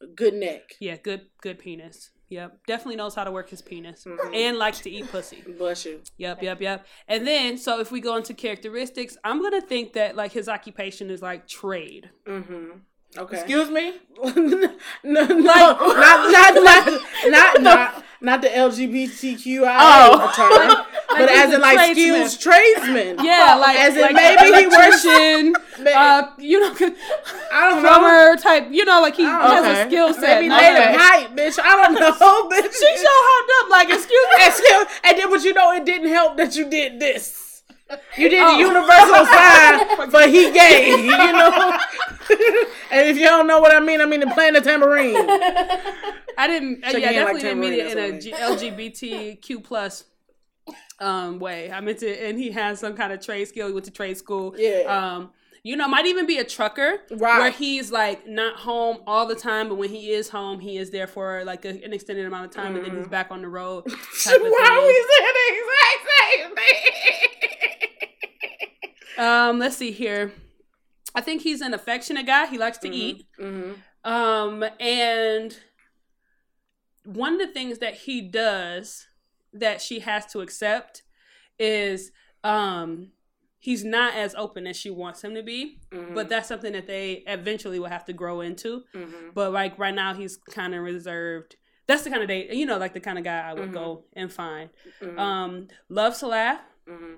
[0.00, 0.74] A good neck.
[0.80, 2.10] Yeah, good good penis.
[2.34, 2.66] Yep.
[2.66, 4.04] Definitely knows how to work his penis.
[4.04, 4.34] Mhm.
[4.34, 5.42] And likes to eat pussy.
[5.56, 6.02] Bless you.
[6.18, 6.86] Yep, yep, yep.
[7.06, 11.10] And then so if we go into characteristics, I'm gonna think that like his occupation
[11.10, 12.10] is like trade.
[12.26, 12.78] Mm-hmm.
[13.16, 13.36] Okay.
[13.38, 13.92] Excuse me.
[14.24, 20.32] no, no, not, not, not, not, not, not the LGBTQI Oh.
[20.34, 22.28] term, but as a in like tradesman.
[22.28, 23.24] skills tradesman.
[23.24, 26.74] Yeah, like as in like maybe he works- uh, you know,
[27.52, 27.88] I don't know.
[27.88, 28.68] drummer type.
[28.70, 29.82] You know, like he Oh, has okay.
[29.82, 30.40] a skill set.
[30.40, 31.58] Maybe made like- him hype, bitch.
[31.62, 32.72] I don't know, bitch.
[32.72, 34.46] She so hopped up, like excuse me.
[34.46, 37.43] Excuse, and then, but you know, it didn't help that you did this.
[38.16, 38.52] You did Oh.
[38.52, 39.26] the universal
[39.96, 41.78] sign but he gay, you know.
[42.90, 45.14] and if you don't know what I mean, I mean the playing the tambourine.
[46.38, 46.84] I didn't.
[46.84, 50.04] Uh, yeah, hand definitely like didn't mean it in a LGBTQ plus
[51.00, 51.70] um way.
[51.70, 53.66] I meant to, and he has some kind of trade skill.
[53.68, 54.54] He went to trade school.
[54.56, 54.82] Yeah.
[55.16, 55.30] Um,
[55.66, 57.38] you know, might even be a trucker, Right.
[57.38, 60.90] Where he's like not home all the time, but when he is home, he is
[60.90, 63.48] there for like a, an extended amount of time, and then he's back on the
[63.48, 63.84] road.
[63.86, 64.42] Why thing.
[64.42, 67.30] we saying the exact same thing?
[69.18, 70.32] Um, let's see here.
[71.14, 72.46] I think he's an affectionate guy.
[72.46, 73.26] He likes to eat.
[73.40, 73.72] Mm-hmm.
[74.10, 75.56] Um, and
[77.04, 79.06] one of the things that he does
[79.52, 81.02] that she has to accept
[81.58, 82.10] is
[82.42, 83.08] um
[83.60, 85.78] he's not as open as she wants him to be.
[85.90, 86.14] Mm-hmm.
[86.14, 88.82] But that's something that they eventually will have to grow into.
[88.94, 89.30] mm-hmm.
[89.34, 91.56] But like right now he's kind of reserved.
[91.86, 93.74] That's the kind of date, you know, like the kind of guy I would Mhm.
[93.74, 94.70] go and find.
[95.00, 95.18] Mm-hmm.
[95.18, 97.14] Um, loves to laugh, mm-hmm.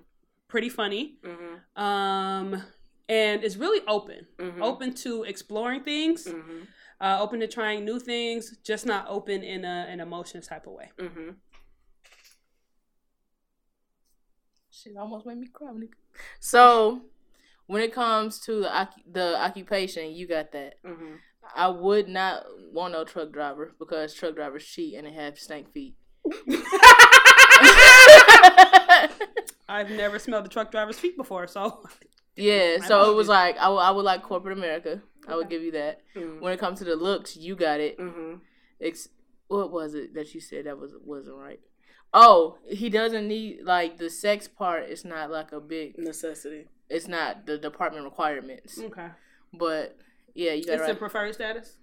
[0.56, 1.16] Pretty funny.
[1.22, 1.82] Mm-hmm.
[1.82, 2.62] Um,
[3.10, 4.62] and is really open, Mm-hmm.
[4.62, 6.24] open to exploring things.
[6.26, 6.60] Mm-hmm.
[6.98, 10.72] uh, open to trying new things, just not open in a an emotions type of
[10.72, 10.88] way.
[10.98, 11.30] Mm-hmm.
[14.70, 15.72] Shit almost made me cry.
[15.72, 15.90] nigga.
[16.40, 17.02] So,
[17.66, 20.76] when it comes to the the occupation, you got that.
[20.82, 21.16] Mm-hmm.
[21.54, 25.70] I would not want no truck driver because truck drivers cheat and they have stank
[25.74, 25.96] feet.
[29.68, 31.82] I've never smelled the truck driver's feet before, so
[32.36, 35.02] yeah, so it was like I would, I would like corporate America.
[35.28, 36.02] I would give you that.
[36.14, 36.40] Mm-hmm.
[36.40, 37.98] When it comes to the looks, you got it.
[37.98, 38.36] Mm-hmm.
[38.80, 39.08] Ex-
[39.48, 41.60] what was it that you said that was wasn't right?
[42.14, 44.84] Oh, he doesn't need like the sex part.
[44.88, 45.98] It's not like a big.
[45.98, 46.66] Necessity.
[46.88, 48.78] It's not the department requirements.
[48.78, 49.08] okay.
[49.52, 49.96] But
[50.34, 50.90] yeah, you got it It's right.
[50.92, 51.76] a preferred status.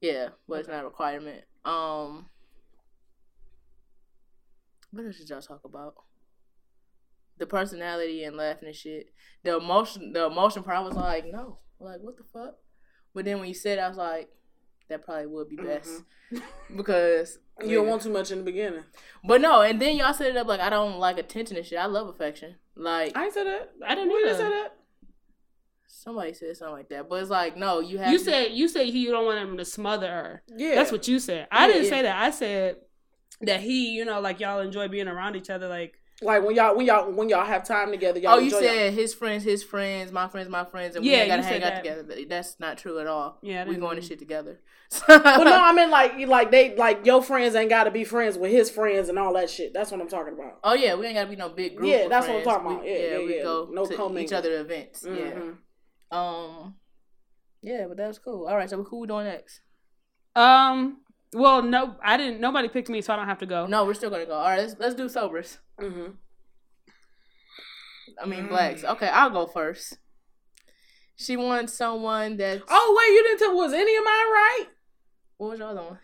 [0.00, 1.44] Yeah, but it's not a requirement.
[1.64, 2.26] Um,
[4.90, 5.94] what else did y'all talk about?
[7.38, 9.08] The personality and laughing and shit.
[9.42, 10.78] The emotion, the emotion part.
[10.78, 12.54] I was like, no, like what the fuck.
[13.14, 14.28] But then when you said, it, I was like,
[14.88, 16.02] that probably would be best
[16.32, 16.38] mm-hmm.
[16.76, 18.84] because You don't want too much in the beginning.
[19.24, 21.78] But no, and then y'all set it up like I don't like attention and shit.
[21.78, 22.56] I love affection.
[22.76, 23.70] Like I ain't said that.
[23.86, 24.34] I didn't We either.
[24.34, 24.68] say that.
[25.88, 28.12] somebody said something like that, but it's like no, you have.
[28.12, 30.42] You to- said you said he you don't want him to smother her.
[30.56, 30.74] Yeah.
[30.76, 31.48] That's what you said.
[31.50, 31.90] I Yeah, didn't yeah.
[31.90, 32.22] say that.
[32.22, 32.76] I said
[33.42, 35.68] that he, you know, like y'all enjoy being around each other.
[35.68, 38.18] Like Like when y'all when y'all when y'all have time together.
[38.18, 41.10] Y'all Oh, you enjoy said his friends, his friends, my friends, my friends, and we
[41.12, 41.82] Yeah, ain't gotta you hang out that.
[41.82, 42.24] together.
[42.26, 43.38] That's not true at all.
[43.42, 44.60] Yeah, we didn't going to shit together.
[45.06, 48.38] But no, I mean like like they like your friends ain't got to be friends
[48.38, 49.74] with his friends and all that shit.
[49.74, 50.58] That's what I'm talking about.
[50.64, 51.90] oh yeah, we ain't gotta be no big group.
[51.90, 52.82] Yeah, of that's what I'm talking about.
[52.84, 53.42] We- Yeah, yeah, we yeah.
[53.42, 55.04] go No to each other events.
[55.06, 55.12] Yeah.
[55.12, 55.56] Mhm.
[56.16, 56.74] Um.
[57.60, 58.46] Yeah, but that was cool.
[58.46, 59.60] All right, so who we doing next?
[60.34, 60.98] um
[61.32, 63.66] well no I didn't nobody picked me so I don't have to go.
[63.66, 64.34] No, we're still gonna go.
[64.34, 65.58] All right, let's let's do sobers.
[65.80, 66.14] Mhm.
[68.22, 68.48] I mean Mm.
[68.48, 68.84] blacks.
[68.84, 69.98] Okay, I'll go first.
[71.16, 72.62] She wants someone that.
[72.68, 74.64] Oh wait, you didn't tell was any of mine right?
[75.38, 75.98] What was your other ones?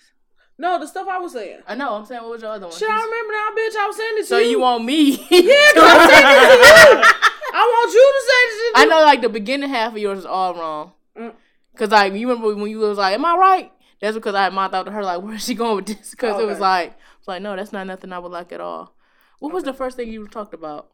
[0.59, 1.61] No, the stuff I was saying.
[1.66, 1.94] I know.
[1.94, 2.77] I'm saying what was your other one?
[2.77, 3.77] Shit, I remember now, bitch.
[3.77, 4.51] I was saying it to So you.
[4.51, 5.11] you want me?
[5.31, 7.03] Yeah, I'm saying it to you.
[7.55, 8.73] I want you to say shit.
[8.77, 10.93] I know, like the beginning half of yours is all wrong.
[11.16, 11.35] Mm.
[11.77, 14.53] Cause like you remember when you was like, "Am I right?" That's because I had
[14.53, 16.61] mouthed out to her like, "Where's she going with this?" Because it was Okay.
[16.62, 18.94] like, it's like, no, that's not nothing I would like at all.
[19.43, 20.93] What was the first thing you talked about?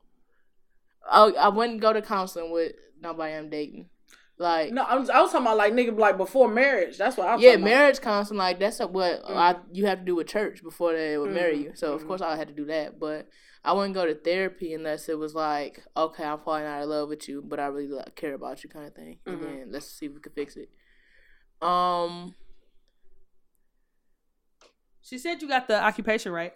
[1.11, 3.89] Oh, I wouldn't go to counseling with nobody I'm dating.
[4.39, 6.97] Like, No, I was, I was talking about like nigga like before marriage.
[6.97, 7.71] That's what I was yeah, talking about.
[7.71, 9.37] marriage counseling, like that's a, what Mm.
[9.37, 11.73] I you have to do with church before they would marry Mhm, you.
[11.75, 12.09] So of mhm.
[12.09, 13.29] course I had to do that, but
[13.65, 17.09] I wouldn't go to therapy unless it was like, okay, I'm falling out of love
[17.09, 19.19] with you, but I really like, care about you, kind of thing.
[19.27, 19.43] And Mhm.
[19.43, 20.71] then let's see if we can fix it.
[21.61, 22.35] Um,
[25.01, 26.55] She said you got the occupation right.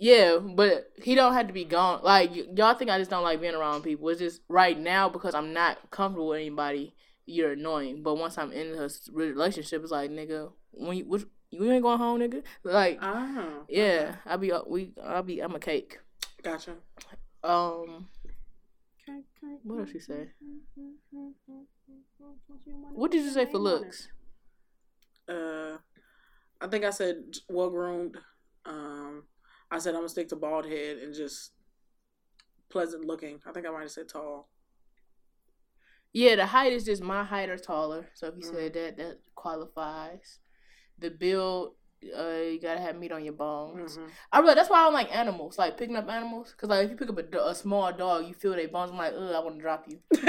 [0.00, 2.00] Yeah, but he don't have to be gone.
[2.02, 4.08] Like y- y'all think I just don't like being around people.
[4.08, 6.94] It's just right now because I'm not comfortable with anybody.
[7.26, 11.70] You're annoying, but once I'm in a relationship, it's like nigga, when you which, you
[11.70, 12.42] ain't going home, nigga.
[12.64, 15.98] Like Ah, Yeah, I'll be uh, we I'll be I'm a cake.
[16.42, 16.72] gotcha.
[17.44, 18.08] Um
[19.02, 19.54] Okay, okay.
[19.64, 20.28] What else you say?
[22.92, 24.08] What did you say for looks?
[25.28, 25.76] Uh,
[26.60, 27.16] I think I said
[27.48, 28.16] well groomed.
[28.66, 29.24] Um,
[29.70, 31.52] I said I'm gonna stick to bald head and just
[32.70, 33.40] pleasant looking.
[33.46, 34.48] I think I might have said tall.
[36.12, 38.08] Yeah, the height is just my height or taller.
[38.14, 38.52] So if you Mm.
[38.54, 40.40] said that, that qualifies.
[40.98, 41.76] The build,
[42.16, 43.96] uh, you gotta have meat on your bones.
[43.96, 44.08] Mhm.
[44.32, 46.52] I really that's why I don't like animals, like picking up animals.
[46.58, 48.90] Cause like if you pick up a, a small dog, you feel their bones.
[48.90, 50.00] I'm like, ugh, I want to drop you.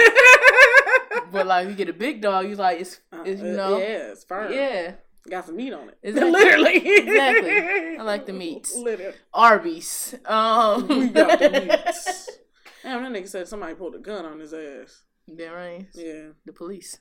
[1.32, 3.78] But like if you get a big dog, you like it's, it's you Uh, know,
[3.78, 4.52] yeah, it's firm.
[4.52, 4.94] yeah.
[5.30, 5.98] Got some meat on it.
[6.04, 6.32] Exactly.
[6.40, 7.98] Literally, Exactly.
[7.98, 8.76] I like the meats.
[8.76, 10.16] Literally, Arby's.
[10.26, 12.30] Um, we got the meats.
[12.84, 15.04] Damn, that nigga said somebody pulled a gun on his ass.
[15.28, 15.86] There right.
[15.94, 16.98] Yeah, The police.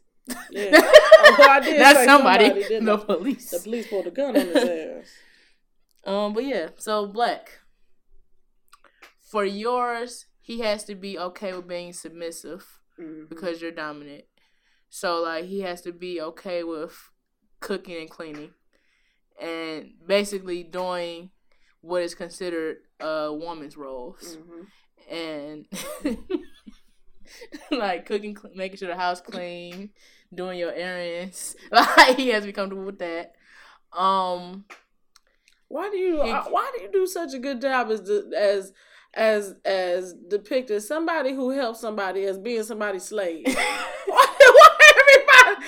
[0.50, 0.76] yeah.
[0.76, 2.46] Although I did That's somebody.
[2.62, 3.50] somebody, the police.
[3.50, 5.10] The police pulled a gun on his ass.
[6.04, 7.60] Um, but yeah, so black.
[9.30, 13.28] For yours, he has to be okay with being submissive Mhm.
[13.28, 14.24] because you're dominant.
[14.88, 17.10] So like he has to be okay with
[17.60, 18.50] cooking and cleaning,
[19.40, 21.30] and basically doing
[21.82, 24.66] what is considered a woman's roles, Mhm.
[25.10, 25.66] and
[27.70, 29.90] like cooking, cl- making sure the house clean,
[30.34, 31.56] doing your errands.
[31.72, 33.32] Like he has to be comfortable with that.
[33.92, 34.64] Um.
[35.68, 38.00] Why do you He- why do you do such a good job as
[38.36, 38.72] as
[39.14, 43.44] as as depicted as somebody who helps somebody as being somebody's slave?
[44.06, 45.66] why, why everybody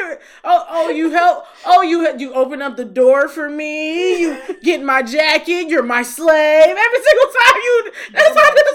[0.00, 4.20] every single oh oh you help oh you you open up the door for me
[4.20, 8.74] you get my jacket you're my slave every single time you that's how this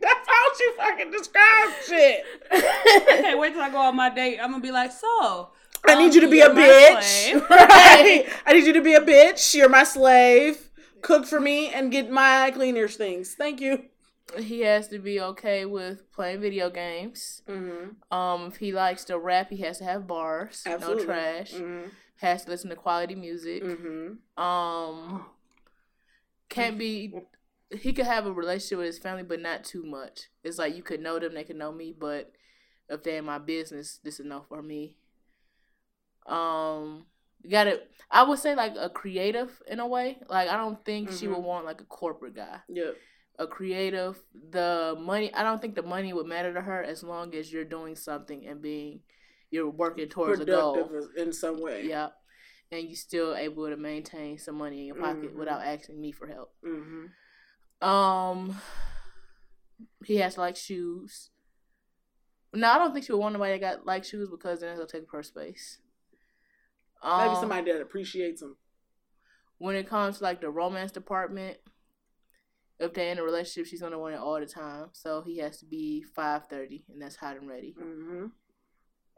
[0.00, 2.24] that's how you fucking describe shit.
[2.52, 4.38] I can't wait till I go on my date.
[4.40, 5.50] I'm gonna be like, so.
[5.86, 7.48] I need um, you to be a bitch.
[7.50, 8.28] Right?
[8.46, 9.54] I need you to be a bitch.
[9.54, 10.70] You're my slave.
[11.02, 13.34] Cook for me and get my cleaners things.
[13.34, 13.84] Thank you.
[14.38, 17.42] He has to be okay with playing video games.
[17.48, 18.16] Mm-hmm.
[18.16, 21.06] Um, if he likes to rap, he has to have bars, Absolutely.
[21.06, 21.52] no trash.
[21.52, 21.88] Mm-hmm.
[22.16, 23.62] Has to listen to quality music.
[23.62, 24.42] Mm-hmm.
[24.42, 25.26] Um,
[26.48, 27.14] can't be.
[27.70, 30.28] He could have a relationship with his family, but not too much.
[30.42, 32.32] It's like you could know them, they could know me, but
[32.88, 34.96] if they're in my business, this is enough for me.
[36.26, 37.06] Um,
[37.48, 37.80] got to
[38.10, 40.18] I would say like a creative in a way.
[40.28, 42.60] Like I don't think she would want like a corporate guy.
[42.68, 42.96] Yep.
[43.38, 44.22] A creative.
[44.50, 47.64] The money, I don't think the money would matter to her as long as you're
[47.64, 49.00] doing something and being,
[49.50, 50.88] you're working towards a goal.
[51.16, 51.86] In some way.
[51.86, 52.08] Yeah,
[52.72, 55.38] and you're still able to maintain some money in your pocket Mhm.
[55.38, 56.54] without asking me for help.
[56.64, 57.86] Mm-hmm.
[57.86, 58.60] Um,
[60.04, 61.30] he has to like shoes.
[62.54, 64.86] No, I don't think she would want nobody that got like shoes because then it'll
[64.86, 65.78] take up her space.
[67.02, 68.56] Um, Maybe somebody that appreciates them.
[69.58, 71.58] when it comes to like the romance department,
[72.78, 74.88] if they're in a relationship, she's gonna want it all the time.
[74.92, 77.74] So he has to be five thirty, and that's hot and ready.
[77.80, 78.26] Mm-hmm.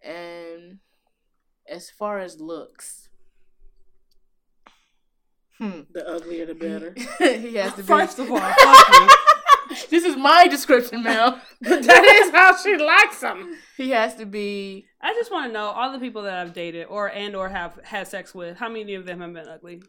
[0.09, 0.79] And
[1.69, 3.09] as far as looks,
[5.59, 6.95] hmm, The uglier the better.
[7.19, 7.87] he has to be.
[7.87, 8.39] First of all,
[9.91, 11.41] this is my description, ma'am.
[11.61, 13.57] but that is how she likes them.
[13.77, 14.87] He has to be.
[15.01, 17.79] I just want to know all the people that I've dated or and or have
[17.83, 18.57] had sex with.
[18.57, 19.83] How many of them have been ugly?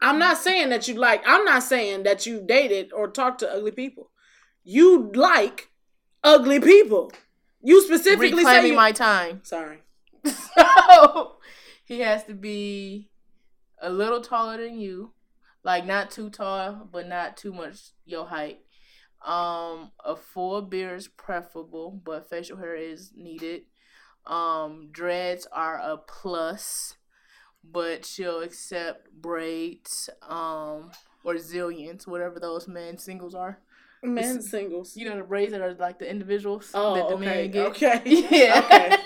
[0.00, 1.22] I'm not saying that you like.
[1.26, 4.10] I'm not saying that you dated or talked to ugly people.
[4.64, 5.70] You like
[6.22, 7.10] ugly people.
[7.62, 9.40] You specifically say reclaiming you- my time.
[9.42, 9.78] Sorry.
[10.24, 11.36] So
[11.84, 13.08] he has to be
[13.80, 15.12] a little taller than you,
[15.64, 18.60] like not too tall, but not too much your height.
[19.24, 23.62] Um, a full beard is preferable, but facial hair is needed.
[24.26, 26.96] Um, dreads are a plus,
[27.70, 30.90] but she'll accept braids, um,
[31.24, 33.58] or zillions, whatever those men singles are.
[34.02, 34.96] Men singles.
[34.96, 37.24] You know the braids that are like the individuals Oh, that the okay.
[37.24, 37.66] men get.
[37.68, 38.02] Okay.
[38.30, 38.96] Yeah.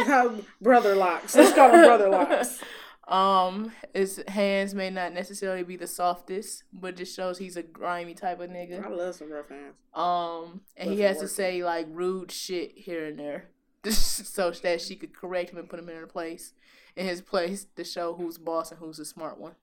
[0.00, 0.40] Okay.
[0.62, 1.36] brother locks.
[1.36, 2.58] Let's call them brother locks.
[3.10, 8.14] Um, his hands may not necessarily be the softest, but just shows he's a grimy
[8.14, 8.86] type of nigga.
[8.86, 9.74] I love some rough hands.
[9.94, 13.48] Um, and he has to say like rude shit here and there,
[13.90, 16.52] so that she could correct him and put him in her place,
[17.00, 19.54] in his place to show who's boss and who's the smart one.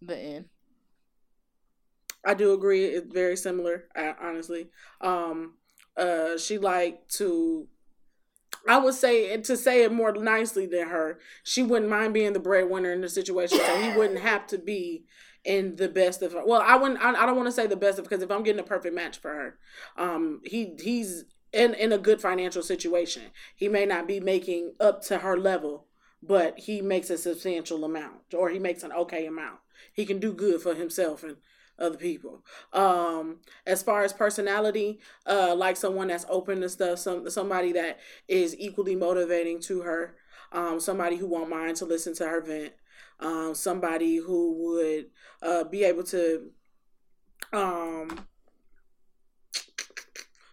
[0.00, 0.44] The end.
[2.24, 2.84] I do agree.
[2.84, 3.86] It's very similar,
[4.20, 4.68] honestly.
[5.00, 5.54] Um,
[5.96, 7.66] uh, she like to.
[8.68, 11.18] I would say to say it more nicely than her.
[11.42, 15.04] She wouldn't mind being the breadwinner in the situation, so he wouldn't have to be
[15.44, 16.36] in the best of.
[16.46, 17.00] Well, I wouldn't.
[17.00, 18.94] I, I don't want to say the best of because if I'm getting a perfect
[18.94, 19.58] match for her,
[19.96, 23.22] um, he he's in in a good financial situation.
[23.56, 25.88] He may not be making up to her level,
[26.22, 29.58] but he makes a substantial amount, or he makes an okay amount.
[29.92, 31.36] He can do good for himself and
[31.78, 32.44] other people.
[32.72, 37.98] Um, as far as personality, uh, like someone that's open to stuff, some somebody that
[38.28, 40.16] is equally motivating to her,
[40.52, 42.72] um, somebody who won't mind to listen to her vent,
[43.20, 45.06] um, somebody who would
[45.42, 46.50] uh, be able to,
[47.52, 48.26] um,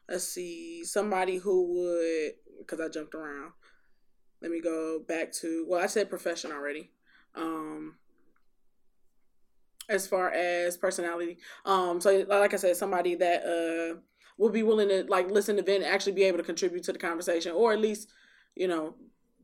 [0.07, 3.51] let's see, somebody who would, because I jumped around.
[4.41, 6.91] Let me go back to well, I said profession already.
[7.35, 7.95] Um,
[9.89, 11.37] as far as personality.
[11.65, 13.99] Um, so like I said, somebody that uh
[14.37, 16.99] will be willing to like listen to Ben, actually be able to contribute to the
[16.99, 18.09] conversation, or at least
[18.55, 18.95] you know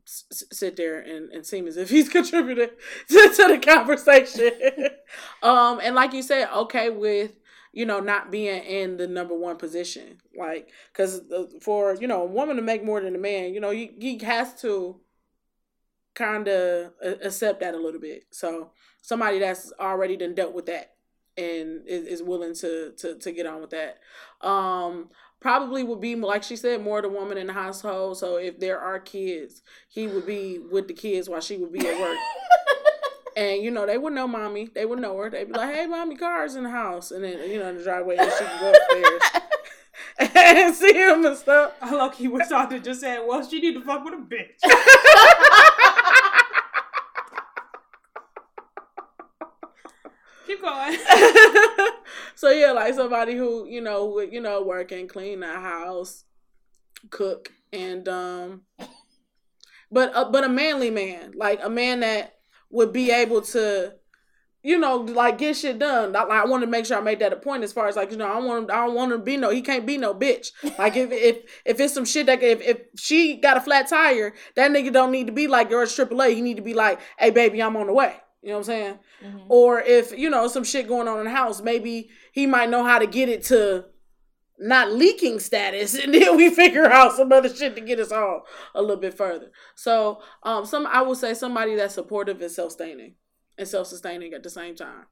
[0.06, 2.70] s- sit there and, and seem as if he's contributing
[3.08, 4.52] to, to the conversation.
[5.42, 7.32] um, and like you said, okay with
[7.76, 11.20] you know not being in the number one position, like because
[11.60, 14.58] for you know a woman to make more than a man, you know he, has
[14.62, 14.98] to
[16.14, 18.24] kind of accept that a little bit.
[18.30, 18.70] So
[19.02, 20.94] somebody that's already done dealt with that
[21.36, 23.98] and is, is willing to, to to get on with that.
[24.40, 28.16] Um, probably would be like she said, more the woman in the household.
[28.16, 31.86] So if there are kids, he would be with the kids while she would be
[31.86, 32.16] at work.
[33.36, 34.68] and you know they would know mommy.
[34.74, 35.28] They would know her.
[35.30, 37.84] They'd be like, "Hey, mommy, car's in the house," and then you know in the
[37.84, 39.20] driveway, and she can go upstairs
[40.34, 41.72] and see him and stuff.
[41.82, 44.56] I lucky wish I could just said, "Well, she need to fuck with a bitch."
[50.46, 50.96] Keep going.
[52.36, 56.24] so yeah, like somebody who you know would you know work and clean the house,
[57.10, 58.62] cook, and um,
[59.90, 62.35] but uh, but a manly man, like a man that
[62.70, 63.94] would be able to,
[64.62, 66.12] you know, like get shit done.
[66.12, 68.10] Like, I want to make sure I made that a point as far as like
[68.10, 69.86] you know I don't want him, I don't want him to be no he can't
[69.86, 70.48] be no bitch.
[70.78, 74.34] Like if if if it's some shit that if if she got a flat tire,
[74.54, 76.34] that nigga don't need to be like George AAA.
[76.34, 78.16] He need to be like, hey baby, I'm on the way.
[78.46, 78.98] You know what I'm saying?
[79.24, 79.38] Mm-hmm.
[79.48, 82.84] Or if, you know, some shit going on in the house, maybe he might know
[82.84, 83.86] how to get it to
[84.58, 88.46] not leaking status and then we figure out some other shit to get us all
[88.74, 89.50] a little bit further.
[89.74, 93.14] So, um some I would say somebody that's supportive and self-sustaining
[93.58, 95.06] and self-sustaining at the same time.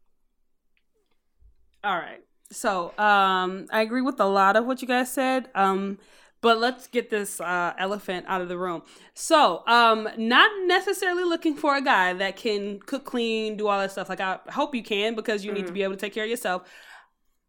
[1.82, 2.24] All right.
[2.50, 5.50] So, um I agree with a lot of what you guys said.
[5.54, 5.98] Um
[6.44, 8.82] but let's get this uh, elephant out of the room.
[9.14, 13.92] So, um, not necessarily looking for a guy that can cook, clean, do all that
[13.92, 14.10] stuff.
[14.10, 15.54] Like I hope you can because you mm-hmm.
[15.54, 15.74] need to mm-hmm.
[15.74, 16.68] be able to take care of yourself.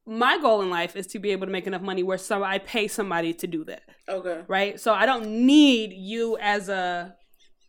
[0.08, 2.60] My goal in life is to be able to make enough money where some I
[2.60, 3.82] pay somebody to do that.
[4.08, 4.42] Okay.
[4.48, 4.80] Right.
[4.80, 7.16] So I don't need you as a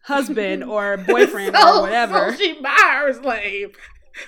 [0.04, 2.32] husband or boyfriend so, or whatever.
[2.32, 3.74] So she buy her slave.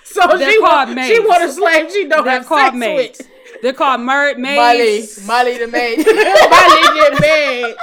[0.04, 1.08] So They're she want, maids.
[1.14, 3.18] she want a slave she don't They're have called sex maids.
[3.18, 3.28] with.
[3.62, 5.26] They're called mer- maids.
[5.26, 5.96] Molly, Molly the maid.
[6.06, 7.76] Molly the maid.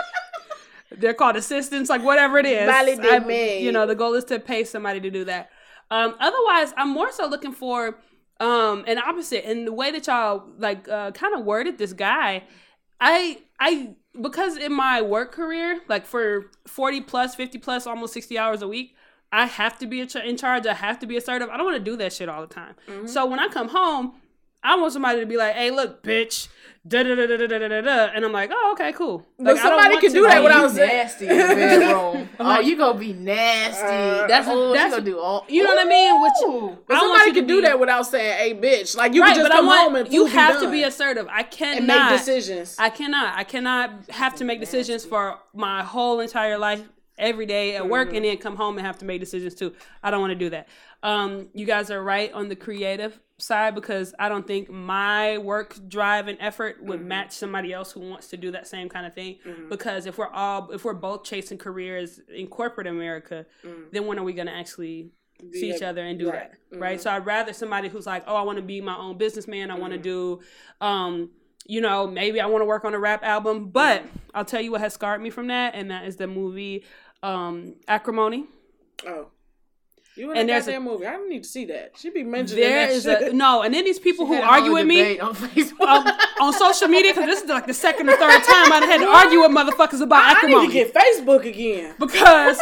[0.97, 2.67] They're called assistants, like whatever it is.
[2.69, 3.63] Molly the maid.
[3.63, 5.49] You know, the goal is to pay somebody to do that.
[5.91, 7.97] Um, otherwise, I'm more so looking for
[8.39, 9.45] um and opposite.
[9.45, 12.43] And the way that y'all like uh, kind of worded this guy,
[12.99, 18.37] I I because in my work career, like for 40 plus, 50 plus, almost 60
[18.37, 18.95] hours a week,
[19.31, 20.65] I have to be in charge.
[20.65, 21.49] I have to be assertive.
[21.49, 22.75] I don't want to do that shit all the time.
[22.87, 23.07] Mm-hmm.
[23.07, 24.13] So when I come home,
[24.65, 26.47] I want somebody to be like, "Hey, look, bitch."
[26.87, 28.05] Da, da, da, da, da, da, da, da.
[28.13, 29.25] And I'm like, oh, okay, cool.
[29.39, 32.29] Like, but somebody can do that without nasty in the bedroom.
[32.39, 33.83] oh, you gonna be nasty.
[33.83, 35.19] Uh, that's what that's, you gonna do.
[35.19, 36.21] All, you know what I mean?
[36.21, 39.37] Which, but somebody can do be, that without saying, "Hey, bitch." Like you right, can
[39.37, 41.27] just come want, home and you have to be assertive.
[41.27, 42.75] I cannot and make decisions.
[42.77, 43.35] I cannot.
[43.35, 46.83] I cannot have to make decisions for my whole entire life
[47.17, 48.17] every day at work mm-hmm.
[48.17, 49.73] and then come home and have to make decisions too.
[50.03, 50.67] I don't want to do that.
[51.01, 55.77] Um, you guys are right on the creative side because I don't think my work
[55.87, 57.07] drive and effort would mm-hmm.
[57.07, 59.37] match somebody else who wants to do that same kind of thing.
[59.45, 59.69] Mm-hmm.
[59.69, 63.83] Because if we're all if we're both chasing careers in corporate America, mm-hmm.
[63.91, 65.09] then when are we going to actually
[65.51, 66.51] see each other and do right.
[66.71, 66.79] that?
[66.79, 66.97] Right.
[66.97, 67.03] Mm-hmm.
[67.03, 69.69] So I'd rather somebody who's like, oh, I want to be my own businessman.
[69.69, 70.39] I want to mm-hmm.
[70.79, 70.85] do.
[70.85, 71.31] Um,
[71.67, 74.17] you know, maybe I want to work on a rap album, but mm-hmm.
[74.35, 76.85] I'll tell you what has scarred me from that, and that is the movie
[77.23, 78.45] um, Acrimony.
[79.05, 79.27] Oh.
[80.15, 81.05] You in and that goddamn a, movie.
[81.05, 81.91] I don't need to see that.
[81.97, 83.33] She be mentioning there that is shit.
[83.33, 86.07] A, no, and then these people she who argue with me on Facebook, um,
[86.39, 89.07] on social media, because this is like the second or third time I had to
[89.07, 90.59] argue with motherfuckers about I, acrimony.
[90.59, 92.57] I need to get Facebook again because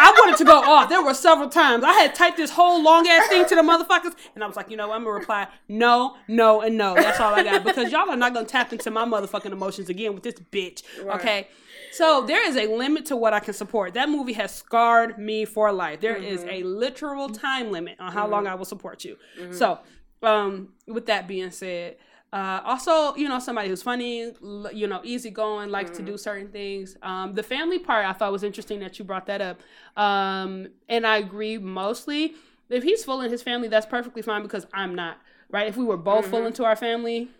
[0.00, 0.88] I wanted to go off.
[0.88, 4.14] There were several times I had typed this whole long ass thing to the motherfuckers,
[4.34, 4.96] and I was like, you know, what?
[4.96, 6.94] I'm gonna reply no, no, and no.
[6.94, 10.14] That's all I got because y'all are not gonna tap into my motherfucking emotions again
[10.14, 10.82] with this bitch.
[11.04, 11.20] Right.
[11.20, 11.48] Okay.
[11.92, 13.94] So there is a limit to what I can support.
[13.94, 16.00] That movie has scarred me for life.
[16.00, 16.24] There mm-hmm.
[16.24, 18.32] is a literal time limit on how mm-hmm.
[18.32, 19.16] long I will support you.
[19.38, 19.52] Mm-hmm.
[19.52, 19.78] So,
[20.22, 21.96] um, with that being said,
[22.32, 24.32] uh, also, you know, somebody who's funny,
[24.72, 26.16] you know, easygoing, likes to do mm-hmm.
[26.18, 26.96] certain things.
[27.02, 29.60] Um, the family part I thought was interesting that you brought that up.
[29.96, 32.34] Um, and I agree mostly.
[32.68, 35.18] If he's full in his family, that's perfectly fine because I'm not.
[35.50, 35.66] right?
[35.66, 36.30] If we were both Mm-hmm.
[36.30, 37.30] full into our family,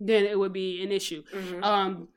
[0.00, 1.22] then it would be an issue.
[1.62, 2.08] Um,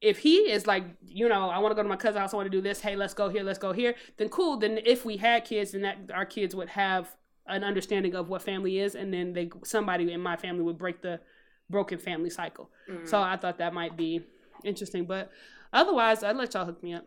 [0.00, 2.36] if he is like, you know, I want to go to my cousin's house, I
[2.36, 2.80] want to do this.
[2.80, 3.94] Hey, let's go here, let's go here.
[4.16, 4.56] Then cool.
[4.56, 7.14] Then if we had kids, then that our kids would have
[7.46, 11.02] an understanding of what family is, and then they somebody in my family would break
[11.02, 11.20] the
[11.68, 12.70] broken family cycle.
[12.90, 13.06] Mm-hmm.
[13.06, 14.24] So I thought that might be
[14.64, 15.30] interesting, but
[15.72, 17.06] otherwise, I'd let y'all hook me up.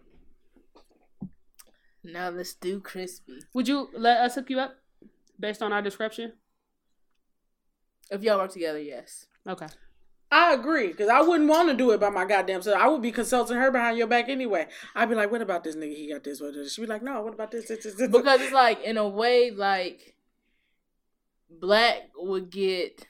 [2.03, 3.39] Now let's do crispy.
[3.53, 4.75] Would you let us hook you up
[5.39, 6.33] based on our description?
[8.11, 9.25] If y'all work together, yes.
[9.47, 9.67] Okay.
[10.33, 12.77] I agree because I wouldn't want to do it by my goddamn self.
[12.79, 14.67] I would be consulting her behind your back anyway.
[14.95, 15.95] I'd be like, "What about this nigga?
[15.95, 16.41] He got this.
[16.41, 17.67] What this?" She'd be like, "No, what about this?
[17.67, 18.09] this, this, this?
[18.09, 20.15] Because it's like in a way, like
[21.49, 23.07] black would get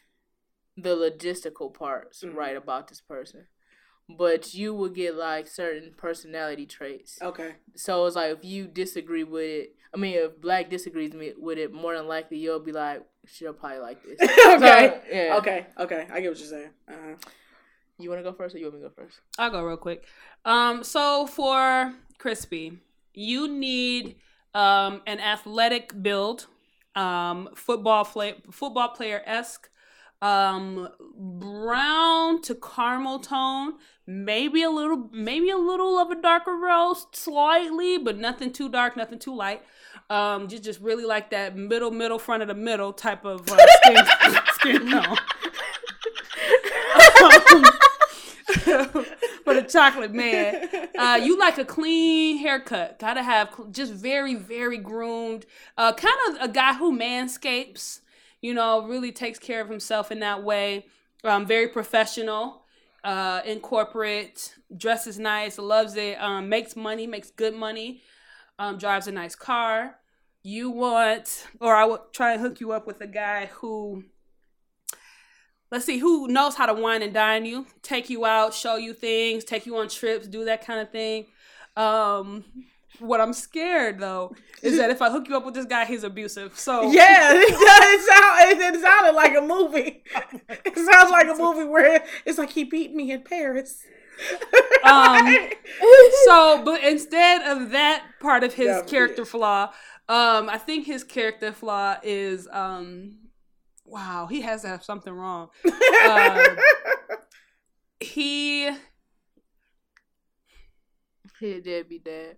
[0.75, 2.35] the logistical parts Mhm.
[2.35, 3.47] right about this person,
[4.09, 7.21] but you would get like certain personality traits.
[7.21, 11.33] okay, So it's like if you disagree with it, I mean, if black disagrees me-
[11.37, 14.19] with it, more than likely you'll be like, she'll probably like this.
[14.21, 15.35] okay, So, yeah.
[15.37, 16.07] okay, okay.
[16.11, 16.69] I get what you're saying.
[16.87, 17.15] Uh-huh.
[17.99, 19.19] You want to go first, or you want me to go first?
[19.37, 20.03] I'll go real quick.
[20.45, 22.79] Um, so for crispy,
[23.13, 24.15] you need
[24.55, 26.47] um an athletic build,
[26.95, 29.69] um, football play, football player esque,
[30.23, 30.87] um,
[31.17, 33.73] brown to caramel tone,
[34.07, 38.95] maybe a little, maybe a little of a darker roast, slightly, but nothing too dark,
[38.95, 39.61] nothing too light.
[40.09, 43.57] Um, just just really like that middle, middle, front of the middle type of uh,
[43.83, 44.05] skin,
[44.53, 45.17] skin tone.
[49.43, 50.69] for the chocolate man.
[50.97, 52.97] Uh, you like a clean haircut.
[52.97, 55.45] Gotta have cl- just very, very groomed.
[55.77, 57.99] Uh, kind of a guy who manscapes.
[58.43, 60.85] You know, really takes care of himself in that way.
[61.23, 62.59] Um, very professional.
[63.01, 66.21] Uh, in corporate, dresses nice, loves it.
[66.21, 68.01] Um, makes money, makes good money.
[68.59, 69.95] Um, drives a nice car.
[70.43, 74.03] You want, or I would try and hook you up with a guy who
[75.71, 78.93] let's see who knows how to wine and dine you take you out show you
[78.93, 81.25] things take you on trips do that kind of thing
[81.75, 82.45] um
[82.99, 86.03] what i'm scared though is that if i hook you up with this guy he's
[86.03, 87.53] abusive so Yeah, it.
[87.93, 90.03] It, sound, it, it sounded like a movie.
[90.65, 93.87] It sounds like a movie where it's like he beat me in Paris.
[94.83, 95.49] Um,
[96.25, 99.25] so but instead of that part of his Yeah, character yeah.
[99.25, 99.63] flaw
[100.09, 103.17] um i think his character flaw is um
[103.85, 105.49] wow he has to have something wrong
[106.01, 106.55] uh,
[107.99, 108.69] he
[111.39, 112.37] He a be dad.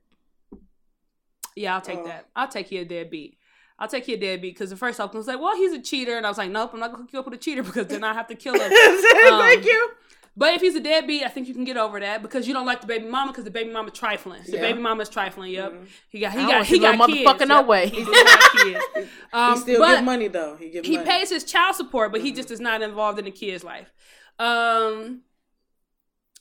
[1.56, 2.06] Yeah, I'll take Oh.
[2.08, 2.28] that.
[2.36, 3.38] I'll take you a deadbeat.
[3.80, 5.82] I'll take you a deadbeat because the first off I was like, well, he's a
[5.82, 7.64] cheater, and I was like, nope, I'm not gonna hook you up with a cheater
[7.70, 8.70] because then I have to kill him.
[8.72, 9.92] Thank Um, you.
[10.38, 12.66] But if he's a deadbeat, I think you can get over that because you don't
[12.66, 14.44] like the baby mama because the baby mama trifling.
[14.46, 14.62] The Yeah.
[14.62, 15.54] baby mama's trifling.
[15.54, 15.88] Yep, Mhm.
[16.10, 17.26] he got he I got he got kids.
[17.30, 17.88] motherfucker no way.
[17.88, 18.04] He
[18.64, 19.10] kids.
[19.32, 20.58] Um, he still but give money though.
[20.58, 20.90] He give money.
[20.90, 21.10] he money.
[21.10, 22.36] pays his child support, but he Mhm.
[22.36, 23.94] just is not involved in the kid's life.
[24.38, 25.22] Um,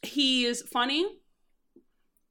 [0.02, 1.06] he is funny,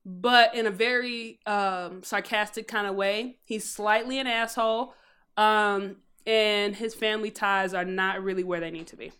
[0.05, 3.37] but in a very um, sarcastic kind of way.
[3.43, 4.93] He's slightly an asshole,
[5.37, 9.11] um, and his family ties are not really where they need to be.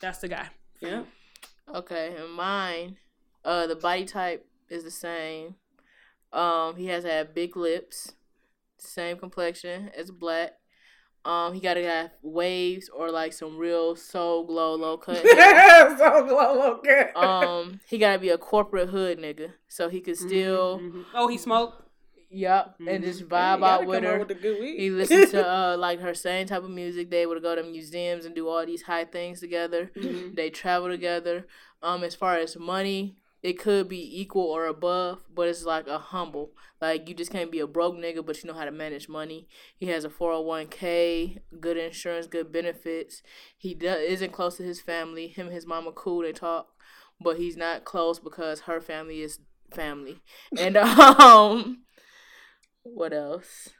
[0.00, 0.48] That's the guy.
[0.80, 1.02] Yeah.
[1.74, 2.96] Okay, and mine,
[3.44, 5.56] uh, the body type is the same.
[6.32, 8.12] Um, he has have big lips,
[8.78, 10.52] same complexion as black.
[11.24, 15.18] Um, he gotta have waves or like some real soul glow low cut.
[15.18, 15.96] hair.
[15.98, 17.10] so glow, okay.
[17.14, 21.04] um, he gotta be a corporate hood nigga, so he could still, Mhm, mhm.
[21.14, 21.82] Oh, he smoked.
[22.30, 23.06] yup, and Mhm.
[23.06, 24.20] just vibe out with her.
[24.20, 24.78] With the good weed.
[24.78, 27.10] He listens to uh like her same type of music.
[27.10, 29.90] They would go to museums and do all these high things together.
[29.96, 30.34] Mhm.
[30.36, 31.46] They travel together.
[31.82, 35.98] Um, as far as money, it could be equal or above, but it's like a
[35.98, 36.50] humble.
[36.80, 39.48] Like you just can't be a broke nigga, but you know how to manage money.
[39.76, 43.22] He has a four hundred one k, good insurance, good benefits.
[43.56, 45.28] He does, isn't close to his family.
[45.28, 46.22] Him and his mama cool.
[46.22, 46.68] They talk,
[47.20, 49.38] but he's not close because her family is
[49.72, 50.20] family.
[50.58, 51.84] And um,
[52.82, 53.70] what else?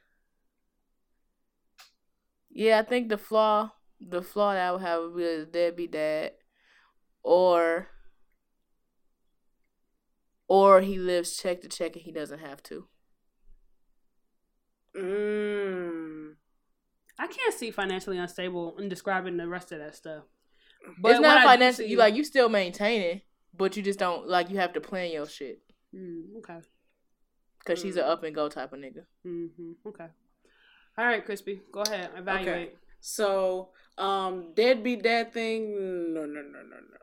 [2.51, 5.93] Yeah, I think the flaw, the flaw that I would have would be a deadbeat
[5.93, 6.33] dad,
[7.23, 7.89] or,
[10.51, 12.87] or he lives check to check and he doesn't have to.
[14.97, 16.35] Mm.
[17.19, 20.25] I can't see financially unstable in describing the rest of that stuff.
[21.01, 21.85] But it's not I do financial.
[21.85, 23.23] see- You like you still maintain it,
[23.57, 25.61] but you just don't like you have to plan your shit
[25.95, 26.59] Mm, okay.
[27.61, 29.05] because she's an up and go type of nigga.
[29.23, 30.07] hmm Okay.
[30.99, 31.61] All right, Crispy.
[31.73, 32.11] Go ahead.
[32.17, 32.49] Evaluate.
[32.69, 32.75] Okay.
[33.01, 36.99] So, um, deadbeat dad thing, no, no, no, no, no.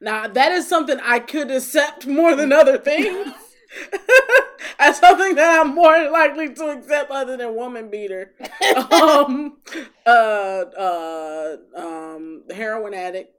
[0.00, 3.32] Now that is something I could accept more than other things.
[4.78, 8.32] That's something that I'm more likely to accept other than woman beater.
[8.92, 9.58] um,
[10.06, 13.34] uh, uh, um, heroin addict.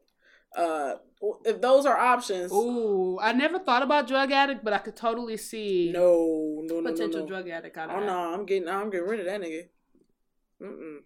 [0.55, 0.95] Uh,
[1.43, 5.37] if those are options, Ooh, I never thought about drug addict, but I could totally
[5.37, 7.27] see no, no, no, potential no, no.
[7.27, 8.05] drug addict out of Oh that.
[8.05, 9.63] no, I'm getting, I'm getting rid of that nigga.
[10.61, 10.97] Mm-mm.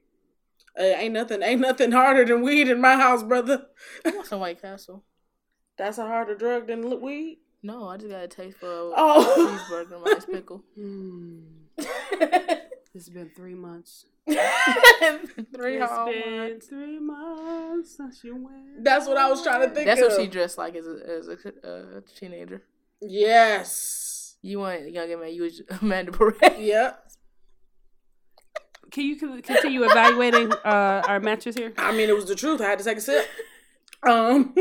[0.76, 3.68] Hey, ain't nothing, ain't nothing harder than weed in my house, brother.
[4.06, 5.04] I want some White Castle.
[5.80, 7.40] That's a harder drug than l- weed.
[7.64, 9.58] No, I just got a taste for a Oh.
[9.68, 10.64] cheeseburger and rice pickle.
[10.76, 11.40] Hmm.
[12.96, 14.06] It's been three months.
[14.28, 14.36] Three
[15.78, 16.68] It's whole been months.
[16.68, 18.84] three months since you went.
[18.84, 20.08] That's what I was trying to think That's of.
[20.12, 22.64] what she dressed like as a, as a uh, teenager.
[23.02, 24.36] Yes.
[24.42, 26.36] You want younger man, you was Amanda Perez.
[26.60, 27.12] Yep.
[28.92, 31.74] Can you con- continue evaluating uh, our matches here?
[31.78, 32.60] I mean, it was the truth.
[32.60, 33.28] I had to take a sip.
[34.02, 34.56] Um.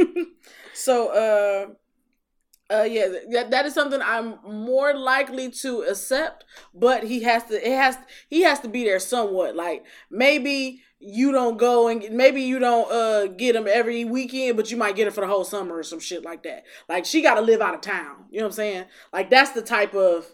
[0.79, 1.75] So, uh.
[2.71, 6.45] Uh yeah, that, that is something I'm more likely to accept,
[6.75, 7.97] but he has to it has
[8.29, 9.57] he has to be there somewhat.
[9.57, 14.71] Like maybe you don't go and maybe you don't uh get him every weekend, but
[14.71, 16.65] you might get it for the whole summer or some shit like that.
[16.91, 18.27] Like she got to live out of town.
[18.31, 18.85] You know what I'm saying?
[19.15, 20.27] Like that's the type of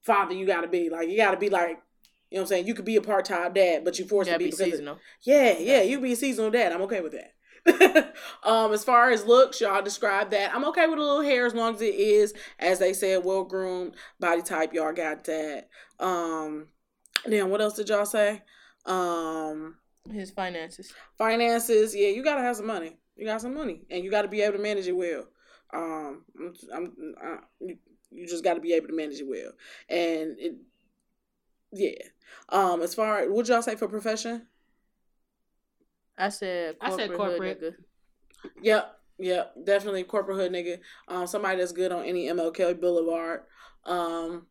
[0.00, 0.88] father you got to be.
[0.88, 1.82] Like you got to be like
[2.30, 2.66] you know what I'm saying?
[2.66, 4.98] You could be a part-time dad, but you forced Gotta be be because of- seasonal.
[5.22, 6.72] yeah, yeah, you be a seasonal dad.
[6.72, 7.34] I'm okay with that.
[8.42, 10.54] um, as far as looks, y'all describe that.
[10.54, 13.44] I'm okay with a little hair as long as it is, as they said, well
[13.44, 14.72] groomed body type.
[14.72, 15.68] Y'all got that.
[16.00, 16.68] Um,
[17.26, 18.42] then what else did y'all say?
[18.86, 19.76] Um,
[20.10, 20.92] His finances.
[21.16, 21.94] finances.
[21.94, 22.96] Yeah, you gotta have some money.
[23.18, 25.24] You got some money, and you got to be able to manage it well.
[25.74, 27.36] Um, I'm, I'm I,
[28.10, 29.50] you, just got to be able to manage it well,
[29.88, 30.54] and it,
[31.72, 31.98] yeah.
[32.48, 34.46] Um, as far what y'all say for profession?
[36.18, 37.60] I said I said corporate.
[37.60, 38.52] Hood nigga.
[38.62, 40.78] Yep, yep, definitely corporate hood nigga.
[41.08, 43.42] Um, somebody that's good on any MLK Boulevard.
[43.84, 44.46] Um,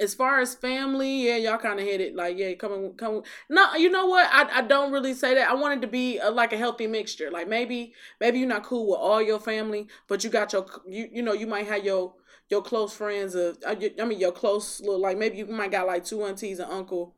[0.00, 2.14] as far as family, yeah, y'all kind of hit it.
[2.14, 3.22] Like, yeah, come come.
[3.50, 4.28] No, you know what?
[4.30, 5.50] I, I don't really say that.
[5.50, 7.30] I wanted to be a, like a healthy mixture.
[7.30, 11.08] Like maybe maybe you're not cool with all your family, but you got your you
[11.12, 12.14] you know you might have your
[12.48, 15.86] your close friends of I I mean your close little like maybe you might got
[15.86, 17.16] like two aunties and uncle,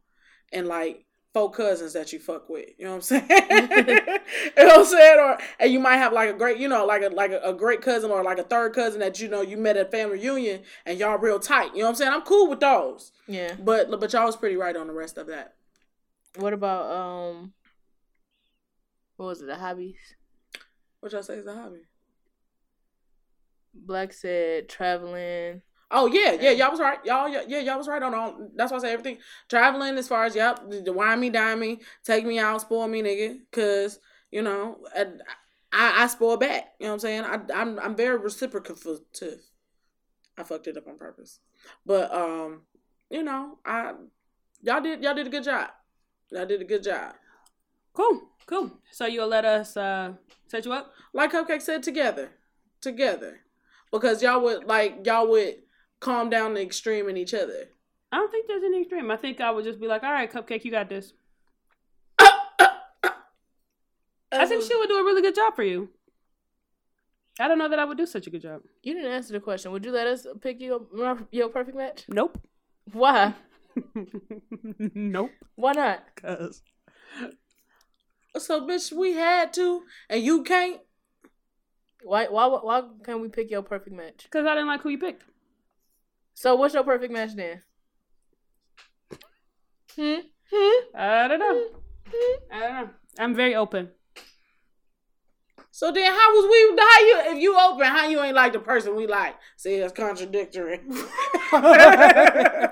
[0.52, 2.68] and like four cousins that you fuck with.
[2.78, 3.26] You know what I'm saying?
[3.30, 5.18] you know what I'm saying?
[5.18, 7.52] Or and you might have like a great, you know, like a like a, a
[7.52, 10.62] great cousin or like a third cousin that you know you met at family reunion
[10.84, 11.72] and y'all real tight.
[11.72, 12.12] You know what I'm saying?
[12.12, 13.12] I'm cool with those.
[13.26, 13.54] Yeah.
[13.58, 15.54] But but y'all was pretty right on the rest of that.
[16.36, 17.52] What about um?
[19.16, 19.46] What was it?
[19.46, 19.96] The hobbies.
[21.00, 21.80] What y'all say is a hobby?
[23.74, 25.62] Black said traveling.
[25.90, 26.98] Oh yeah, yeah, y'all was right.
[27.04, 28.48] Y'all, yeah, y'all was right on all.
[28.54, 29.18] That's why I say everything.
[29.48, 33.02] Traveling as far as yep, the wine me, dine me, take me out, spoil me,
[33.02, 33.40] nigga.
[33.50, 33.98] Cause
[34.30, 35.06] you know, I,
[35.72, 36.74] I, I spoil back.
[36.78, 37.24] You know what I'm saying?
[37.24, 39.40] I, I'm, I'm very reciprocative.
[40.38, 41.40] I fucked it up on purpose,
[41.84, 42.62] but um,
[43.10, 43.94] you know, I,
[44.62, 45.70] y'all did, y'all did a good job.
[46.30, 47.14] Y'all did a good job.
[47.92, 48.70] Cool, cool.
[48.92, 50.12] So you'll let us uh,
[50.46, 50.92] set you up?
[51.12, 52.30] Like Cupcake said, together,
[52.80, 53.40] together,
[53.90, 55.56] because y'all would like y'all would
[56.00, 57.68] calm down the extreme in each other.
[58.12, 59.10] I don't think there's any extreme.
[59.10, 61.12] I think I would just be like, all right, Cupcake, you got this.
[64.32, 65.90] I think she would do a really good job for you.
[67.38, 68.62] I don't know that I would do such a good job.
[68.82, 69.72] You didn't answer the question.
[69.72, 70.82] Would you let us pick your
[71.30, 72.04] your perfect match?
[72.08, 72.38] Nope.
[72.92, 73.34] Why?
[74.78, 75.30] nope.
[75.56, 76.04] Why not?
[76.16, 76.62] Cause
[78.36, 80.80] So, bitch, we had to, and you can't.
[82.02, 82.26] Why?
[82.26, 82.46] Why?
[82.46, 84.28] Why can't we pick your perfect match?
[84.30, 85.24] Cause I didn't like who you picked.
[86.34, 87.62] So what's your perfect match then?
[89.96, 90.20] Hmm.
[90.52, 90.96] Hmm.
[90.96, 91.66] I don't know.
[92.52, 92.90] I don't know.
[93.18, 93.90] I'm very open.
[95.70, 96.76] So then, how was we?
[96.82, 97.36] How you?
[97.36, 99.36] If you open, how you ain't like the person we like?
[99.56, 100.80] See, it's contradictory.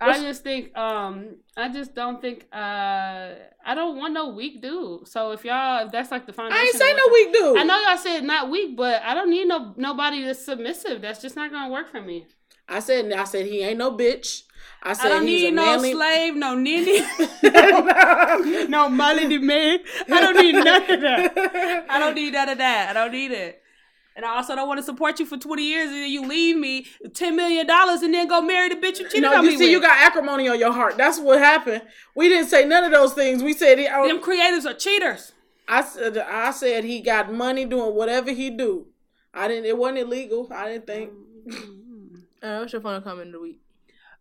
[0.00, 5.06] I just think um I just don't think uh I don't want no weak dude.
[5.06, 7.58] So if y'all if that's like the foundation I ain't say no weak dude.
[7.58, 11.02] I know y'all said not weak, but I don't need no nobody that's submissive.
[11.02, 12.26] That's just not gonna work for me.
[12.68, 13.12] I said.
[13.12, 14.44] I said he ain't no bitch.
[14.82, 15.92] I said I don't he's need a no manly.
[15.92, 17.00] slave, no ninny,
[18.68, 19.80] no melody man.
[20.10, 21.86] I don't need none of that.
[21.90, 22.90] I don't need none of that.
[22.90, 23.62] I don't need it.
[24.16, 26.56] And I also don't want to support you for 20 years and then you leave
[26.56, 29.56] me $10 million and then go marry the bitch you cheated no, on you me
[29.56, 29.72] see, with.
[29.72, 30.96] you got acrimony on your heart.
[30.96, 31.82] That's what happened.
[32.14, 33.42] We didn't say none of those things.
[33.42, 33.86] We said he.
[33.86, 35.32] I, Them creators are cheaters.
[35.68, 36.18] I said.
[36.18, 38.86] I said he got money doing whatever he do.
[39.32, 39.66] I didn't.
[39.66, 40.48] It wasn't illegal.
[40.52, 41.10] I didn't think.
[42.42, 43.60] Uh, what's your final comment of the week?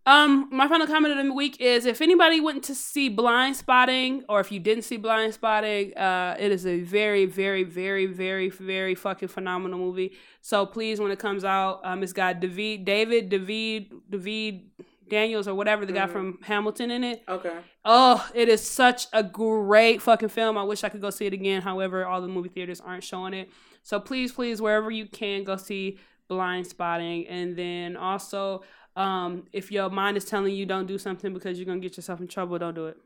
[0.09, 4.39] Um, my final comment of the week is if anybody went to see Blindspotting, or
[4.39, 9.27] if you didn't see Blindspotting, uh, it is a very, very, very, very, very fucking
[9.27, 10.13] phenomenal movie.
[10.41, 14.71] So please, when it comes out, um, it's got David, David, David, David
[15.07, 16.11] Daniels, or whatever the guy Mhm.
[16.11, 17.21] from Hamilton in it.
[17.29, 17.57] Okay.
[17.85, 20.57] Oh, it is such a great fucking film.
[20.57, 21.61] I wish I could go see it again.
[21.61, 23.51] However, all the movie theaters aren't showing it.
[23.83, 25.99] So please, please, wherever you can, go see
[26.29, 27.25] Blindspotting.
[27.29, 28.63] And then also,
[28.99, 32.19] um, if your mind is telling you don't do something because you're gonna get yourself
[32.19, 32.97] in trouble, don't do it.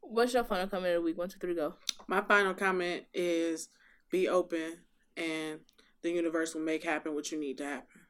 [0.00, 1.18] What's your final comment of the week?
[1.18, 1.74] One, two, three, go.
[2.06, 3.68] My final comment is
[4.10, 4.78] be open
[5.18, 5.60] and
[6.00, 8.00] the universe will make happen what you need to happen.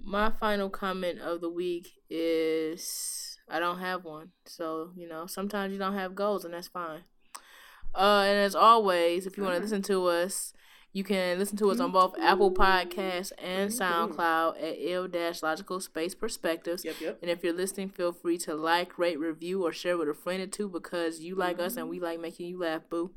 [0.00, 4.30] My final comment of the week is I don't have one.
[4.46, 7.02] So, you know, sometimes you don't have goals and that's fine.
[7.96, 10.52] Uh and as always, if you want to listen to us,
[10.92, 13.82] you can listen to us on both Apple Podcasts and mm-hmm.
[13.82, 16.84] SoundCloud at ill dash logical space perspectives.
[16.84, 17.18] Yep, yep.
[17.22, 20.42] And if you're listening, feel free to like, rate, review, or share with a friend
[20.42, 21.90] or two because you like us and mm-hmm.
[21.90, 23.12] we like making you laugh, boo.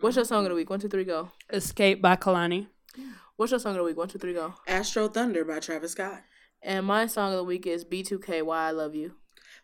[0.00, 0.70] What's your song of the week?
[0.70, 1.32] One, two, three, go.
[1.50, 2.68] Escape by Kehlani.
[3.36, 3.96] What's your song of the week?
[3.96, 4.54] One, two, three, go.
[4.68, 6.22] Astrothunder by Travis Scott.
[6.62, 9.14] And my song of the week is B2K, Why I Love You.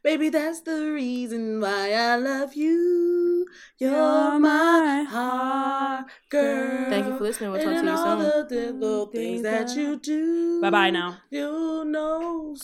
[0.05, 3.47] Baby, that's the reason why I love you.
[3.79, 6.91] You're my heart, girl.
[6.91, 7.53] Thank you for listening.
[7.53, 8.49] We'll talk to and you all soon.
[8.49, 10.61] the little things that you do.
[10.61, 11.17] Bye bye now.
[11.31, 12.55] You know